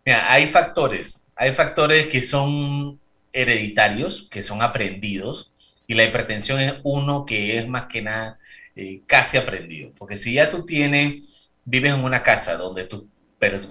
Mira, 0.05 0.33
hay 0.33 0.47
factores, 0.47 1.27
hay 1.35 1.53
factores 1.53 2.07
que 2.07 2.23
son 2.23 3.01
hereditarios, 3.33 4.29
que 4.31 4.43
son 4.43 4.63
aprendidos, 4.63 5.53
y 5.89 5.95
la 5.95 6.05
hipertensión 6.05 6.61
es 6.61 6.75
uno 6.85 7.27
que 7.27 7.59
es 7.59 7.69
más 7.69 7.87
que 7.87 8.03
nada 8.03 8.39
eh, 8.77 9.01
casi 9.07 9.37
aprendido. 9.37 9.93
Porque 9.99 10.17
si 10.17 10.35
ya 10.35 10.49
tú 10.49 10.65
tienes, 10.65 11.51
vives 11.65 11.93
en 11.95 12.05
una 12.05 12.23
casa 12.23 12.57
donde 12.57 12.85
tu 12.85 13.09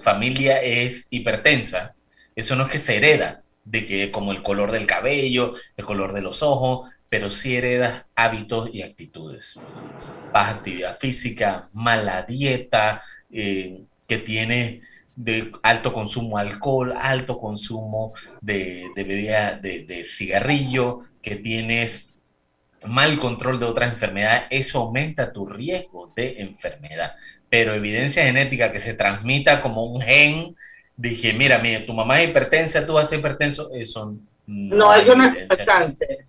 familia 0.01 0.61
es 0.61 1.07
hipertensa, 1.09 1.95
eso 2.35 2.55
no 2.55 2.65
es 2.65 2.69
que 2.69 2.79
se 2.79 2.97
hereda, 2.97 3.43
de 3.65 3.85
que 3.85 4.11
como 4.11 4.31
el 4.31 4.41
color 4.41 4.71
del 4.71 4.87
cabello, 4.87 5.53
el 5.75 5.85
color 5.85 6.13
de 6.13 6.21
los 6.21 6.41
ojos, 6.43 6.89
pero 7.09 7.29
sí 7.29 7.55
heredas 7.55 8.05
hábitos 8.15 8.69
y 8.71 8.83
actitudes. 8.83 9.59
Baja 10.31 10.51
actividad 10.51 10.97
física, 10.99 11.69
mala 11.73 12.23
dieta, 12.23 13.01
eh, 13.31 13.81
que 14.07 14.19
tiene 14.19 14.81
de 15.15 15.51
alto 15.63 15.93
consumo 15.93 16.37
de 16.37 16.43
alcohol, 16.43 16.93
alto 16.97 17.39
consumo 17.39 18.13
de, 18.41 18.85
de 18.95 19.03
bebida 19.03 19.57
de, 19.57 20.03
cigarrillo, 20.03 21.01
que 21.21 21.37
tienes 21.37 22.13
mal 22.85 23.17
control 23.17 23.59
de 23.59 23.65
otras 23.65 23.93
enfermedades, 23.93 24.43
eso 24.49 24.79
aumenta 24.79 25.31
tu 25.31 25.47
riesgo 25.47 26.11
de 26.15 26.41
enfermedad. 26.41 27.15
Pero 27.49 27.73
evidencia 27.73 28.25
genética 28.25 28.71
que 28.71 28.79
se 28.79 28.93
transmita 28.93 29.61
como 29.61 29.85
un 29.85 30.01
gen, 30.01 30.55
dije, 30.97 31.33
mira, 31.33 31.59
mira, 31.59 31.85
tu 31.85 31.93
mamá 31.93 32.21
es 32.21 32.29
hipertensa, 32.29 32.85
tú 32.85 32.93
vas 32.93 33.07
a 33.07 33.09
ser 33.09 33.19
hipertenso, 33.19 33.69
eso 33.73 34.15
no, 34.47 34.75
no 34.75 34.93
eso 34.93 35.15
no 35.15 35.25
es 35.25 35.65
cáncer. 35.65 36.25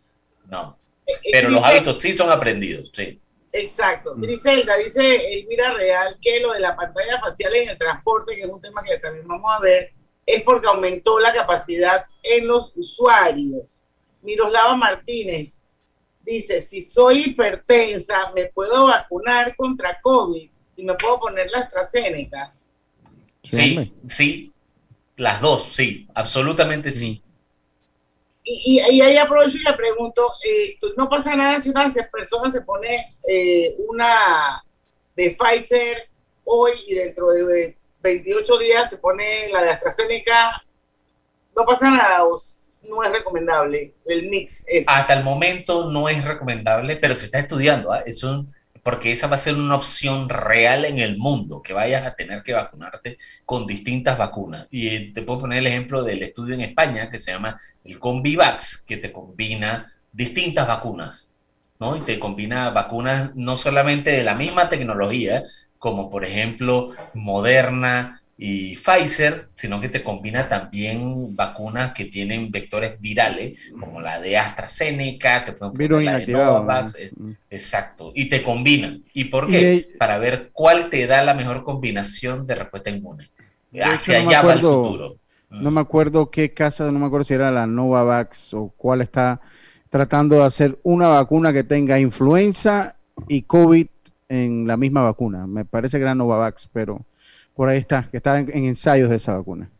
No. 0.48 0.78
Eh, 1.06 1.12
eh, 1.12 1.28
Pero 1.32 1.50
los 1.50 1.62
hábitos 1.62 2.00
sí 2.00 2.12
son 2.12 2.30
aprendidos, 2.30 2.90
sí. 2.94 3.20
Exacto. 3.52 4.14
Mm. 4.16 4.22
Griselda 4.22 4.76
dice 4.76 5.34
Elvira 5.34 5.72
Real 5.72 6.18
que 6.20 6.40
lo 6.40 6.52
de 6.52 6.60
la 6.60 6.76
pantalla 6.76 7.18
facial 7.20 7.54
en 7.54 7.70
el 7.70 7.78
transporte, 7.78 8.36
que 8.36 8.42
es 8.42 8.48
un 8.48 8.60
tema 8.60 8.82
que 8.82 8.98
también 8.98 9.26
vamos 9.26 9.50
a 9.56 9.60
ver, 9.60 9.92
es 10.24 10.42
porque 10.42 10.68
aumentó 10.68 11.18
la 11.20 11.32
capacidad 11.32 12.04
en 12.22 12.46
los 12.46 12.72
usuarios. 12.76 13.82
Miroslava 14.22 14.74
Martínez 14.74 15.62
dice, 16.22 16.60
si 16.60 16.80
soy 16.80 17.26
hipertensa, 17.28 18.32
me 18.34 18.46
puedo 18.46 18.86
vacunar 18.86 19.54
contra 19.54 20.00
COVID 20.00 20.50
y 20.76 20.82
me 20.82 20.94
puedo 20.94 21.20
poner 21.20 21.48
la 21.50 21.60
AstraZeneca. 21.60 22.52
Sí, 23.44 23.94
sí, 24.08 24.52
las 25.16 25.40
dos, 25.40 25.72
sí, 25.72 26.08
absolutamente 26.14 26.90
sí 26.90 27.22
y, 28.46 28.80
y, 28.90 29.00
ahí 29.00 29.16
aprovecho 29.16 29.58
y 29.58 29.64
le 29.64 29.72
pregunto, 29.72 30.30
eh, 30.48 30.78
no 30.96 31.08
pasa 31.08 31.34
nada 31.34 31.60
si 31.60 31.70
una 31.70 31.92
persona 32.12 32.50
se 32.50 32.60
pone 32.60 33.12
eh, 33.28 33.74
una 33.88 34.62
de 35.16 35.36
Pfizer 35.36 36.08
hoy 36.44 36.70
y 36.86 36.94
dentro 36.94 37.26
de 37.28 37.76
28 38.02 38.58
días 38.58 38.88
se 38.88 38.98
pone 38.98 39.48
la 39.50 39.62
de 39.62 39.70
AstraZeneca, 39.70 40.62
no 41.56 41.64
pasa 41.64 41.90
nada, 41.90 42.24
o 42.24 42.36
no 42.82 43.02
es 43.02 43.10
recomendable 43.10 43.94
el 44.04 44.28
mix. 44.28 44.64
Hasta 44.86 45.14
el 45.14 45.24
momento 45.24 45.90
no 45.90 46.08
es 46.08 46.24
recomendable, 46.24 46.96
pero 46.96 47.16
se 47.16 47.24
está 47.24 47.40
estudiando, 47.40 47.92
¿ah? 47.92 48.04
es 48.06 48.22
un 48.22 48.48
porque 48.86 49.10
esa 49.10 49.26
va 49.26 49.34
a 49.34 49.38
ser 49.38 49.56
una 49.56 49.74
opción 49.74 50.28
real 50.28 50.84
en 50.84 51.00
el 51.00 51.18
mundo, 51.18 51.60
que 51.60 51.72
vayas 51.72 52.06
a 52.06 52.14
tener 52.14 52.44
que 52.44 52.52
vacunarte 52.52 53.18
con 53.44 53.66
distintas 53.66 54.16
vacunas. 54.16 54.68
Y 54.70 54.86
eh, 54.86 55.10
te 55.12 55.22
puedo 55.22 55.40
poner 55.40 55.58
el 55.58 55.66
ejemplo 55.66 56.04
del 56.04 56.22
estudio 56.22 56.54
en 56.54 56.60
España 56.60 57.10
que 57.10 57.18
se 57.18 57.32
llama 57.32 57.56
el 57.82 57.98
Convivax, 57.98 58.84
que 58.86 58.98
te 58.98 59.10
combina 59.10 59.92
distintas 60.12 60.68
vacunas, 60.68 61.34
¿no? 61.80 61.96
Y 61.96 62.02
te 62.02 62.20
combina 62.20 62.70
vacunas 62.70 63.34
no 63.34 63.56
solamente 63.56 64.12
de 64.12 64.22
la 64.22 64.36
misma 64.36 64.68
tecnología, 64.68 65.42
como 65.80 66.08
por 66.08 66.24
ejemplo 66.24 66.90
Moderna, 67.12 68.22
y 68.38 68.76
Pfizer, 68.76 69.48
sino 69.54 69.80
que 69.80 69.88
te 69.88 70.04
combina 70.04 70.48
también 70.48 71.34
vacunas 71.34 71.92
que 71.92 72.04
tienen 72.04 72.50
vectores 72.50 73.00
virales, 73.00 73.58
como 73.78 74.00
la 74.00 74.20
de 74.20 74.36
AstraZeneca, 74.36 75.44
te 75.46 75.52
pueden 75.52 76.04
la 76.04 76.18
de 76.18 76.26
Novavax, 76.26 76.96
eh, 76.96 77.12
exacto, 77.48 78.12
y 78.14 78.28
te 78.28 78.42
combinan. 78.42 79.02
¿Y 79.14 79.24
por 79.24 79.46
qué? 79.46 79.88
Para 79.98 80.18
ver 80.18 80.50
cuál 80.52 80.90
te 80.90 81.06
da 81.06 81.24
la 81.24 81.32
mejor 81.32 81.64
combinación 81.64 82.46
de 82.46 82.56
respuesta 82.56 82.90
inmune. 82.90 83.30
Hacia 83.82 84.18
allá 84.18 84.42
va 84.42 84.52
el 84.52 84.60
futuro. 84.60 85.16
No 85.48 85.70
me 85.70 85.80
acuerdo 85.80 86.30
qué 86.30 86.52
casa, 86.52 86.90
no 86.90 86.98
me 86.98 87.06
acuerdo 87.06 87.24
si 87.24 87.34
era 87.34 87.50
la 87.50 87.66
Novavax 87.66 88.52
o 88.52 88.72
cuál 88.76 89.00
está 89.00 89.40
tratando 89.88 90.36
de 90.36 90.44
hacer 90.44 90.78
una 90.82 91.06
vacuna 91.08 91.52
que 91.54 91.64
tenga 91.64 91.98
influenza 91.98 92.96
y 93.28 93.42
COVID 93.42 93.86
en 94.28 94.66
la 94.66 94.76
misma 94.76 95.02
vacuna. 95.02 95.46
Me 95.46 95.64
parece 95.64 95.96
que 95.96 96.02
era 96.02 96.14
Novavax, 96.14 96.68
pero 96.70 97.06
por 97.56 97.70
ahí 97.70 97.78
está, 97.78 98.08
que 98.10 98.18
está 98.18 98.38
en, 98.38 98.50
ensayos 98.66 99.08
de 99.08 99.16
esa 99.16 99.36
vacuna. 99.36 99.70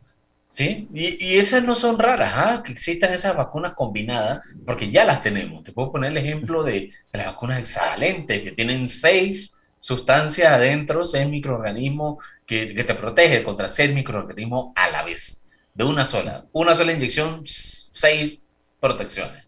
Sí, 0.49 0.87
y, 0.91 1.37
esas 1.37 1.63
no 1.63 1.75
son 1.75 1.99
raras, 1.99 2.33
¿ah? 2.35 2.63
que 2.65 2.71
existan 2.71 3.13
esas 3.13 3.35
vacunas 3.35 3.73
combinadas, 3.73 4.41
porque 4.65 4.89
ya 4.89 5.05
las 5.05 5.21
tenemos. 5.21 5.63
Te 5.63 5.71
puedo 5.71 5.91
poner 5.91 6.11
el 6.11 6.17
ejemplo 6.17 6.63
de, 6.63 6.91
las 7.13 7.27
vacunas 7.27 7.59
excelentes, 7.59 8.41
que 8.41 8.51
tienen 8.51 8.87
seis 8.87 9.55
sustancias 9.79 10.51
adentro, 10.51 11.05
seis 11.05 11.29
microorganismos 11.29 12.23
que, 12.47 12.73
que 12.73 12.83
te 12.83 12.95
protege 12.95 13.43
contra 13.43 13.67
seis 13.67 13.93
microorganismos 13.93 14.71
a 14.75 14.89
la 14.89 15.03
vez, 15.03 15.47
de 15.75 15.83
una 15.83 16.03
sola. 16.03 16.45
Una 16.51 16.73
sola 16.73 16.91
inyección, 16.93 17.41
seis 17.45 18.39
protecciones. 18.79 19.43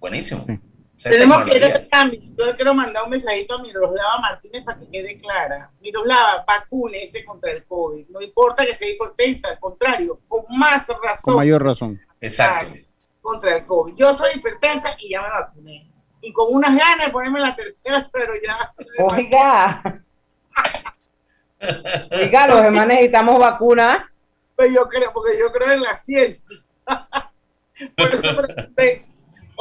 Buenísimo. 0.00 0.44
Tenemos 1.02 1.42
que 1.44 1.56
ir 1.56 1.64
al 1.64 1.88
cambio. 1.88 2.20
Yo 2.36 2.56
quiero 2.56 2.74
mandar 2.74 3.04
un 3.04 3.10
mensajito 3.10 3.54
a 3.54 3.62
Miroslava 3.62 4.18
Martínez 4.18 4.62
para 4.64 4.78
que 4.78 4.88
quede 4.88 5.16
clara. 5.16 5.70
Miroslava, 5.80 6.44
vacúnese 6.46 7.24
contra 7.24 7.52
el 7.52 7.64
COVID. 7.64 8.08
No 8.10 8.20
importa 8.20 8.66
que 8.66 8.74
sea 8.74 8.90
hipertensa, 8.90 9.48
al 9.50 9.58
contrario, 9.58 10.20
con 10.28 10.44
más 10.50 10.86
razón. 11.02 11.34
Con 11.34 11.36
mayor 11.36 11.64
razón. 11.64 12.00
Exacto. 12.20 12.78
Contra 13.22 13.56
el 13.56 13.66
COVID. 13.66 13.94
Yo 13.96 14.12
soy 14.12 14.32
hipertensa 14.34 14.94
y 14.98 15.10
ya 15.10 15.22
me 15.22 15.28
vacuné. 15.28 15.90
Y 16.20 16.32
con 16.32 16.54
unas 16.54 16.76
ganas 16.76 17.06
de 17.06 17.12
ponerme 17.12 17.40
la 17.40 17.56
tercera, 17.56 18.08
pero 18.12 18.34
ya. 18.42 18.74
Oiga. 18.98 20.04
Oiga, 22.10 22.46
los 22.46 22.62
demás 22.62 22.86
necesitamos 22.86 23.38
vacunas. 23.38 24.02
Pues 24.54 24.72
yo 24.74 24.86
creo, 24.88 25.10
porque 25.14 25.38
yo 25.38 25.50
creo 25.50 25.72
en 25.72 25.80
la 25.80 25.96
ciencia. 25.96 26.58
Por 27.96 28.14
eso 28.14 28.36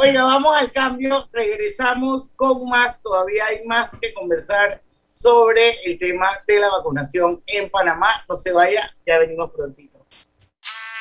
Oiga, 0.02 0.24
vamos 0.24 0.56
al 0.56 0.72
cambio, 0.72 1.28
regresamos 1.34 2.30
con 2.38 2.64
más, 2.70 3.02
todavía 3.02 3.43
hay 3.50 3.66
más 3.66 3.97
que 3.97 4.14
conversar 4.14 4.82
sobre 5.14 5.76
el 5.84 6.00
tema 6.00 6.30
de 6.47 6.58
la 6.58 6.70
vacunación 6.70 7.43
en 7.47 7.70
Panamá. 7.70 8.08
No 8.30 8.38
se 8.38 8.54
vaya, 8.54 8.95
ya 9.06 9.18
venimos 9.18 9.52
prontito. 9.52 10.06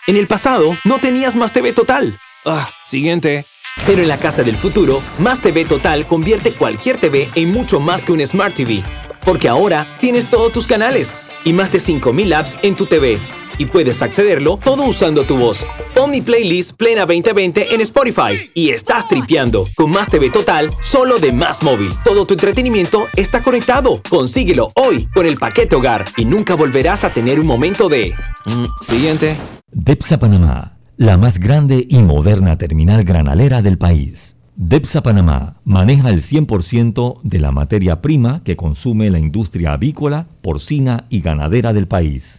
En 0.08 0.16
el 0.16 0.26
pasado, 0.26 0.76
no 0.84 0.98
tenías 0.98 1.36
más 1.36 1.52
TV 1.52 1.72
Total. 1.72 2.18
Ah, 2.44 2.68
siguiente. 2.84 3.46
Pero 3.86 4.02
en 4.02 4.08
la 4.08 4.18
casa 4.18 4.42
del 4.42 4.56
futuro, 4.56 5.00
Más 5.20 5.40
TV 5.40 5.64
Total 5.64 6.04
convierte 6.04 6.50
cualquier 6.50 6.98
TV 6.98 7.28
en 7.36 7.52
mucho 7.52 7.78
más 7.78 8.04
que 8.04 8.10
un 8.10 8.26
Smart 8.26 8.56
TV. 8.56 8.82
Porque 9.24 9.48
ahora 9.48 9.96
tienes 10.00 10.28
todos 10.28 10.52
tus 10.52 10.66
canales 10.66 11.14
y 11.44 11.52
más 11.52 11.70
de 11.70 11.78
5.000 11.78 12.34
apps 12.34 12.56
en 12.62 12.74
tu 12.74 12.86
TV 12.86 13.20
y 13.58 13.66
puedes 13.66 14.02
accederlo 14.02 14.56
todo 14.56 14.84
usando 14.84 15.24
tu 15.24 15.36
voz. 15.36 15.66
Pon 15.94 16.10
mi 16.10 16.22
playlist 16.22 16.76
Plena 16.76 17.04
2020 17.04 17.74
en 17.74 17.80
Spotify 17.82 18.50
y 18.54 18.70
estás 18.70 19.08
tripeando 19.08 19.66
con 19.74 19.90
Más 19.90 20.08
TV 20.08 20.30
Total 20.30 20.70
solo 20.80 21.18
de 21.18 21.32
Más 21.32 21.62
Móvil. 21.62 21.92
Todo 22.04 22.24
tu 22.24 22.34
entretenimiento 22.34 23.06
está 23.16 23.42
conectado. 23.42 24.00
Consíguelo 24.08 24.68
hoy 24.76 25.08
con 25.14 25.26
el 25.26 25.36
paquete 25.36 25.76
hogar 25.76 26.04
y 26.16 26.24
nunca 26.24 26.54
volverás 26.54 27.04
a 27.04 27.12
tener 27.12 27.40
un 27.40 27.46
momento 27.46 27.88
de... 27.88 28.14
Mm, 28.46 28.66
siguiente. 28.80 29.36
Depsa 29.70 30.18
Panamá, 30.18 30.78
la 30.96 31.18
más 31.18 31.38
grande 31.38 31.86
y 31.88 31.98
moderna 31.98 32.56
terminal 32.56 33.04
granalera 33.04 33.60
del 33.60 33.76
país. 33.76 34.36
Depsa 34.60 35.04
Panamá 35.04 35.60
maneja 35.64 36.10
el 36.10 36.20
100% 36.20 37.20
de 37.22 37.38
la 37.38 37.52
materia 37.52 38.02
prima 38.02 38.42
que 38.42 38.56
consume 38.56 39.08
la 39.08 39.20
industria 39.20 39.74
avícola, 39.74 40.26
porcina 40.42 41.06
y 41.10 41.20
ganadera 41.20 41.72
del 41.72 41.86
país. 41.86 42.38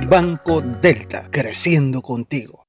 Banco 0.00 0.60
Delta, 0.60 1.28
creciendo 1.30 2.02
contigo. 2.02 2.66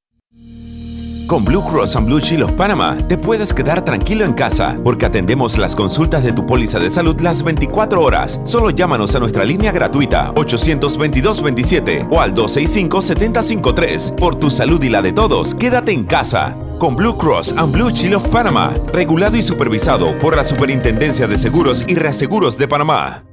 Con 1.28 1.44
Blue 1.44 1.62
Cross 1.62 1.98
and 1.98 2.08
Blue 2.08 2.22
Shield 2.22 2.44
of 2.44 2.54
Panama 2.54 2.96
te 3.10 3.18
puedes 3.18 3.54
quedar 3.54 3.84
tranquilo 3.84 4.24
en 4.24 4.32
casa 4.32 4.78
porque 4.82 5.06
atendemos 5.06 5.58
las 5.58 5.76
consultas 5.76 6.24
de 6.24 6.32
tu 6.32 6.46
póliza 6.46 6.80
de 6.80 6.90
salud 6.90 7.20
las 7.20 7.44
24 7.44 8.02
horas. 8.02 8.40
Solo 8.46 8.70
llámanos 8.70 9.14
a 9.14 9.20
nuestra 9.20 9.44
línea 9.44 9.74
gratuita 9.74 10.34
822-27 10.36 12.08
o 12.12 12.22
al 12.22 12.34
265-753. 12.34 14.16
Por 14.16 14.36
tu 14.36 14.50
salud 14.50 14.82
y 14.82 14.90
la 14.90 15.02
de 15.02 15.12
todos, 15.12 15.54
quédate 15.54 15.92
en 15.92 16.06
casa. 16.06 16.58
Con 16.80 16.96
Blue 16.96 17.18
Cross 17.18 17.56
and 17.58 17.74
Blue 17.74 17.90
Shield 17.90 18.16
of 18.16 18.30
Panama, 18.30 18.72
regulado 18.94 19.36
y 19.36 19.44
supervisado 19.44 20.18
por 20.20 20.38
la 20.38 20.46
Superintendencia 20.46 21.28
de 21.28 21.38
Seguros 21.38 21.84
y 21.88 21.96
Reaseguros 21.96 22.58
de 22.58 22.70
Panamá. 22.70 23.26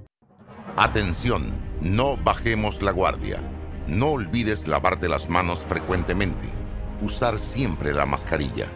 Atención, 0.76 1.52
no 1.80 2.16
bajemos 2.16 2.82
la 2.82 2.90
guardia. 2.90 3.38
No 3.86 4.12
olvides 4.12 4.66
lavarte 4.66 5.08
las 5.08 5.28
manos 5.28 5.62
frecuentemente, 5.62 6.48
usar 7.02 7.38
siempre 7.38 7.92
la 7.92 8.06
mascarilla, 8.06 8.66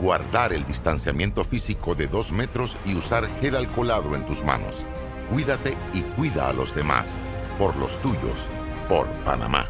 guardar 0.00 0.52
el 0.52 0.64
distanciamiento 0.64 1.42
físico 1.42 1.96
de 1.96 2.06
dos 2.06 2.30
metros 2.30 2.76
y 2.84 2.94
usar 2.94 3.28
gel 3.40 3.56
alcoholado 3.56 4.14
en 4.14 4.24
tus 4.24 4.44
manos. 4.44 4.84
Cuídate 5.28 5.76
y 5.92 6.02
cuida 6.02 6.48
a 6.48 6.52
los 6.52 6.72
demás, 6.74 7.18
por 7.58 7.74
los 7.76 7.96
tuyos, 8.00 8.48
por 8.88 9.08
Panamá. 9.24 9.68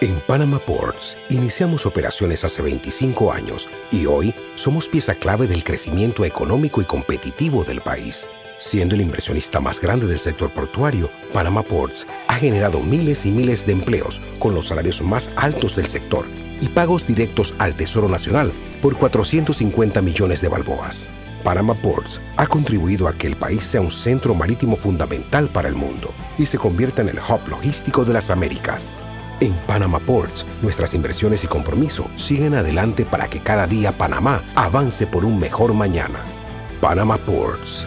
En 0.00 0.20
Panama 0.26 0.58
Ports 0.58 1.16
iniciamos 1.30 1.86
operaciones 1.86 2.44
hace 2.44 2.60
25 2.60 3.32
años 3.32 3.68
y 3.92 4.06
hoy 4.06 4.34
somos 4.56 4.88
pieza 4.88 5.14
clave 5.14 5.46
del 5.46 5.62
crecimiento 5.62 6.24
económico 6.24 6.82
y 6.82 6.84
competitivo 6.84 7.62
del 7.62 7.80
país. 7.80 8.28
Siendo 8.58 8.94
el 8.94 9.00
inversionista 9.00 9.60
más 9.60 9.80
grande 9.80 10.06
del 10.06 10.18
sector 10.18 10.52
portuario, 10.52 11.10
Panama 11.32 11.62
Ports 11.62 12.06
ha 12.28 12.34
generado 12.36 12.80
miles 12.80 13.26
y 13.26 13.30
miles 13.30 13.66
de 13.66 13.72
empleos 13.72 14.20
con 14.38 14.54
los 14.54 14.68
salarios 14.68 15.02
más 15.02 15.30
altos 15.36 15.76
del 15.76 15.86
sector 15.86 16.26
y 16.60 16.68
pagos 16.68 17.06
directos 17.06 17.54
al 17.58 17.74
Tesoro 17.74 18.08
Nacional 18.08 18.52
por 18.80 18.96
450 18.96 20.00
millones 20.02 20.40
de 20.40 20.48
balboas. 20.48 21.10
Panama 21.42 21.74
Ports 21.74 22.20
ha 22.36 22.46
contribuido 22.46 23.08
a 23.08 23.12
que 23.12 23.26
el 23.26 23.36
país 23.36 23.64
sea 23.64 23.80
un 23.80 23.90
centro 23.90 24.34
marítimo 24.34 24.76
fundamental 24.76 25.48
para 25.48 25.68
el 25.68 25.74
mundo 25.74 26.14
y 26.38 26.46
se 26.46 26.56
convierta 26.56 27.02
en 27.02 27.10
el 27.10 27.18
hub 27.18 27.46
logístico 27.48 28.04
de 28.04 28.14
las 28.14 28.30
Américas. 28.30 28.96
En 29.40 29.52
Panama 29.66 29.98
Ports, 29.98 30.46
nuestras 30.62 30.94
inversiones 30.94 31.44
y 31.44 31.48
compromiso 31.48 32.08
siguen 32.16 32.54
adelante 32.54 33.04
para 33.04 33.28
que 33.28 33.40
cada 33.40 33.66
día 33.66 33.92
Panamá 33.92 34.42
avance 34.54 35.06
por 35.06 35.24
un 35.24 35.38
mejor 35.38 35.74
mañana. 35.74 36.20
Panama 36.80 37.18
Ports 37.18 37.86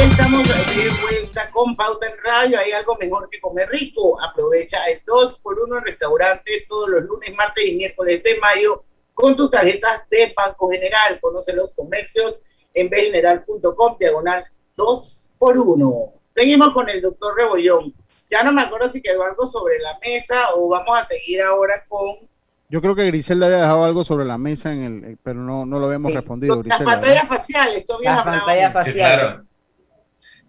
De 0.00 0.88
vuelta 1.02 1.50
con 1.50 1.76
Pauta 1.76 2.06
en 2.06 2.14
Radio. 2.24 2.58
Hay 2.58 2.72
algo 2.72 2.96
mejor 2.96 3.28
que 3.28 3.38
comer 3.38 3.68
rico. 3.68 4.18
Aprovecha 4.22 4.82
el 4.86 5.02
2 5.04 5.40
por 5.40 5.60
1 5.60 5.78
en 5.78 5.84
restaurantes 5.84 6.66
todos 6.68 6.88
los 6.88 7.02
lunes, 7.02 7.34
martes 7.36 7.66
y 7.66 7.76
miércoles 7.76 8.22
de 8.22 8.38
mayo 8.38 8.82
con 9.12 9.36
tus 9.36 9.50
tarjetas 9.50 10.08
de 10.10 10.32
Banco 10.34 10.70
General. 10.70 11.18
Conoce 11.20 11.52
los 11.52 11.74
comercios 11.74 12.40
en 12.72 12.88
bgeneral.com, 12.88 13.96
diagonal 13.98 14.44
2 14.76 15.32
por 15.38 15.58
1. 15.58 15.94
Seguimos 16.30 16.72
con 16.72 16.88
el 16.88 17.02
doctor 17.02 17.36
Rebollón. 17.36 17.92
Ya 18.30 18.42
no 18.42 18.52
me 18.52 18.62
acuerdo 18.62 18.88
si 18.88 19.02
quedó 19.02 19.24
algo 19.24 19.46
sobre 19.46 19.78
la 19.80 19.98
mesa 20.02 20.54
o 20.54 20.68
vamos 20.68 20.98
a 20.98 21.04
seguir 21.04 21.42
ahora 21.42 21.84
con 21.88 22.30
yo 22.70 22.80
creo 22.80 22.94
que 22.94 23.04
Griselda 23.06 23.46
había 23.46 23.58
dejado 23.62 23.82
algo 23.82 24.04
sobre 24.04 24.24
la 24.24 24.38
mesa, 24.38 24.72
en 24.72 24.84
el, 24.84 25.18
pero 25.24 25.40
no, 25.40 25.66
no 25.66 25.80
lo 25.80 25.86
habíamos 25.86 26.14
respondido. 26.14 26.62
Las 26.64 26.80
pantallas 26.80 27.26
faciales, 27.26 27.84
tú 27.84 27.94
habías 27.94 28.24
hablado. 28.24 28.80
Sí, 28.84 28.92
claro. 28.92 29.49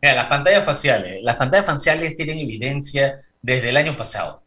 Las 0.01 0.27
pantallas 0.27 0.65
faciales. 0.65 1.19
Las 1.21 1.35
pantallas 1.35 1.65
faciales 1.67 2.15
tienen 2.15 2.39
evidencia 2.39 3.19
desde 3.41 3.69
el 3.69 3.77
año 3.77 3.95
pasado, 3.95 4.41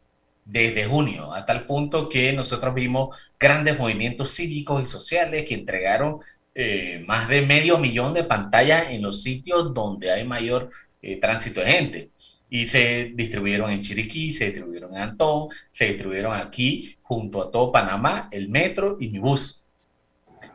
desde 0.45 0.85
junio, 0.87 1.33
a 1.33 1.47
tal 1.47 1.65
punto 1.65 2.09
que 2.09 2.33
nosotros 2.33 2.75
vimos 2.75 3.17
grandes 3.39 3.79
movimientos 3.79 4.35
cívicos 4.35 4.83
y 4.83 4.87
sociales 4.87 5.45
que 5.49 5.55
entregaron 5.55 6.19
eh, 6.57 7.03
más 7.07 7.29
de 7.29 7.43
medio 7.43 7.79
millón 7.79 8.15
de 8.15 8.25
pantallas 8.25 8.87
en 8.91 9.03
los 9.03 9.23
sitios 9.23 9.73
donde 9.75 10.11
hay 10.11 10.25
mayor 10.25 10.71
eh, 11.03 11.21
tránsito 11.21 11.61
de 11.61 11.67
gente. 11.67 12.11
Y 12.51 12.67
se 12.67 13.13
distribuyeron 13.15 13.71
en 13.71 13.81
Chiriquí, 13.83 14.33
se 14.33 14.47
distribuyeron 14.47 14.95
en 14.95 15.03
Antón, 15.03 15.49
se 15.71 15.87
distribuyeron 15.87 16.35
aquí 16.35 16.97
junto 17.03 17.43
a 17.43 17.51
todo 17.51 17.73
Panamá, 17.73 18.29
el 18.31 18.49
metro 18.49 18.97
y 19.01 19.09
mi 19.09 19.19
bus. 19.19 19.65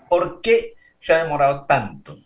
¿Por 0.10 0.42
qué 0.42 0.76
se 0.98 1.14
ha 1.14 1.24
demorado 1.24 1.66
tanto? 1.66 2.18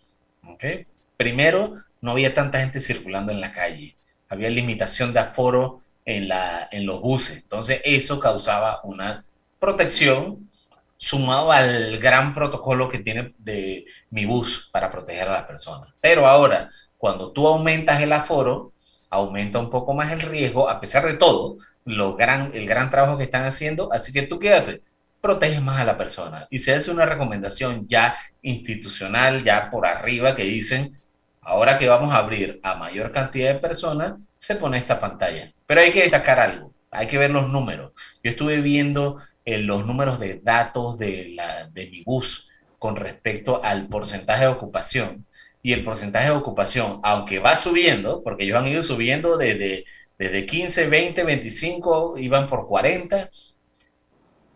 Primero, 1.16 1.74
no 2.04 2.10
había 2.10 2.34
tanta 2.34 2.60
gente 2.60 2.80
circulando 2.80 3.32
en 3.32 3.40
la 3.40 3.50
calle, 3.50 3.96
había 4.28 4.50
limitación 4.50 5.14
de 5.14 5.20
aforo 5.20 5.80
en, 6.04 6.28
la, 6.28 6.68
en 6.70 6.84
los 6.84 7.00
buses, 7.00 7.38
entonces 7.38 7.80
eso 7.82 8.20
causaba 8.20 8.80
una 8.84 9.24
protección 9.58 10.50
sumado 10.98 11.50
al 11.50 11.96
gran 11.98 12.34
protocolo 12.34 12.90
que 12.90 12.98
tiene 12.98 13.32
de 13.38 13.86
mi 14.10 14.26
bus 14.26 14.68
para 14.70 14.90
proteger 14.90 15.28
a 15.28 15.32
las 15.32 15.44
personas. 15.44 15.94
Pero 15.98 16.26
ahora, 16.26 16.68
cuando 16.98 17.32
tú 17.32 17.48
aumentas 17.48 18.02
el 18.02 18.12
aforo, 18.12 18.72
aumenta 19.08 19.58
un 19.58 19.70
poco 19.70 19.94
más 19.94 20.12
el 20.12 20.20
riesgo, 20.20 20.68
a 20.68 20.80
pesar 20.80 21.06
de 21.06 21.14
todo, 21.14 21.56
lo 21.86 22.16
gran, 22.16 22.50
el 22.52 22.66
gran 22.66 22.90
trabajo 22.90 23.16
que 23.16 23.24
están 23.24 23.44
haciendo. 23.44 23.90
Así 23.90 24.12
que 24.12 24.22
tú 24.22 24.38
qué 24.38 24.52
haces? 24.52 24.82
Proteges 25.22 25.62
más 25.62 25.80
a 25.80 25.84
la 25.84 25.96
persona. 25.96 26.46
Y 26.50 26.58
se 26.58 26.74
hace 26.74 26.90
una 26.90 27.06
recomendación 27.06 27.86
ya 27.86 28.14
institucional, 28.42 29.42
ya 29.42 29.70
por 29.70 29.86
arriba, 29.86 30.34
que 30.34 30.44
dicen, 30.44 30.98
Ahora 31.44 31.78
que 31.78 31.88
vamos 31.88 32.12
a 32.12 32.18
abrir 32.18 32.58
a 32.62 32.74
mayor 32.74 33.12
cantidad 33.12 33.52
de 33.52 33.60
personas, 33.60 34.14
se 34.36 34.56
pone 34.56 34.78
esta 34.78 34.98
pantalla. 34.98 35.52
Pero 35.66 35.80
hay 35.80 35.90
que 35.90 36.02
destacar 36.02 36.40
algo, 36.40 36.72
hay 36.90 37.06
que 37.06 37.18
ver 37.18 37.30
los 37.30 37.48
números. 37.48 37.92
Yo 38.22 38.30
estuve 38.30 38.60
viendo 38.60 39.18
eh, 39.44 39.58
los 39.58 39.86
números 39.86 40.18
de 40.18 40.40
datos 40.42 40.98
de, 40.98 41.32
la, 41.34 41.68
de 41.68 41.86
mi 41.88 42.02
bus 42.02 42.48
con 42.78 42.96
respecto 42.96 43.62
al 43.62 43.88
porcentaje 43.88 44.44
de 44.44 44.50
ocupación. 44.50 45.26
Y 45.62 45.72
el 45.72 45.84
porcentaje 45.84 46.26
de 46.26 46.36
ocupación, 46.36 47.00
aunque 47.02 47.38
va 47.38 47.56
subiendo, 47.56 48.22
porque 48.22 48.44
ellos 48.44 48.58
han 48.58 48.68
ido 48.68 48.82
subiendo 48.82 49.36
desde, 49.36 49.84
desde 50.18 50.46
15, 50.46 50.88
20, 50.88 51.24
25, 51.24 52.18
iban 52.18 52.46
por 52.46 52.66
40, 52.66 53.30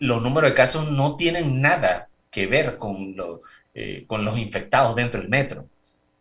los 0.00 0.22
números 0.22 0.50
de 0.50 0.54
casos 0.54 0.90
no 0.90 1.16
tienen 1.16 1.60
nada 1.60 2.08
que 2.30 2.46
ver 2.46 2.78
con, 2.78 3.16
eh, 3.74 4.04
con 4.06 4.24
los 4.24 4.38
infectados 4.38 4.94
dentro 4.96 5.20
del 5.20 5.30
metro. 5.30 5.66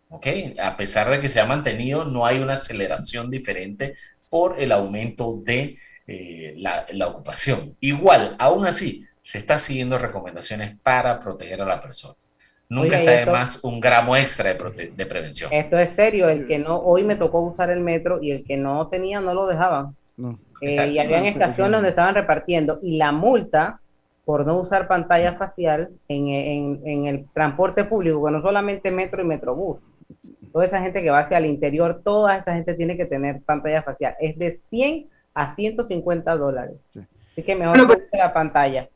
A 0.10 0.78
pesar 0.78 1.10
de 1.10 1.20
que 1.20 1.30
se 1.30 1.40
ha 1.40 1.46
mantenido, 1.46 2.06
no 2.06 2.26
hay 2.26 2.40
una 2.40 2.54
aceleración 2.54 3.30
diferente 3.30 3.96
por 4.30 4.60
el 4.60 4.72
aumento 4.72 5.42
de 5.44 5.78
eh, 6.08 6.56
la, 6.58 7.08
ocupación. 7.08 7.76
Igual, 7.82 8.36
aún 8.40 8.66
así, 8.66 9.06
se 9.22 9.38
está 9.38 9.58
siguiendo 9.58 9.98
recomendaciones 9.98 10.78
para 10.82 11.20
proteger 11.20 11.62
a 11.62 11.66
la 11.66 11.82
persona. 11.82 12.16
Nunca 12.70 13.00
está 13.00 13.12
de 13.12 13.26
más 13.26 13.64
un 13.64 13.80
gramo 13.80 14.16
extra 14.16 14.54
de, 14.54 14.92
de, 14.96 15.06
prevención. 15.06 15.52
Esto 15.54 15.78
es 15.78 15.90
serio, 15.96 16.28
el 16.28 16.48
que 16.48 16.60
no, 16.60 16.78
hoy 16.78 17.04
me 17.04 17.16
tocó 17.16 17.42
usar 17.42 17.70
el 17.70 17.80
metro 17.80 18.22
y 18.22 18.32
el 18.32 18.44
que 18.44 18.58
no 18.58 18.88
tenía 18.88 19.22
no 19.22 19.34
lo 19.34 19.48
dejaban. 19.48 19.96
Eh, 20.62 20.88
y 20.90 21.00
habían 21.00 21.26
estaciones 21.26 21.74
donde 21.74 21.90
estaban 21.90 22.16
repartiendo 22.16 22.80
y 22.82 22.98
la 22.98 23.12
multa 23.12 23.80
por 24.26 24.46
no 24.46 24.58
usar 24.60 24.88
pantalla 24.88 25.34
facial 25.34 25.90
en, 26.10 26.28
en, 26.28 26.82
en 26.86 27.06
el 27.06 27.26
transporte 27.34 27.86
público, 27.86 28.26
que 28.26 28.32
no 28.32 28.42
solamente 28.42 28.92
metro 28.92 29.22
y 29.22 29.26
metrobús, 29.26 29.78
toda 30.58 30.66
esa 30.66 30.82
gente 30.82 31.04
que 31.04 31.12
va 31.12 31.20
hacia 31.20 31.38
el 31.38 31.46
interior, 31.46 32.02
toda 32.04 32.38
esa 32.38 32.56
gente 32.56 32.74
tiene 32.74 32.98
que 32.98 33.06
tener 33.06 33.44
pantalla 33.44 33.84
facial. 33.84 34.16
Es 34.20 34.40
de 34.40 34.60
100 34.72 35.08
a 35.36 35.50
150 35.50 36.36
dólares. 36.36 36.78
Así 37.32 37.44
que 37.44 37.54
mejor 37.54 37.78
bueno, 37.78 37.94
pues, 37.94 38.08
la 38.12 38.34
pantalla. 38.34 38.90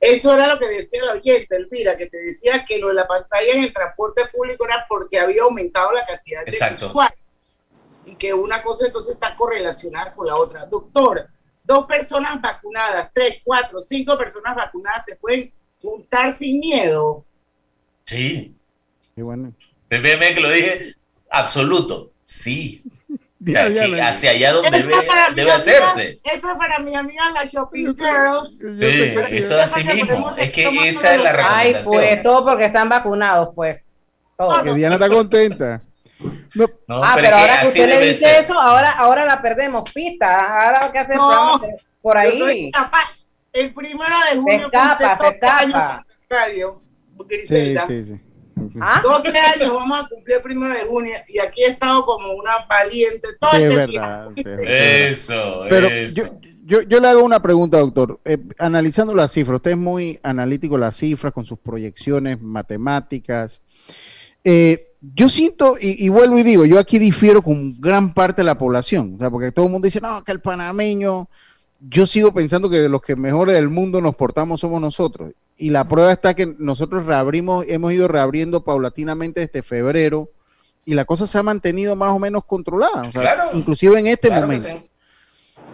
Eso 0.00 0.34
era 0.34 0.52
lo 0.52 0.58
que 0.58 0.66
decía 0.66 1.04
la 1.04 1.12
oyente, 1.12 1.54
Elvira, 1.54 1.94
que 1.94 2.06
te 2.06 2.20
decía 2.20 2.64
que 2.64 2.80
lo 2.80 2.88
de 2.88 2.94
la 2.94 3.06
pantalla 3.06 3.52
en 3.52 3.62
el 3.62 3.72
transporte 3.72 4.22
público 4.32 4.66
era 4.66 4.86
porque 4.88 5.20
había 5.20 5.44
aumentado 5.44 5.92
la 5.92 6.02
cantidad 6.02 6.44
de 6.44 6.84
usuarios. 6.84 7.20
Y 8.06 8.16
que 8.16 8.34
una 8.34 8.60
cosa 8.60 8.86
entonces 8.86 9.14
está 9.14 9.36
correlacionada 9.36 10.12
con 10.14 10.26
la 10.26 10.34
otra. 10.34 10.66
Doctor, 10.66 11.28
dos 11.62 11.86
personas 11.86 12.42
vacunadas, 12.42 13.08
tres, 13.14 13.40
cuatro, 13.44 13.78
cinco 13.78 14.18
personas 14.18 14.56
vacunadas 14.56 15.04
se 15.06 15.14
pueden 15.14 15.52
juntar 15.80 16.32
sin 16.32 16.58
miedo. 16.58 17.24
Sí. 18.02 18.56
Qué 19.14 19.22
bueno. 19.22 19.52
Ve 19.88 20.34
que 20.34 20.40
lo 20.40 20.50
dije 20.50 20.96
absoluto. 21.38 22.10
Sí. 22.22 22.82
hacia 24.02 24.30
allá 24.30 24.52
donde 24.52 24.82
debe, 25.34 25.52
hacerse. 25.52 26.18
Esto 26.24 26.50
es 26.50 26.56
para 26.56 26.78
mi 26.78 26.94
amiga 26.94 27.30
la 27.30 27.44
Shopping 27.44 27.94
Girls. 27.96 28.58
Sí, 28.58 29.14
eso 29.30 29.58
es 29.58 29.62
así 29.62 29.84
mismo. 29.84 30.34
Es 30.36 30.50
que 30.52 30.88
esa 30.88 31.14
es 31.14 31.22
la 31.22 31.32
recomendación. 31.32 31.54
Ay, 31.56 31.76
pues 31.84 32.22
todo 32.22 32.44
porque 32.44 32.64
están 32.66 32.88
vacunados, 32.88 33.50
pues. 33.54 33.84
Todo. 34.36 34.62
Que 34.62 34.74
Diana 34.74 34.94
está 34.94 35.08
contenta. 35.08 35.82
No. 36.54 36.66
ah, 36.88 37.16
pero, 37.20 37.36
ahora 37.36 37.60
que 37.60 37.66
usted 37.68 37.88
le 37.88 38.06
dice 38.06 38.38
eso, 38.40 38.58
ahora, 38.58 38.92
ahora 38.92 39.26
la 39.26 39.42
perdemos. 39.42 39.90
Pista, 39.92 40.66
ahora 40.66 40.90
que 40.90 40.98
hacer 40.98 41.16
no, 41.16 41.60
por 42.00 42.16
ahí. 42.16 42.70
El 43.52 43.74
primero 43.74 44.14
de 44.30 44.40
junio. 44.40 44.70
Se 44.70 44.76
escapa, 44.76 45.16
se 45.18 45.28
escapa. 45.28 46.06
Radio, 46.30 46.80
sí, 47.46 47.76
sí, 47.86 48.04
sí. 48.04 48.20
12 48.54 48.78
¿Ah? 48.80 49.02
años 49.54 49.72
vamos 49.72 50.04
a 50.04 50.08
cumplir 50.08 50.36
el 50.36 50.42
primero 50.42 50.74
de 50.74 50.80
junio 50.84 51.14
y 51.28 51.38
aquí 51.38 51.62
he 51.62 51.68
estado 51.68 52.04
como 52.04 52.32
una 52.32 52.64
valiente 52.68 53.28
todo 53.40 53.50
sí, 53.52 53.62
este 53.62 53.76
verdad, 53.76 54.30
tiempo. 54.32 54.62
Sí, 54.62 54.66
eso, 54.66 55.64
Pero 55.68 55.88
eso. 55.88 56.38
Yo, 56.66 56.80
yo, 56.80 56.98
le 56.98 57.08
hago 57.08 57.22
una 57.22 57.42
pregunta, 57.42 57.78
doctor. 57.78 58.20
Eh, 58.24 58.38
analizando 58.58 59.14
las 59.14 59.32
cifras, 59.32 59.56
usted 59.56 59.72
es 59.72 59.76
muy 59.76 60.18
analítico 60.22 60.78
las 60.78 60.96
cifras 60.96 61.32
con 61.32 61.44
sus 61.44 61.58
proyecciones 61.58 62.40
matemáticas. 62.40 63.60
Eh, 64.42 64.94
yo 65.14 65.28
siento, 65.28 65.76
y, 65.78 66.06
y, 66.06 66.08
vuelvo 66.08 66.38
y 66.38 66.42
digo, 66.42 66.64
yo 66.64 66.78
aquí 66.78 66.98
difiero 66.98 67.42
con 67.42 67.78
gran 67.78 68.14
parte 68.14 68.40
de 68.40 68.46
la 68.46 68.56
población, 68.56 69.14
o 69.16 69.18
sea, 69.18 69.30
porque 69.30 69.52
todo 69.52 69.66
el 69.66 69.72
mundo 69.72 69.84
dice, 69.84 70.00
no, 70.00 70.24
que 70.24 70.32
el 70.32 70.40
panameño, 70.40 71.28
yo 71.80 72.06
sigo 72.06 72.32
pensando 72.32 72.70
que 72.70 72.80
de 72.80 72.88
los 72.88 73.02
que 73.02 73.14
mejores 73.14 73.54
del 73.54 73.68
mundo 73.68 74.00
nos 74.00 74.16
portamos 74.16 74.60
somos 74.60 74.80
nosotros 74.80 75.32
y 75.56 75.70
la 75.70 75.86
prueba 75.88 76.12
está 76.12 76.34
que 76.34 76.54
nosotros 76.58 77.06
reabrimos, 77.06 77.64
hemos 77.68 77.92
ido 77.92 78.08
reabriendo 78.08 78.64
paulatinamente 78.64 79.40
desde 79.40 79.62
febrero 79.62 80.30
y 80.84 80.94
la 80.94 81.04
cosa 81.04 81.26
se 81.26 81.38
ha 81.38 81.42
mantenido 81.42 81.96
más 81.96 82.12
o 82.12 82.18
menos 82.18 82.44
controlada, 82.44 83.02
inclusive 83.54 83.98
en 83.98 84.08
este 84.08 84.30
momento. 84.30 84.68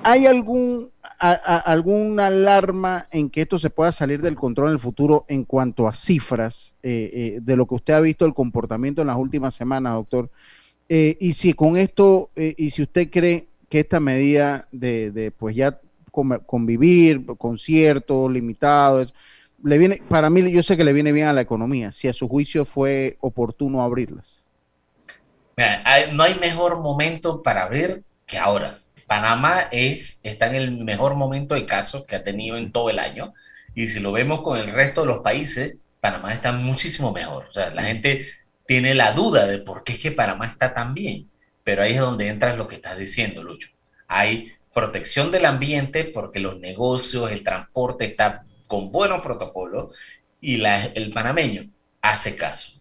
¿Hay 0.03 0.27
algún, 0.27 0.91
alguna 1.19 2.29
alarma 2.29 3.07
en 3.11 3.29
que 3.29 3.43
esto 3.43 3.59
se 3.59 3.71
pueda 3.71 3.93
salir 3.93 4.23
del 4.23 4.37
control 4.37 4.69
en 4.69 4.75
el 4.75 4.79
futuro 4.79 5.25
en 5.29 5.45
cuanto 5.45 5.89
a 5.89 5.95
cifras 5.95 6.75
eh, 6.83 7.11
eh, 7.13 7.39
de 7.43 7.57
lo 7.57 7.67
que 7.67 7.75
usted 7.75 7.95
ha 7.95 8.01
visto 8.01 8.25
el 8.25 8.33
comportamiento 8.33 9.03
en 9.03 9.09
las 9.09 9.17
últimas 9.17 9.55
semanas, 9.55 9.95
doctor? 9.95 10.31
Eh, 10.89 11.17
y 11.21 11.33
si 11.33 11.53
con 11.53 11.77
esto, 11.77 12.31
y 12.35 12.71
si 12.71 12.83
usted 12.83 13.11
cree 13.11 13.47
que 13.69 13.81
esta 13.81 14.01
medida 14.01 14.67
de, 14.73 15.11
de 15.11 15.31
pues 15.31 15.55
ya 15.55 15.81
convivir, 16.11 17.25
conciertos 17.39 18.31
limitados, 18.31 19.15
le 19.63 19.79
viene, 19.79 20.03
para 20.09 20.31
mí 20.31 20.51
yo 20.51 20.63
sé 20.63 20.77
que 20.77 20.85
le 20.85 20.93
viene 20.93 21.13
bien 21.13 21.27
a 21.27 21.33
la 21.33 21.41
economía, 21.41 21.93
si 21.93 22.09
a 22.09 22.13
su 22.13 22.29
juicio 22.29 22.65
fue 22.65 23.17
oportuno 23.21 23.83
abrirlas. 23.83 24.45
no 26.13 26.23
hay 26.23 26.35
mejor 26.37 26.81
momento 26.81 27.43
para 27.43 27.65
abrir 27.65 28.03
que 28.27 28.39
ahora. 28.39 28.79
Panamá 29.07 29.67
es, 29.73 30.21
está 30.23 30.47
en 30.47 30.55
el 30.55 30.85
mejor 30.85 31.17
momento 31.17 31.57
de 31.57 31.67
casos 31.67 32.07
que 32.07 32.15
ha 32.15 32.23
tenido 32.23 32.57
en 32.57 32.71
todo 32.71 32.91
el 32.91 33.01
año. 33.01 33.35
Y 33.75 33.89
si 33.89 33.99
lo 33.99 34.13
vemos 34.13 34.43
con 34.43 34.57
el 34.57 34.71
resto 34.71 35.01
de 35.01 35.09
los 35.09 35.19
países, 35.19 35.79
Panamá 35.99 36.33
está 36.33 36.53
muchísimo 36.53 37.13
mejor. 37.13 37.47
O 37.51 37.53
sea, 37.53 37.71
la 37.71 37.83
gente 37.83 38.27
tiene 38.67 38.95
la 38.95 39.13
duda 39.13 39.49
de 39.49 39.59
por 39.59 39.83
qué 39.83 39.95
es 39.95 39.99
que 39.99 40.13
Panamá 40.13 40.47
está 40.47 40.73
tan 40.73 40.95
bien. 40.95 41.29
Pero 41.65 41.83
ahí 41.83 41.95
es 41.95 42.01
donde 42.01 42.29
entra 42.29 42.55
lo 42.55 42.69
que 42.69 42.77
estás 42.77 42.99
diciendo, 42.99 43.43
Lucho. 43.43 43.69
Hay 44.07 44.53
protección 44.73 45.33
del 45.33 45.45
ambiente 45.47 46.05
porque 46.05 46.39
los 46.39 46.61
negocios, 46.61 47.33
el 47.33 47.43
transporte 47.43 48.05
está 48.05 48.45
con 48.71 48.93
buenos 48.93 49.21
protocolos 49.21 49.97
y 50.41 50.59
la, 50.59 50.85
el 50.85 51.11
panameño 51.11 51.69
hace 52.01 52.37
caso. 52.37 52.81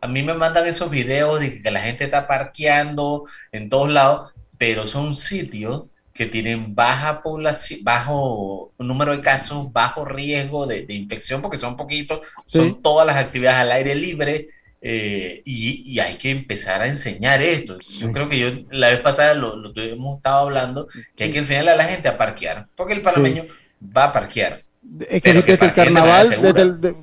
a 0.00 0.06
mí 0.06 0.22
me 0.22 0.32
mandan 0.32 0.64
esos 0.64 0.88
videos 0.88 1.40
de 1.40 1.60
que 1.60 1.70
la 1.72 1.80
gente 1.80 2.04
está 2.04 2.28
parqueando 2.28 3.24
en 3.50 3.68
todos 3.68 3.90
lados, 3.90 4.32
pero 4.58 4.86
son 4.86 5.16
sitios 5.16 5.86
que 6.14 6.26
tienen 6.26 6.72
baja 6.72 7.20
población, 7.20 7.80
bajo 7.82 8.72
número 8.78 9.10
de 9.10 9.20
casos, 9.20 9.72
bajo 9.72 10.04
riesgo 10.04 10.68
de, 10.68 10.86
infección, 10.88 11.42
porque 11.42 11.58
son 11.58 11.76
poquitos, 11.76 12.20
son 12.46 12.80
todas 12.80 13.04
las 13.04 13.16
actividades 13.16 13.60
al 13.60 13.72
aire 13.72 13.96
libre, 13.96 14.46
eh, 14.80 15.42
y, 15.44 15.98
hay 15.98 16.14
que 16.14 16.30
empezar 16.30 16.82
a 16.82 16.86
enseñar 16.86 17.42
esto. 17.42 17.76
Yo 17.80 18.12
creo 18.12 18.28
que 18.28 18.38
yo 18.38 18.50
la 18.70 18.90
vez 18.90 19.00
pasada 19.00 19.34
lo, 19.34 19.56
lo 19.56 19.72
hemos 19.82 20.18
estado 20.18 20.46
hablando, 20.46 20.86
que 21.16 21.24
hay 21.24 21.30
que 21.32 21.38
enseñarle 21.38 21.72
a 21.72 21.76
la 21.76 21.84
gente 21.84 22.06
a 22.06 22.16
parquear, 22.16 22.68
porque 22.76 22.94
el 22.94 23.02
panameño 23.02 23.46
va 23.82 24.04
a 24.04 24.12
parquear. 24.12 24.67
Es 25.08 25.22
que, 25.22 25.34
desde 25.34 25.66
el 25.66 25.72
carnaval, 25.72 26.28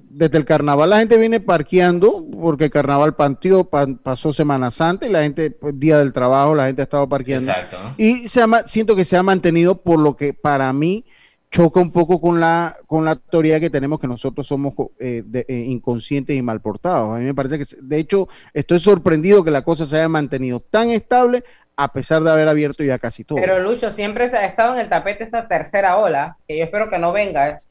desde 0.09 0.37
el, 0.37 0.45
carnaval 0.45 0.89
la 0.89 0.99
gente 0.99 1.17
viene 1.17 1.39
parqueando, 1.39 2.25
porque 2.31 2.65
el 2.65 2.71
carnaval 2.71 3.15
partió, 3.15 3.69
pasó 3.69 4.33
Semana 4.33 4.71
Santa 4.71 5.07
y 5.07 5.11
la 5.11 5.21
gente, 5.21 5.51
pues, 5.51 5.79
día 5.79 5.99
del 5.99 6.11
trabajo, 6.11 6.55
la 6.55 6.65
gente 6.65 6.81
ha 6.81 6.85
estado 6.85 7.07
parqueando. 7.07 7.51
Exacto. 7.51 7.77
Y 7.97 8.27
se 8.27 8.43
siento 8.65 8.95
que 8.95 9.05
se 9.05 9.17
ha 9.17 9.23
mantenido 9.23 9.81
por 9.81 9.99
lo 9.99 10.15
que 10.15 10.33
para 10.33 10.73
mí 10.73 11.05
choca 11.51 11.79
un 11.79 11.91
poco 11.91 12.19
con 12.19 12.39
la, 12.39 12.75
con 12.87 13.05
la 13.05 13.15
teoría 13.15 13.59
que 13.59 13.69
tenemos 13.69 13.99
que 13.99 14.07
nosotros 14.07 14.45
somos 14.45 14.73
eh, 14.99 15.23
eh, 15.33 15.63
inconscientes 15.67 16.35
y 16.35 16.41
mal 16.41 16.61
portados. 16.61 17.15
A 17.15 17.19
mí 17.19 17.25
me 17.25 17.35
parece 17.35 17.59
que, 17.59 17.65
de 17.81 17.97
hecho, 17.97 18.27
estoy 18.53 18.79
sorprendido 18.79 19.43
que 19.43 19.51
la 19.51 19.63
cosa 19.63 19.85
se 19.85 19.97
haya 19.97 20.09
mantenido 20.09 20.59
tan 20.59 20.89
estable 20.89 21.43
a 21.77 21.91
pesar 21.91 22.23
de 22.23 22.31
haber 22.31 22.47
abierto 22.47 22.83
ya 22.83 22.99
casi 22.99 23.23
todo. 23.23 23.39
Pero 23.39 23.59
Lucho, 23.59 23.91
siempre 23.91 24.27
se 24.29 24.37
ha 24.37 24.45
estado 24.45 24.73
en 24.73 24.79
el 24.79 24.89
tapete 24.89 25.23
esta 25.23 25.47
tercera 25.47 25.97
ola, 25.97 26.37
que 26.47 26.57
yo 26.57 26.63
espero 26.63 26.89
que 26.89 26.97
no 26.97 27.11
venga. 27.11 27.61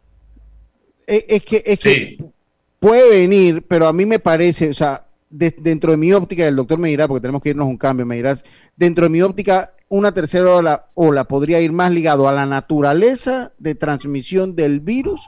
¿Eh? 1.06 1.24
Es, 1.28 1.42
que, 1.42 1.62
es 1.64 1.78
que 1.78 2.18
puede 2.78 3.08
venir, 3.08 3.64
pero 3.66 3.86
a 3.86 3.92
mí 3.92 4.06
me 4.06 4.18
parece, 4.18 4.70
o 4.70 4.74
sea, 4.74 5.04
dentro 5.30 5.90
de 5.90 5.96
mi 5.96 6.12
óptica, 6.12 6.46
el 6.46 6.56
doctor 6.56 6.78
me 6.78 6.88
dirá, 6.88 7.08
porque 7.08 7.22
tenemos 7.22 7.42
que 7.42 7.50
irnos 7.50 7.66
un 7.66 7.76
cambio, 7.76 8.06
me 8.06 8.16
dirás, 8.16 8.44
dentro 8.76 9.04
de 9.04 9.10
mi 9.10 9.22
óptica, 9.22 9.72
una 9.88 10.12
tercera 10.12 10.54
ola, 10.54 10.86
ola 10.94 11.24
podría 11.24 11.60
ir 11.60 11.72
más 11.72 11.92
ligado 11.92 12.28
a 12.28 12.32
la 12.32 12.46
naturaleza 12.46 13.52
de 13.58 13.74
transmisión 13.74 14.54
del 14.54 14.80
virus, 14.80 15.22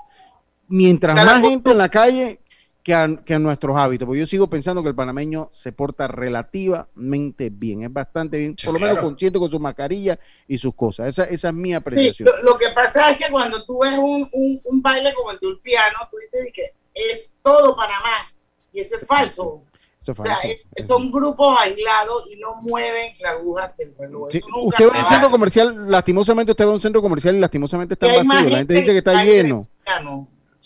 mientras 0.69 1.15
más 1.17 1.41
gente 1.41 1.71
en 1.71 1.79
la 1.79 1.89
calle 1.89 2.41
que 2.87 2.95
a, 2.95 3.39
nuestros 3.41 3.77
hábitos. 3.77 4.07
Porque 4.07 4.21
yo 4.21 4.29
sigo 4.29 4.49
pensando 4.49 4.81
que 4.81 4.91
el 4.91 4.95
panameño 4.95 5.49
se 5.51 5.73
porta 5.73 6.07
relativamente 6.07 7.51
bien, 7.51 7.83
es 7.83 7.93
bastante 7.93 8.39
bien, 8.39 8.55
por 8.65 8.75
lo 8.75 8.79
menos 8.79 8.99
consciente 8.99 9.41
con 9.41 9.51
su 9.51 9.59
mascarilla 9.59 10.17
y 10.47 10.57
sus 10.57 10.73
cosas. 10.73 11.09
Esa, 11.09 11.25
esa 11.25 11.49
es 11.49 11.55
mi 11.55 11.75
apreciación. 11.75 12.29
lo, 12.45 12.57
que 12.57 12.69
pasa 12.69 13.11
es 13.11 13.19
que 13.19 13.29
cuando 13.29 13.65
tú 13.65 13.81
ves 13.83 13.99
un, 13.99 14.29
un, 14.33 14.83
baile 14.83 15.13
como 15.15 15.33
el 15.33 15.41
tulpiano, 15.41 15.97
tú 16.09 16.17
dices 16.19 16.53
que 16.55 16.63
es 16.95 17.35
todo 17.43 17.75
Panamá, 17.75 18.33
y 18.73 18.79
eso 18.79 18.95
es 18.95 19.05
falso. 19.05 19.65
o 20.07 20.15
sea, 20.15 20.39
son 20.87 21.11
grupos 21.11 21.59
aislados 21.59 22.31
y 22.33 22.39
no 22.39 22.63
mueven 22.63 23.13
la 23.21 23.31
aguja 23.31 23.75
del 23.77 23.97
reloj. 23.99 24.29
usted 24.63 24.89
va 24.89 24.95
a 24.95 25.01
un 25.01 25.07
centro 25.07 25.31
comercial, 25.33 25.91
lastimosamente 25.91 26.53
usted 26.53 26.65
va 26.65 26.71
a 26.71 26.75
un 26.75 26.81
centro 26.81 27.03
comercial 27.03 27.35
y 27.35 27.41
lastimosamente 27.41 27.95
está 27.95 28.07
vacío. 28.07 28.49
La 28.49 28.59
gente 28.59 28.75
dice 28.75 28.93
que 28.93 28.99
está 28.99 29.25
lleno. 29.25 29.67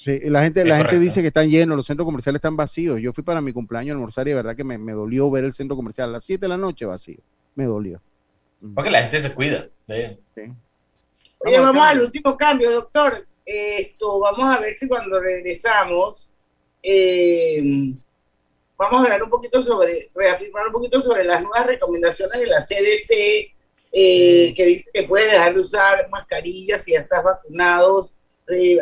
Sí, 0.03 0.19
la 0.31 0.43
gente, 0.43 0.65
la 0.65 0.79
gente 0.79 0.99
dice 0.99 1.21
que 1.21 1.27
están 1.27 1.51
llenos, 1.51 1.77
los 1.77 1.87
centros 1.87 2.07
comerciales 2.07 2.39
están 2.39 2.57
vacíos. 2.57 2.99
Yo 3.03 3.13
fui 3.13 3.23
para 3.23 3.43
mi 3.43 3.53
cumpleaños 3.53 3.91
a 3.91 3.97
almorzar 3.97 4.27
y 4.27 4.31
de 4.31 4.37
verdad 4.37 4.57
que 4.57 4.65
me, 4.65 4.79
dolió 4.93 5.31
ver 5.31 5.45
el 5.45 5.53
centro 5.53 5.77
comercial 5.77 6.09
a 6.09 6.13
las 6.13 6.25
7 6.25 6.41
de 6.41 6.49
la 6.49 6.57
noche 6.57 6.87
vacío. 6.87 7.19
Me 7.55 7.65
dolió. 7.65 8.01
Porque 8.75 8.91
la 8.91 9.03
gente 9.03 9.21
se 9.21 9.35
cuida. 9.35 9.67
Oye, 9.87 11.61
vamos 11.61 11.87
al 11.87 12.01
último 12.01 12.35
cambio, 12.35 12.71
doctor. 12.71 13.27
Esto, 13.45 14.21
vamos 14.21 14.45
a 14.45 14.59
ver 14.59 14.75
si 14.75 14.89
cuando 14.89 15.21
regresamos 15.21 16.33
eh, 16.83 17.63
vamos 18.79 19.01
a 19.01 19.03
hablar 19.05 19.23
un 19.23 19.29
poquito 19.29 19.61
sobre, 19.61 20.11
reafirmar 20.15 20.67
un 20.67 20.73
poquito 20.73 20.99
sobre 20.99 21.25
las 21.25 21.43
nuevas 21.43 21.67
recomendaciones 21.67 22.41
de 22.41 22.47
la 22.47 22.61
CDC 22.63 23.53
eh, 23.93 24.55
que 24.55 24.65
dice 24.65 24.91
que 24.95 25.03
puedes 25.03 25.31
dejar 25.31 25.53
de 25.53 25.61
usar 25.61 26.09
mascarillas 26.09 26.85
si 26.85 26.93
ya 26.93 27.01
estás 27.01 27.23
vacunado 27.23 28.09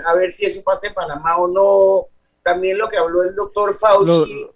a 0.07 0.14
ver 0.14 0.33
si 0.33 0.47
eso 0.47 0.62
pasa 0.62 0.89
en 0.89 0.95
Panamá 0.95 1.37
o 1.37 1.49
no. 1.49 2.07
También 2.43 2.79
lo 2.79 2.89
que 2.89 2.97
habló 2.97 3.23
el 3.23 3.35
doctor 3.35 3.75
Fauci. 3.75 4.47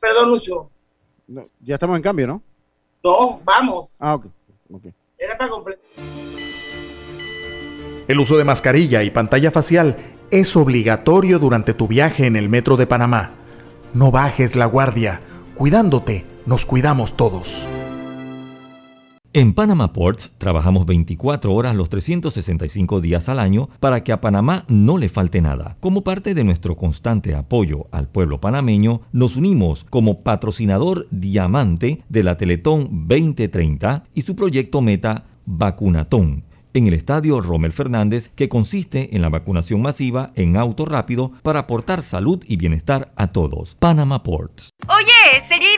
Perdón, 0.00 0.30
Lucho. 0.30 0.70
ya 1.60 1.74
estamos 1.74 1.96
en 1.96 2.02
cambio, 2.02 2.26
¿no? 2.26 2.42
No, 3.02 3.40
vamos. 3.44 3.96
Ah, 4.00 4.14
ok. 4.14 4.26
Era 5.18 5.36
para 5.36 5.50
completar. 5.50 5.84
El 8.06 8.20
uso 8.20 8.36
de 8.38 8.44
mascarilla 8.44 9.02
y 9.02 9.10
pantalla 9.10 9.50
facial 9.50 9.96
es 10.30 10.56
obligatorio 10.56 11.38
durante 11.38 11.74
tu 11.74 11.88
viaje 11.88 12.26
en 12.26 12.36
el 12.36 12.48
metro 12.48 12.76
de 12.76 12.86
Panamá. 12.86 13.34
No 13.94 14.10
bajes 14.10 14.56
la 14.56 14.66
guardia. 14.66 15.20
Cuidándote, 15.54 16.24
nos 16.46 16.64
cuidamos 16.64 17.16
todos. 17.16 17.68
En 19.34 19.52
Panama 19.52 19.92
Ports 19.92 20.32
trabajamos 20.38 20.86
24 20.86 21.52
horas 21.52 21.74
los 21.74 21.90
365 21.90 23.02
días 23.02 23.28
al 23.28 23.38
año 23.38 23.68
para 23.78 24.02
que 24.02 24.12
a 24.12 24.22
Panamá 24.22 24.64
no 24.68 24.96
le 24.96 25.10
falte 25.10 25.42
nada. 25.42 25.76
Como 25.80 26.02
parte 26.02 26.32
de 26.32 26.44
nuestro 26.44 26.76
constante 26.76 27.34
apoyo 27.34 27.88
al 27.90 28.08
pueblo 28.08 28.40
panameño, 28.40 29.02
nos 29.12 29.36
unimos 29.36 29.84
como 29.90 30.22
patrocinador 30.22 31.08
diamante 31.10 32.02
de 32.08 32.22
la 32.22 32.38
Teletón 32.38 33.06
2030 33.06 34.04
y 34.14 34.22
su 34.22 34.34
proyecto 34.34 34.80
meta 34.80 35.26
Vacunatón 35.44 36.44
en 36.74 36.86
el 36.86 36.94
estadio 36.94 37.40
Rommel 37.40 37.72
Fernández, 37.72 38.30
que 38.34 38.48
consiste 38.48 39.14
en 39.14 39.22
la 39.22 39.28
vacunación 39.28 39.82
masiva 39.82 40.32
en 40.36 40.56
auto 40.56 40.84
rápido 40.84 41.32
para 41.42 41.60
aportar 41.60 42.02
salud 42.02 42.42
y 42.46 42.56
bienestar 42.56 43.12
a 43.16 43.28
todos. 43.28 43.74
Panama 43.78 44.22
Ports. 44.22 44.70
Oye, 44.88 45.44
sería 45.48 45.77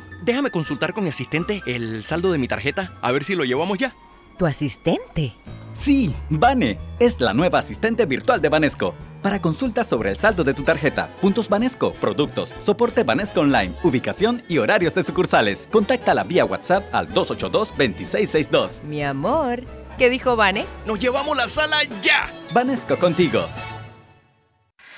Déjame 0.21 0.51
consultar 0.51 0.93
con 0.93 1.03
mi 1.03 1.09
asistente 1.09 1.63
el 1.65 2.03
saldo 2.03 2.31
de 2.31 2.37
mi 2.37 2.47
tarjeta, 2.47 2.93
a 3.01 3.11
ver 3.11 3.23
si 3.23 3.35
lo 3.35 3.43
llevamos 3.43 3.79
ya. 3.79 3.95
¿Tu 4.37 4.45
asistente? 4.45 5.35
Sí, 5.73 6.13
Vane, 6.29 6.79
es 6.99 7.19
la 7.19 7.33
nueva 7.33 7.59
asistente 7.59 8.05
virtual 8.05 8.41
de 8.41 8.49
Banesco. 8.49 8.93
Para 9.21 9.41
consultas 9.41 9.87
sobre 9.87 10.11
el 10.11 10.17
saldo 10.17 10.43
de 10.43 10.53
tu 10.53 10.63
tarjeta, 10.63 11.09
puntos 11.21 11.49
Banesco, 11.49 11.93
productos, 11.93 12.53
soporte 12.61 13.03
Banesco 13.03 13.41
Online, 13.41 13.73
ubicación 13.83 14.43
y 14.47 14.59
horarios 14.59 14.93
de 14.93 15.03
sucursales, 15.03 15.67
contáctala 15.71 16.23
vía 16.23 16.45
WhatsApp 16.45 16.83
al 16.93 17.11
282-2662. 17.13 18.83
Mi 18.83 19.03
amor, 19.03 19.63
¿qué 19.97 20.09
dijo 20.09 20.35
Vane? 20.35 20.65
¡Nos 20.85 20.99
llevamos 20.99 21.35
la 21.35 21.47
sala 21.47 21.77
ya! 22.01 22.31
Banesco 22.53 22.97
contigo. 22.97 23.47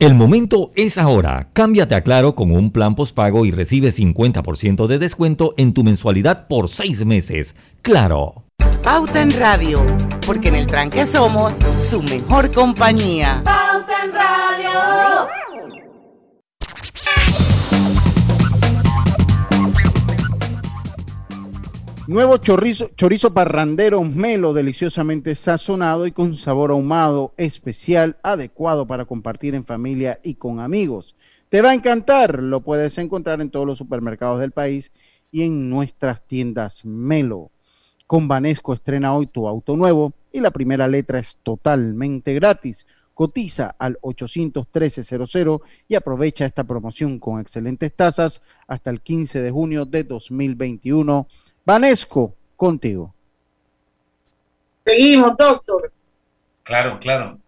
El 0.00 0.14
momento 0.14 0.70
es 0.76 0.96
ahora. 0.96 1.48
Cámbiate 1.52 1.96
a 1.96 2.02
Claro 2.02 2.36
con 2.36 2.52
un 2.52 2.70
plan 2.70 2.94
postpago 2.94 3.44
y 3.44 3.50
recibe 3.50 3.92
50% 3.92 4.86
de 4.86 4.98
descuento 5.00 5.54
en 5.56 5.74
tu 5.74 5.82
mensualidad 5.82 6.46
por 6.46 6.68
seis 6.68 7.04
meses. 7.04 7.56
Claro. 7.82 8.44
Pauta 8.84 9.20
en 9.20 9.32
Radio, 9.32 9.84
porque 10.24 10.50
en 10.50 10.54
el 10.54 10.68
tranque 10.68 11.04
somos 11.04 11.52
su 11.90 12.00
mejor 12.00 12.52
compañía. 12.52 13.42
Pauta 13.44 14.04
en 14.04 14.12
Radio. 14.12 15.28
Nuevo 22.08 22.38
chorizo, 22.38 22.88
chorizo 22.96 23.34
parrandero 23.34 24.02
melo 24.02 24.54
deliciosamente 24.54 25.34
sazonado 25.34 26.06
y 26.06 26.12
con 26.12 26.38
sabor 26.38 26.70
ahumado 26.70 27.34
especial, 27.36 28.16
adecuado 28.22 28.86
para 28.86 29.04
compartir 29.04 29.54
en 29.54 29.66
familia 29.66 30.18
y 30.22 30.36
con 30.36 30.58
amigos. 30.58 31.16
Te 31.50 31.60
va 31.60 31.72
a 31.72 31.74
encantar, 31.74 32.42
lo 32.42 32.62
puedes 32.62 32.96
encontrar 32.96 33.42
en 33.42 33.50
todos 33.50 33.66
los 33.66 33.76
supermercados 33.76 34.40
del 34.40 34.52
país 34.52 34.90
y 35.30 35.42
en 35.42 35.68
nuestras 35.68 36.26
tiendas 36.26 36.82
Melo. 36.86 37.50
Con 38.06 38.26
Banesco 38.26 38.72
estrena 38.72 39.14
hoy 39.14 39.26
tu 39.26 39.46
auto 39.46 39.76
nuevo 39.76 40.14
y 40.32 40.40
la 40.40 40.50
primera 40.50 40.88
letra 40.88 41.18
es 41.18 41.36
totalmente 41.42 42.32
gratis. 42.32 42.86
Cotiza 43.12 43.76
al 43.78 43.98
813-00 44.00 45.60
y 45.88 45.94
aprovecha 45.94 46.46
esta 46.46 46.64
promoción 46.64 47.18
con 47.18 47.38
excelentes 47.38 47.92
tasas 47.94 48.40
hasta 48.66 48.88
el 48.88 49.02
15 49.02 49.42
de 49.42 49.50
junio 49.50 49.84
de 49.84 50.04
2021. 50.04 51.26
Banesco, 51.68 52.34
contigo. 52.56 53.14
Seguimos, 54.86 55.36
doctor. 55.36 55.92
Claro, 56.62 56.98
claro. 56.98 57.38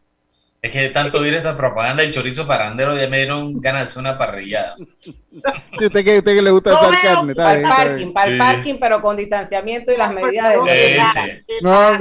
Es 0.62 0.70
que 0.70 0.80
de 0.80 0.88
tanto 0.90 1.20
oír 1.20 1.32
esta 1.32 1.56
propaganda 1.56 2.02
del 2.02 2.12
chorizo 2.12 2.46
parandero 2.46 2.94
ya 2.94 3.08
me 3.08 3.16
dieron 3.16 3.58
ganas 3.60 3.80
de 3.80 3.88
hacer 3.88 4.00
una 4.00 4.18
parrillada. 4.18 4.76
Sí, 5.00 5.14
usted 5.86 6.04
que, 6.04 6.18
usted 6.18 6.34
que 6.34 6.42
le 6.42 6.50
gusta 6.50 6.72
esa 6.72 7.00
carne. 7.00 7.34
Para 7.34 7.58
el 7.58 7.62
parking, 7.62 8.12
para 8.12 8.30
el 8.30 8.38
parking, 8.38 8.74
pero 8.78 9.00
con 9.00 9.16
distanciamiento 9.16 9.90
y 9.90 9.96
las 9.96 10.12
medidas 10.12 10.50
de... 10.66 11.42
No, 11.62 11.96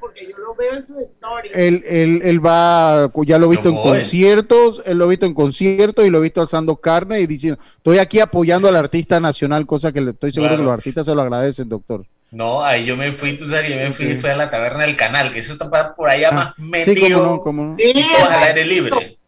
porque 0.00 0.26
yo 0.28 0.36
lo 0.38 0.56
veo 0.56 0.72
en 0.72 0.84
su 0.84 0.98
story. 0.98 1.50
Él, 1.54 1.84
él, 1.86 2.20
él 2.24 2.44
va, 2.44 3.08
ya 3.24 3.38
lo 3.38 3.46
he 3.46 3.50
visto 3.50 3.68
en 3.68 3.76
conciertos, 3.76 4.82
él 4.84 4.98
lo 4.98 5.04
ha 5.04 5.08
visto 5.08 5.26
en 5.26 5.34
conciertos 5.34 6.04
y 6.04 6.10
lo 6.10 6.18
he 6.18 6.22
visto 6.22 6.40
alzando 6.40 6.74
carne 6.74 7.20
y 7.20 7.28
diciendo, 7.28 7.60
estoy 7.76 7.98
aquí 7.98 8.18
apoyando 8.18 8.68
al 8.68 8.74
artista 8.74 9.20
nacional, 9.20 9.64
cosa 9.66 9.92
que 9.92 10.00
le 10.00 10.10
estoy 10.10 10.32
seguro 10.32 10.56
que 10.56 10.62
los 10.64 10.72
artistas 10.72 11.06
se 11.06 11.14
lo 11.14 11.22
agradecen, 11.22 11.68
doctor. 11.68 12.04
No, 12.30 12.62
ahí 12.62 12.84
yo 12.84 12.96
me 12.96 13.12
fui, 13.12 13.36
tú 13.36 13.46
sabes 13.46 13.68
yo 13.68 13.76
me 13.76 13.92
fui, 13.92 14.16
fui 14.16 14.30
a 14.30 14.36
la 14.36 14.50
taberna 14.50 14.84
del 14.84 14.96
canal, 14.96 15.32
que 15.32 15.40
eso 15.40 15.52
está 15.54 15.94
por 15.94 16.08
allá 16.08 16.28
ah, 16.30 16.32
más 16.32 16.58
metido. 16.58 17.34
Sí, 17.34 17.40
como 17.42 17.64
no, 17.64 17.76
Y 17.76 17.92
todo 17.92 18.30
al 18.30 18.42
aire 18.44 18.64
libre. 18.64 19.18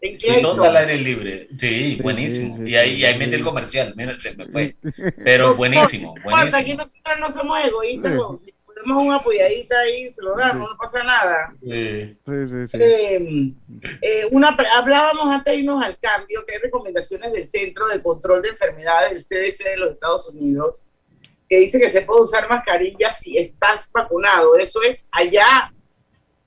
Y 0.00 0.42
todo 0.42 0.64
al 0.64 0.76
aire 0.76 0.98
libre. 0.98 1.48
Sí, 1.58 1.98
buenísimo. 2.00 2.64
y 2.66 2.76
ahí, 2.76 3.04
ahí 3.04 3.18
metí 3.18 3.34
el 3.34 3.42
comercial, 3.42 3.94
mira, 3.96 4.18
se 4.18 4.36
me 4.36 4.46
fue. 4.46 4.76
Pero 5.24 5.56
buenísimo, 5.56 6.14
buenísimo. 6.22 6.56
Aquí 6.56 6.74
nosotros 6.74 7.18
no 7.18 7.30
somos 7.30 7.64
egoístas, 7.64 8.12
si 8.44 8.54
ponemos 8.64 9.02
una 9.02 9.16
apoyadita 9.16 9.80
ahí, 9.80 10.12
se 10.12 10.22
lo 10.22 10.36
damos, 10.36 10.70
no 10.70 10.76
pasa 10.76 11.02
nada. 11.02 11.54
Sí, 11.62 12.16
sí, 12.26 12.66
sí. 12.68 12.78
Eh, 12.80 13.52
eh, 14.02 14.28
una, 14.30 14.56
hablábamos 14.76 15.26
antes 15.26 15.52
de 15.52 15.60
irnos 15.60 15.84
al 15.84 15.98
cambio, 15.98 16.44
que 16.46 16.54
hay 16.54 16.60
recomendaciones 16.62 17.32
del 17.32 17.46
Centro 17.48 17.88
de 17.88 18.00
Control 18.00 18.40
de 18.40 18.50
Enfermedades 18.50 19.14
del 19.14 19.24
CDC 19.24 19.64
de 19.64 19.76
los 19.78 19.92
Estados 19.94 20.28
Unidos 20.28 20.84
que 21.52 21.60
dice 21.60 21.78
que 21.78 21.90
se 21.90 22.00
puede 22.00 22.22
usar 22.22 22.48
mascarilla 22.48 23.12
si 23.12 23.36
estás 23.36 23.90
vacunado. 23.92 24.56
Eso 24.56 24.80
es 24.88 25.06
allá, 25.12 25.70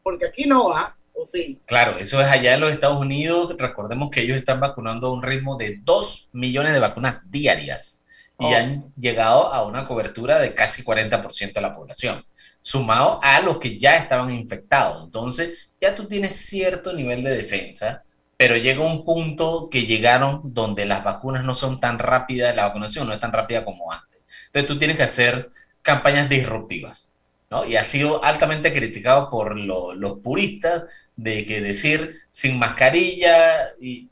porque 0.02 0.26
aquí 0.26 0.46
no 0.46 0.70
va, 0.70 0.98
¿o 1.14 1.28
sí? 1.30 1.62
Claro, 1.68 2.00
eso 2.00 2.20
es 2.20 2.28
allá 2.28 2.56
en 2.56 2.62
los 2.62 2.72
Estados 2.72 3.00
Unidos. 3.00 3.56
Recordemos 3.56 4.10
que 4.10 4.22
ellos 4.22 4.36
están 4.36 4.60
vacunando 4.60 5.06
a 5.06 5.14
un 5.14 5.22
ritmo 5.22 5.58
de 5.58 5.80
2 5.84 6.30
millones 6.34 6.74
de 6.74 6.80
vacunas 6.80 7.22
diarias 7.30 8.04
y 8.40 8.46
oh. 8.46 8.56
han 8.56 8.96
llegado 8.96 9.54
a 9.54 9.64
una 9.64 9.88
cobertura 9.88 10.40
de 10.40 10.56
casi 10.56 10.82
40% 10.82 11.54
de 11.54 11.62
la 11.62 11.76
población, 11.76 12.26
sumado 12.60 13.20
a 13.22 13.40
los 13.42 13.60
que 13.60 13.78
ya 13.78 13.98
estaban 13.98 14.32
infectados. 14.32 15.06
Entonces, 15.06 15.70
ya 15.80 15.94
tú 15.94 16.08
tienes 16.08 16.36
cierto 16.36 16.94
nivel 16.94 17.22
de 17.22 17.38
defensa, 17.38 18.02
pero 18.38 18.58
llega 18.58 18.84
un 18.84 19.06
punto 19.06 19.70
que 19.70 19.86
llegaron 19.86 20.42
donde 20.46 20.88
las 20.88 21.04
vacunas 21.04 21.44
no 21.44 21.54
son 21.54 21.80
tan 21.80 22.00
rápidas, 22.00 22.56
la 22.56 22.70
vacunación 22.70 23.08
no 23.08 23.14
es 23.14 23.20
tan 23.20 23.32
rápida 23.32 23.64
como 23.64 23.92
antes. 23.92 24.15
Entonces 24.48 24.68
tú 24.68 24.78
tienes 24.78 24.98
que 24.98 25.04
hacer 25.04 25.50
campañas 25.82 26.30
disruptivas, 26.30 27.12
¿no? 27.50 27.66
Y 27.66 27.76
ha 27.76 27.84
sido 27.84 28.24
altamente 28.24 28.74
criticado 28.74 29.30
por 29.30 29.58
los 29.58 30.20
puristas 30.20 30.84
de 31.16 31.46
que 31.46 31.62
decir 31.62 32.18
sin 32.32 32.60
mascarilla, 32.60 33.70
y, 33.80 34.10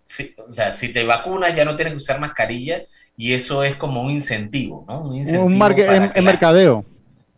o 0.48 0.54
sea, 0.54 0.72
si 0.72 0.94
te 0.94 1.04
vacunas 1.04 1.56
ya 1.56 1.66
no 1.66 1.76
tienes 1.76 1.94
que 1.94 1.98
usar 1.98 2.20
mascarilla 2.20 2.84
y 3.18 3.34
eso 3.34 3.64
es 3.64 3.76
como 3.76 4.02
un 4.02 4.12
incentivo, 4.12 4.86
¿no? 4.88 5.02
Un, 5.02 5.16
incentivo 5.16 5.46
un 5.46 5.58
mercadeo. 5.58 6.86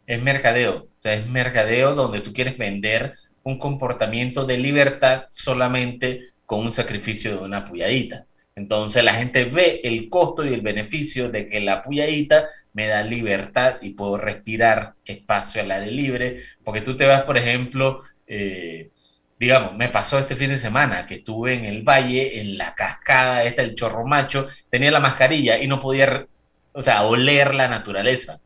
Es 0.05 0.21
mercadeo, 0.21 0.75
o 0.75 1.01
sea, 1.01 1.15
es 1.15 1.27
mercadeo 1.27 1.95
donde 1.95 2.21
tú 2.21 2.31
quieres 2.31 2.57
vender 2.57 3.15
un 3.43 3.57
comportamiento 3.57 4.45
de 4.45 4.57
libertad 4.57 5.25
solamente 5.29 6.21
con 6.45 6.59
un 6.59 6.71
sacrificio 6.71 7.31
de 7.31 7.43
una 7.43 7.65
puyadita. 7.65 8.25
Entonces 8.55 9.03
la 9.03 9.15
gente 9.15 9.45
ve 9.45 9.81
el 9.83 10.09
costo 10.09 10.45
y 10.45 10.53
el 10.53 10.61
beneficio 10.61 11.29
de 11.29 11.45
que 11.45 11.59
la 11.59 11.83
puyadita 11.83 12.47
me 12.73 12.87
da 12.87 13.03
libertad 13.03 13.77
y 13.81 13.91
puedo 13.91 14.17
respirar 14.17 14.95
espacio 15.03 15.61
al 15.61 15.71
aire 15.71 15.91
libre, 15.91 16.35
porque 16.63 16.81
tú 16.81 16.95
te 16.95 17.05
vas, 17.05 17.23
por 17.23 17.37
ejemplo, 17.37 18.01
eh, 18.27 18.91
digamos, 19.37 19.75
me 19.75 19.89
pasó 19.89 20.19
este 20.19 20.35
fin 20.35 20.49
de 20.49 20.57
semana 20.57 21.05
que 21.05 21.15
estuve 21.15 21.55
en 21.55 21.65
el 21.65 21.83
valle, 21.83 22.39
en 22.39 22.57
la 22.57 22.73
cascada 22.75 23.43
esta, 23.43 23.61
el 23.61 23.75
chorro 23.75 24.05
macho, 24.05 24.47
tenía 24.69 24.91
la 24.91 24.99
mascarilla 25.01 25.59
y 25.61 25.67
no 25.67 25.79
podía, 25.79 26.25
o 26.71 26.81
sea, 26.81 27.03
oler 27.03 27.55
la 27.55 27.67
naturaleza, 27.67 28.39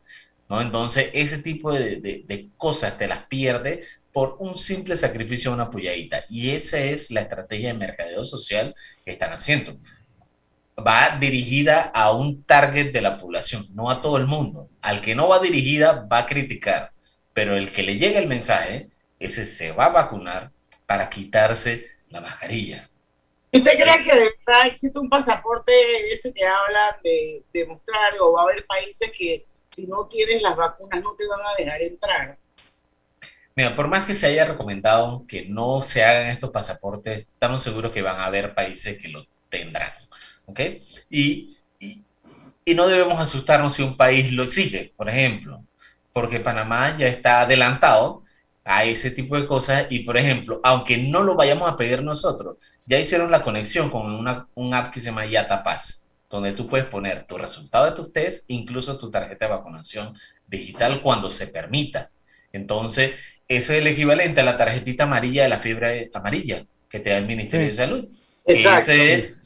¿no? 0.50 0.62
Entonces, 0.62 1.10
ese 1.14 1.40
tipo 1.40 1.72
de, 1.72 2.50
cosas 2.58 2.98
te 2.98 3.08
las 3.08 3.26
pierdes 3.26 4.02
por 4.12 4.38
un 4.40 4.58
simple 4.58 4.96
sacrificio 4.96 5.52
de 5.52 5.56
una 5.56 5.70
puyadita. 5.70 6.26
Y 6.30 6.50
esa 6.52 6.80
es 6.80 7.12
la 7.12 7.22
estrategia 7.22 7.70
de 7.70 7.76
mercadeo 7.76 8.26
social 8.26 8.76
que 9.06 9.12
están 9.12 9.32
haciendo 9.32 9.78
va 10.84 11.18
dirigida 11.20 11.92
a 11.94 12.12
un 12.12 12.44
target 12.44 12.92
de 12.92 13.02
la 13.02 13.18
población, 13.18 13.66
no 13.74 13.90
a 13.90 14.02
todo 14.02 14.18
el 14.18 14.28
mundo. 14.28 14.70
Al 14.82 15.02
que 15.02 15.16
no 15.16 15.28
va 15.28 15.40
dirigida 15.40 16.08
va 16.12 16.20
a 16.20 16.26
criticar, 16.26 16.92
pero 17.34 17.56
el 17.56 17.72
que 17.72 17.84
le 17.84 17.98
llega 17.98 18.20
el 18.20 18.28
mensaje, 18.28 18.90
ese 19.20 19.46
se 19.46 19.72
va 19.72 19.86
a 19.86 19.90
vacunar 19.90 20.52
para 20.86 21.10
quitarse 21.10 21.86
la 22.10 22.22
mascarilla. 22.22 22.90
¿Usted 23.52 23.72
cree 23.72 24.04
que 24.04 24.16
de 24.16 24.24
verdad 24.46 24.68
existe 24.68 25.00
un 25.00 25.10
pasaporte 25.10 25.72
ese 26.14 26.32
que 26.34 26.46
habla 26.46 27.00
de 27.04 27.44
demostrar 27.52 28.14
o 28.22 28.34
va 28.34 28.42
a 28.42 28.44
haber 28.44 28.66
países 28.66 29.12
que 29.18 29.46
si 29.72 29.88
no 29.88 30.08
quieres 30.08 30.42
las 30.42 30.56
vacunas 30.56 31.02
no 31.02 31.16
te 31.16 31.28
van 31.28 31.42
a 31.42 31.56
dejar 31.58 31.82
entrar? 31.82 32.38
Mira, 33.56 33.76
por 33.76 33.88
más 33.88 34.06
que 34.06 34.14
se 34.14 34.28
haya 34.28 34.46
recomendado 34.46 35.26
que 35.28 35.46
no 35.46 35.82
se 35.82 36.04
hagan 36.04 36.28
estos 36.28 36.52
pasaportes, 36.52 37.22
estamos 37.22 37.62
seguros 37.62 37.92
que 37.92 38.02
van 38.02 38.18
a 38.18 38.26
haber 38.26 38.54
países 38.54 38.98
que 39.00 39.10
lo 39.10 39.26
tendrán. 39.50 39.92
¿Ok? 40.50 40.60
Y, 41.10 41.58
y, 41.80 42.04
no 42.76 42.88
debemos 42.88 43.20
asustarnos 43.20 43.74
si 43.74 43.82
un 43.82 43.98
país 43.98 44.32
lo 44.32 44.44
exige, 44.44 44.94
por 44.96 45.10
ejemplo, 45.10 45.64
porque 46.14 46.40
Panamá 46.40 46.96
ya 46.98 47.08
está 47.08 47.42
adelantado 47.42 48.24
a 48.64 48.84
ese 48.84 49.10
tipo 49.10 49.36
de 49.36 49.48
cosas 49.48 49.88
y, 49.90 50.00
por 50.00 50.18
ejemplo, 50.18 50.62
aunque 50.64 50.98
no 50.98 51.24
lo 51.24 51.36
vayamos 51.36 51.68
a 51.68 51.76
pedir 51.76 52.04
nosotros, 52.04 52.58
ya 52.86 53.00
hicieron 53.00 53.32
la 53.32 53.42
conexión 53.42 53.90
con 53.90 54.12
una, 54.12 54.48
un 54.54 54.74
app 54.76 54.94
que 54.94 55.00
se 55.00 55.08
llama 55.08 55.26
Yatapaz, 55.26 56.12
donde 56.30 56.52
tú 56.52 56.68
puedes 56.68 56.86
poner 56.86 57.26
tu 57.26 57.40
resultado 57.40 57.86
de 57.86 57.94
tus 57.94 58.14
test, 58.14 58.46
incluso 58.50 59.00
tu 59.00 59.10
tarjeta 59.10 59.46
de 59.46 59.52
vacunación 59.52 60.14
digital 60.46 61.02
cuando 61.02 61.32
se 61.32 61.48
permita. 61.48 62.12
Entonces, 62.54 63.14
ese 63.48 63.74
es 63.74 63.82
el 63.82 63.88
equivalente 63.88 64.42
a 64.42 64.44
la 64.44 64.58
tarjetita 64.58 65.06
amarilla 65.06 65.42
de 65.42 65.50
la 65.50 65.58
fibra 65.58 65.92
amarilla 66.14 66.66
que 66.88 67.00
te 67.00 67.10
da 67.10 67.18
el 67.18 67.26
Ministerio 67.26 67.66
de 67.66 67.74
Salud. 67.74 68.08
Exacto 68.46 69.39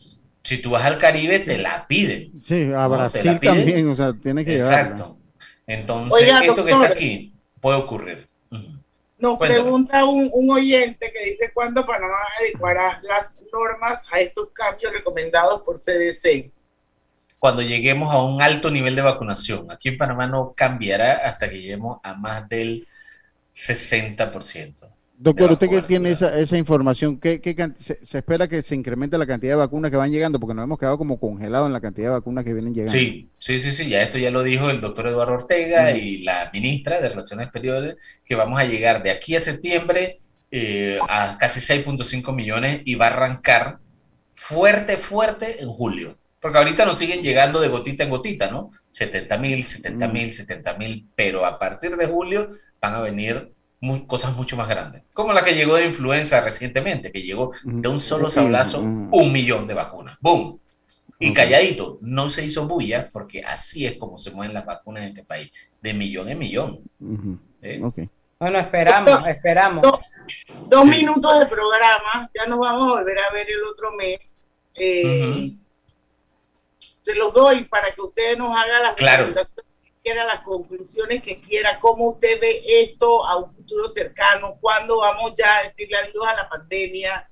si 0.44 0.62
tú 0.62 0.72
vas 0.72 0.86
al 0.86 0.98
Caribe, 0.98 1.39
te 1.39 1.58
la 1.58 1.88
piden. 1.88 2.39
Sí, 2.41 2.70
a 2.76 2.88
Brasil 2.88 3.39
también, 3.41 3.88
o 3.88 3.96
sea, 3.96 4.14
tiene 4.14 4.44
que 4.44 4.56
Exacto. 4.56 5.18
Entonces, 5.66 6.30
esto 6.44 6.66
que 6.66 6.72
está 6.72 6.88
aquí 6.88 7.34
puede 7.62 7.78
ocurrir. 7.78 8.28
Nos 9.18 9.39
pregunta 9.39 10.04
un, 10.04 10.30
oyente 10.52 11.10
que 11.14 11.30
dice 11.30 11.52
cuándo 11.54 11.86
Panamá 11.86 12.18
adecuará 12.41 13.00
las 13.04 13.41
normas 13.54 14.04
a 14.12 14.20
estos 14.20 14.50
cambios 14.52 14.91
recomendados 14.91 15.62
por 15.62 15.78
CDC. 15.80 16.52
Cuando 17.39 17.62
lleguemos 17.62 18.12
a 18.12 18.22
un 18.22 18.41
alto 18.41 18.70
nivel 18.70 18.98
de 18.98 19.02
vacunación. 19.02 19.72
Aquí 19.72 19.88
en 19.88 19.98
Panamá 19.98 20.28
no 20.28 20.54
cambiará 20.54 21.26
hasta 21.26 21.50
que 21.50 21.62
lleguemos 21.62 22.00
a 22.04 22.16
más 22.16 22.50
del 22.50 22.86
60%. 23.56 24.93
Doctor, 25.24 25.54
usted 25.54 25.70
que 25.70 25.82
tiene 25.84 26.12
esa, 26.12 26.38
esa 26.38 26.58
información, 26.58 27.18
¿qué, 27.18 27.40
se, 27.76 28.18
espera 28.18 28.50
que 28.50 28.62
se 28.62 28.76
incremente 28.76 29.18
la 29.18 29.26
cantidad 29.26 29.54
de 29.54 29.56
vacunas 29.56 29.90
que 29.90 29.96
van 29.96 30.12
llegando? 30.12 30.38
Porque 30.38 30.54
nos 30.54 30.66
hemos 30.66 30.78
quedado 30.78 30.98
como 30.98 31.18
congelados 31.18 31.68
en 31.68 31.72
la 31.72 31.80
cantidad 31.80 32.08
de 32.08 32.16
vacunas 32.16 32.44
que 32.44 32.52
vienen 32.52 32.74
llegando. 32.74 32.92
Sí, 32.92 33.30
sí, 33.38 33.58
sí, 33.60 33.72
sí, 33.72 33.88
ya 33.88 34.02
esto 34.02 34.18
ya 34.18 34.32
lo 34.32 34.44
dijo 34.44 34.70
el 34.70 34.82
doctor 34.82 35.08
Eduardo 35.08 35.36
Ortega 35.36 35.92
y 35.94 36.24
la 36.24 36.50
ministra 36.52 37.00
de 37.00 37.08
Relaciones 37.08 37.46
Exteriores, 37.46 37.96
que 38.26 38.36
vamos 38.36 38.60
a 38.60 38.66
llegar 38.66 39.02
de 39.02 39.12
aquí 39.12 39.38
a 39.38 39.42
septiembre 39.42 40.18
eh, 40.52 41.00
a 41.08 41.38
casi 41.40 41.62
6.5 41.62 42.36
millones 42.36 42.82
y 42.84 42.96
va 42.96 43.06
a 43.06 43.12
arrancar 43.12 43.78
fuerte, 44.34 44.98
fuerte 44.98 45.64
en 45.64 45.70
julio. 45.70 46.18
Porque 46.42 46.58
ahorita 46.58 46.86
nos 46.86 46.98
siguen 46.98 47.24
llegando 47.24 47.62
de 47.62 47.70
gotita 47.70 48.04
en 48.04 48.10
gotita, 48.10 48.52
¿no? 48.52 48.72
70 48.90 49.38
mil, 49.38 49.64
70 49.64 50.08
mil, 50.10 50.34
70 50.34 50.74
mil, 50.74 51.08
pero 51.16 51.46
a 51.46 51.58
partir 51.58 51.96
de 51.96 52.08
julio 52.08 52.50
van 52.82 52.96
a 52.96 53.00
venir 53.00 53.54
cosas 54.08 54.36
mucho 54.36 54.56
más 54.56 54.68
grandes, 54.68 55.04
como 55.14 55.34
la 55.34 55.44
que 55.44 55.56
llegó 55.56 55.76
de 55.76 55.86
influenza 55.86 56.42
recientemente, 56.42 57.12
que 57.12 57.22
llegó 57.22 57.52
de 57.64 57.88
un 57.88 58.00
solo 58.00 58.30
sablazo 58.30 58.82
un 58.82 59.32
millón 59.32 59.68
de 59.68 59.74
vacunas. 59.74 60.18
¡Boom! 60.22 60.60
Y 61.20 61.32
calladito, 61.32 62.00
no 62.02 62.30
se 62.30 62.44
hizo 62.44 62.68
bulla, 62.68 63.10
porque 63.12 63.44
así 63.44 63.86
es 63.86 63.98
como 63.98 64.18
se 64.18 64.32
mueven 64.32 64.54
las 64.54 64.66
vacunas 64.66 65.04
en 65.04 65.10
este 65.10 65.24
país, 65.24 65.52
de 65.82 65.94
millón 65.94 66.30
en 66.30 66.40
millón. 66.40 66.80
¿Eh? 67.62 67.82
Bueno, 68.40 68.60
esperamos, 68.60 69.28
esperamos. 69.28 69.84
Dos, 70.68 70.86
minutos 70.86 71.40
de 71.40 71.46
programa, 71.46 72.30
ya 72.34 72.46
nos 72.46 72.60
vamos 72.60 72.88
a 72.88 73.00
volver 73.00 73.18
a 73.20 73.32
ver 73.32 73.48
el 73.50 73.64
otro 73.64 73.92
mes. 73.94 74.50
Eh, 74.76 75.56
se 77.02 77.16
los 77.16 77.34
doy 77.34 77.66
para 77.66 77.92
que 77.92 78.02
usted 78.02 78.38
nos 78.38 78.56
haga 78.56 78.80
las 78.80 78.94
claro. 78.96 79.34
Quiera, 80.04 80.26
las 80.26 80.41
conclusiones 80.41 81.24
que 81.24 81.39
quiera, 81.39 81.80
cómo 81.80 82.10
usted 82.10 82.39
ve 82.39 82.62
esto 82.82 83.26
a 83.26 83.38
un 83.38 83.49
futuro 83.49 83.88
cercano, 83.88 84.58
cuándo 84.60 84.99
vamos 84.99 85.34
ya 85.38 85.60
a 85.60 85.64
decirle 85.64 85.97
adiós 85.97 86.28
a 86.28 86.36
la 86.36 86.49
pandemia. 86.49 87.30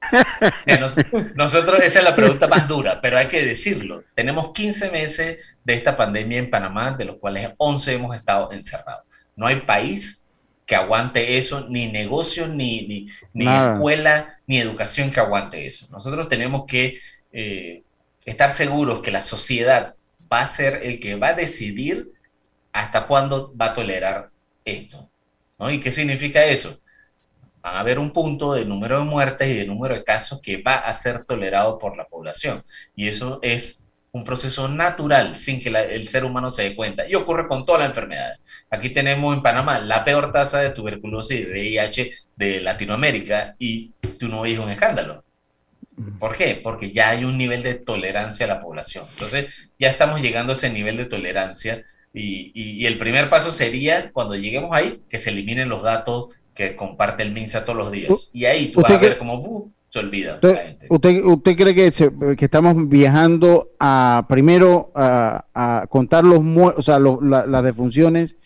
Nosotros, 1.34 1.80
esa 1.80 1.98
es 2.00 2.04
la 2.04 2.14
pregunta 2.14 2.48
más 2.48 2.68
dura, 2.68 3.00
pero 3.00 3.18
hay 3.18 3.28
que 3.28 3.44
decirlo. 3.44 4.04
Tenemos 4.14 4.52
15 4.52 4.90
meses 4.90 5.38
de 5.64 5.74
esta 5.74 5.96
pandemia 5.96 6.38
en 6.38 6.50
Panamá, 6.50 6.90
de 6.90 7.04
los 7.04 7.16
cuales 7.16 7.50
11 7.56 7.94
hemos 7.94 8.16
estado 8.16 8.52
encerrados. 8.52 9.04
No 9.36 9.46
hay 9.46 9.60
país 9.60 10.26
que 10.66 10.74
aguante 10.74 11.38
eso, 11.38 11.66
ni 11.68 11.90
negocio, 11.90 12.48
ni, 12.48 12.86
ni, 12.88 13.08
ni 13.32 13.46
escuela, 13.46 14.40
ni 14.46 14.58
educación 14.58 15.12
que 15.12 15.20
aguante 15.20 15.66
eso. 15.66 15.86
Nosotros 15.90 16.28
tenemos 16.28 16.64
que 16.66 16.98
eh, 17.32 17.82
estar 18.24 18.54
seguros 18.54 19.00
que 19.00 19.12
la 19.12 19.20
sociedad 19.20 19.94
va 20.36 20.42
a 20.42 20.46
ser 20.46 20.80
el 20.82 21.00
que 21.00 21.14
va 21.14 21.28
a 21.28 21.34
decidir 21.34 22.12
hasta 22.70 23.06
cuándo 23.06 23.54
va 23.56 23.66
a 23.66 23.74
tolerar 23.74 24.30
esto. 24.66 25.10
¿no? 25.58 25.70
¿Y 25.70 25.80
qué 25.80 25.90
significa 25.90 26.44
eso? 26.44 26.78
Va 27.64 27.70
a 27.70 27.80
haber 27.80 27.98
un 27.98 28.12
punto 28.12 28.52
de 28.52 28.66
número 28.66 28.98
de 28.98 29.04
muertes 29.04 29.48
y 29.48 29.54
de 29.54 29.66
número 29.66 29.94
de 29.94 30.04
casos 30.04 30.42
que 30.42 30.58
va 30.58 30.74
a 30.74 30.92
ser 30.92 31.24
tolerado 31.24 31.78
por 31.78 31.96
la 31.96 32.06
población. 32.06 32.62
Y 32.94 33.08
eso 33.08 33.38
es 33.40 33.88
un 34.12 34.24
proceso 34.24 34.68
natural 34.68 35.36
sin 35.36 35.58
que 35.58 35.70
el 35.70 36.06
ser 36.06 36.26
humano 36.26 36.50
se 36.50 36.64
dé 36.64 36.76
cuenta. 36.76 37.08
Y 37.08 37.14
ocurre 37.14 37.48
con 37.48 37.64
todas 37.64 37.80
las 37.80 37.88
enfermedades. 37.88 38.38
Aquí 38.68 38.90
tenemos 38.90 39.34
en 39.34 39.42
Panamá 39.42 39.78
la 39.78 40.04
peor 40.04 40.32
tasa 40.32 40.60
de 40.60 40.70
tuberculosis 40.70 41.40
y 41.40 41.44
VIH 41.46 42.10
de 42.36 42.60
Latinoamérica 42.60 43.56
y 43.58 43.94
tú 44.18 44.28
no 44.28 44.42
ves 44.42 44.58
un 44.58 44.68
escándalo. 44.68 45.25
¿Por 46.18 46.36
qué? 46.36 46.60
Porque 46.62 46.90
ya 46.90 47.10
hay 47.10 47.24
un 47.24 47.38
nivel 47.38 47.62
de 47.62 47.74
tolerancia 47.74 48.46
a 48.46 48.48
la 48.48 48.60
población. 48.60 49.06
Entonces, 49.12 49.70
ya 49.78 49.88
estamos 49.88 50.20
llegando 50.20 50.52
a 50.52 50.56
ese 50.56 50.70
nivel 50.70 50.96
de 50.96 51.06
tolerancia 51.06 51.84
y, 52.12 52.52
y, 52.54 52.86
el 52.86 52.98
primer 52.98 53.28
paso 53.28 53.50
sería, 53.50 54.10
cuando 54.12 54.34
lleguemos 54.34 54.70
ahí, 54.72 55.02
que 55.08 55.18
se 55.18 55.30
eliminen 55.30 55.68
los 55.68 55.82
datos 55.82 56.34
que 56.54 56.74
comparte 56.74 57.22
el 57.22 57.32
MINSA 57.32 57.64
todos 57.64 57.78
los 57.78 57.92
días. 57.92 58.30
Y 58.32 58.46
ahí 58.46 58.68
tú 58.68 58.80
vas 58.80 58.90
a 58.90 58.98
ver 58.98 59.18
cómo 59.18 59.70
se 59.88 59.98
olvida. 59.98 60.40
Usted, 60.88 61.22
¿Usted, 61.24 61.56
cree 61.56 61.74
que, 61.74 61.90
que 62.36 62.44
estamos 62.44 62.88
viajando 62.88 63.68
a 63.78 64.24
primero 64.28 64.90
a, 64.94 65.86
contar 65.88 66.24
los 66.24 66.40
o 66.40 66.82
sea, 66.82 66.98
las 66.98 67.64
defunciones 67.64 68.36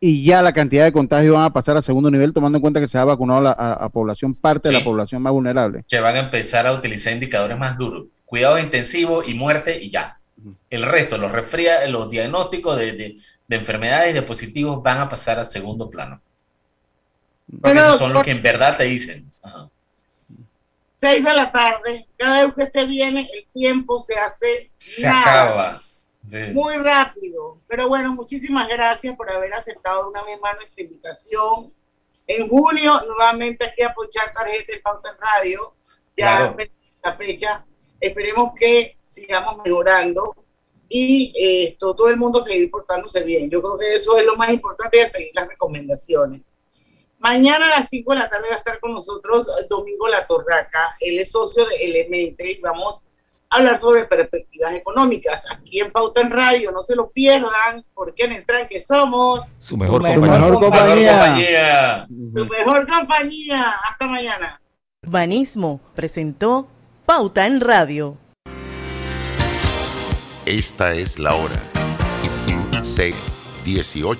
y 0.00 0.24
ya 0.24 0.40
la 0.40 0.52
cantidad 0.52 0.84
de 0.84 0.92
contagios 0.92 1.34
van 1.34 1.44
a 1.44 1.52
pasar 1.52 1.76
a 1.76 1.82
segundo 1.82 2.10
nivel, 2.10 2.32
tomando 2.32 2.56
en 2.56 2.62
cuenta 2.62 2.80
que 2.80 2.88
se 2.88 2.96
ha 2.96 3.04
vacunado 3.04 3.54
a, 3.56 3.78
la 3.82 3.88
población, 3.90 4.34
parte 4.34 4.70
de 4.70 4.78
la 4.78 4.82
población 4.82 5.20
más 5.22 5.32
vulnerable? 5.32 5.84
Se 5.86 6.00
van 6.00 6.16
a 6.16 6.20
empezar 6.20 6.66
a 6.66 6.72
utilizar 6.72 7.12
indicadores 7.12 7.58
más 7.58 7.76
duros. 7.76 8.06
Cuidado 8.24 8.58
intensivo 8.58 9.22
y 9.22 9.34
muerte 9.34 9.78
y 9.82 9.90
ya. 9.90 10.18
El 10.70 10.84
resto, 10.84 11.18
los 11.18 11.30
resfría, 11.30 11.86
los 11.88 12.08
diagnósticos 12.08 12.78
de, 12.78 12.92
de, 12.92 13.16
de 13.46 13.56
enfermedades 13.56 14.14
de 14.14 14.22
positivos 14.22 14.82
van 14.82 14.98
a 14.98 15.08
pasar 15.08 15.38
a 15.38 15.44
segundo 15.44 15.90
plano. 15.90 16.20
Porque 17.60 17.78
esos 17.78 17.98
son 17.98 18.14
los 18.14 18.24
que 18.24 18.30
en 18.30 18.42
verdad 18.42 18.76
te 18.78 18.84
dicen. 18.84 19.30
Ajá. 19.42 19.68
6 21.00 21.24
de 21.24 21.32
la 21.32 21.50
tarde, 21.50 22.06
cada 22.16 22.44
vez 22.44 22.54
que 22.54 22.62
usted 22.62 22.86
viene, 22.86 23.26
el 23.32 23.46
tiempo 23.52 24.00
se 24.00 24.14
hace 24.18 24.70
se 24.76 25.08
acaba. 25.08 25.80
Muy 26.22 26.74
rápido. 26.76 27.58
Pero 27.66 27.88
bueno, 27.88 28.14
muchísimas 28.14 28.68
gracias 28.68 29.16
por 29.16 29.30
haber 29.30 29.52
aceptado 29.52 30.08
una 30.08 30.22
vez 30.22 30.40
más 30.40 30.56
nuestra 30.56 30.82
invitación. 30.82 31.72
En 32.26 32.48
junio, 32.48 33.00
nuevamente 33.06 33.64
aquí 33.64 33.82
a 33.82 33.92
ponchar 33.92 34.32
tarjeta 34.32 34.72
de 34.72 34.80
Pauta 34.80 35.10
en 35.10 35.16
Radio. 35.18 35.74
Ya 36.16 36.54
la 37.02 37.12
fecha. 37.14 37.64
Esperemos 38.00 38.52
que 38.54 38.96
sigamos 39.04 39.58
mejorando 39.64 40.34
y 40.88 41.32
eh, 41.38 41.76
todo 41.78 42.08
el 42.08 42.16
mundo 42.16 42.42
seguir 42.42 42.70
portándose 42.70 43.22
bien. 43.24 43.48
Yo 43.50 43.62
creo 43.62 43.78
que 43.78 43.94
eso 43.94 44.16
es 44.16 44.24
lo 44.24 44.36
más 44.36 44.50
importante 44.50 44.98
de 44.98 45.08
seguir 45.08 45.30
las 45.34 45.48
recomendaciones. 45.48 46.42
Mañana 47.18 47.66
a 47.66 47.80
las 47.80 47.88
5 47.90 48.12
de 48.12 48.18
la 48.18 48.28
tarde 48.28 48.48
va 48.48 48.54
a 48.54 48.58
estar 48.58 48.80
con 48.80 48.92
nosotros 48.92 49.46
eh, 49.46 49.66
Domingo 49.68 50.08
La 50.08 50.26
Torraca. 50.26 50.96
Él 51.00 51.18
es 51.18 51.30
socio 51.30 51.66
de 51.66 51.76
Elemente 51.76 52.50
y 52.50 52.60
vamos 52.60 53.04
a 53.04 53.09
hablar 53.50 53.76
sobre 53.76 54.04
perspectivas 54.04 54.72
económicas 54.74 55.44
aquí 55.50 55.80
en 55.80 55.90
Pauta 55.90 56.20
en 56.20 56.30
Radio. 56.30 56.70
No 56.72 56.82
se 56.82 56.94
lo 56.94 57.10
pierdan 57.10 57.84
porque 57.92 58.24
en 58.24 58.32
el 58.32 58.46
tranque 58.46 58.80
somos 58.80 59.40
su 59.58 59.76
mejor, 59.76 60.00
compañía. 60.00 62.06
Su 62.08 62.46
mejor 62.46 62.88
compañía. 62.88 63.74
Hasta 63.90 64.06
mañana. 64.06 64.60
Urbanismo 65.02 65.80
presentó 65.94 66.68
Pauta 67.04 67.46
en 67.46 67.60
Radio. 67.60 68.16
Esta 70.46 70.94
es 70.94 71.18
la 71.18 71.34
hora. 71.34 71.62
C18 72.82 74.16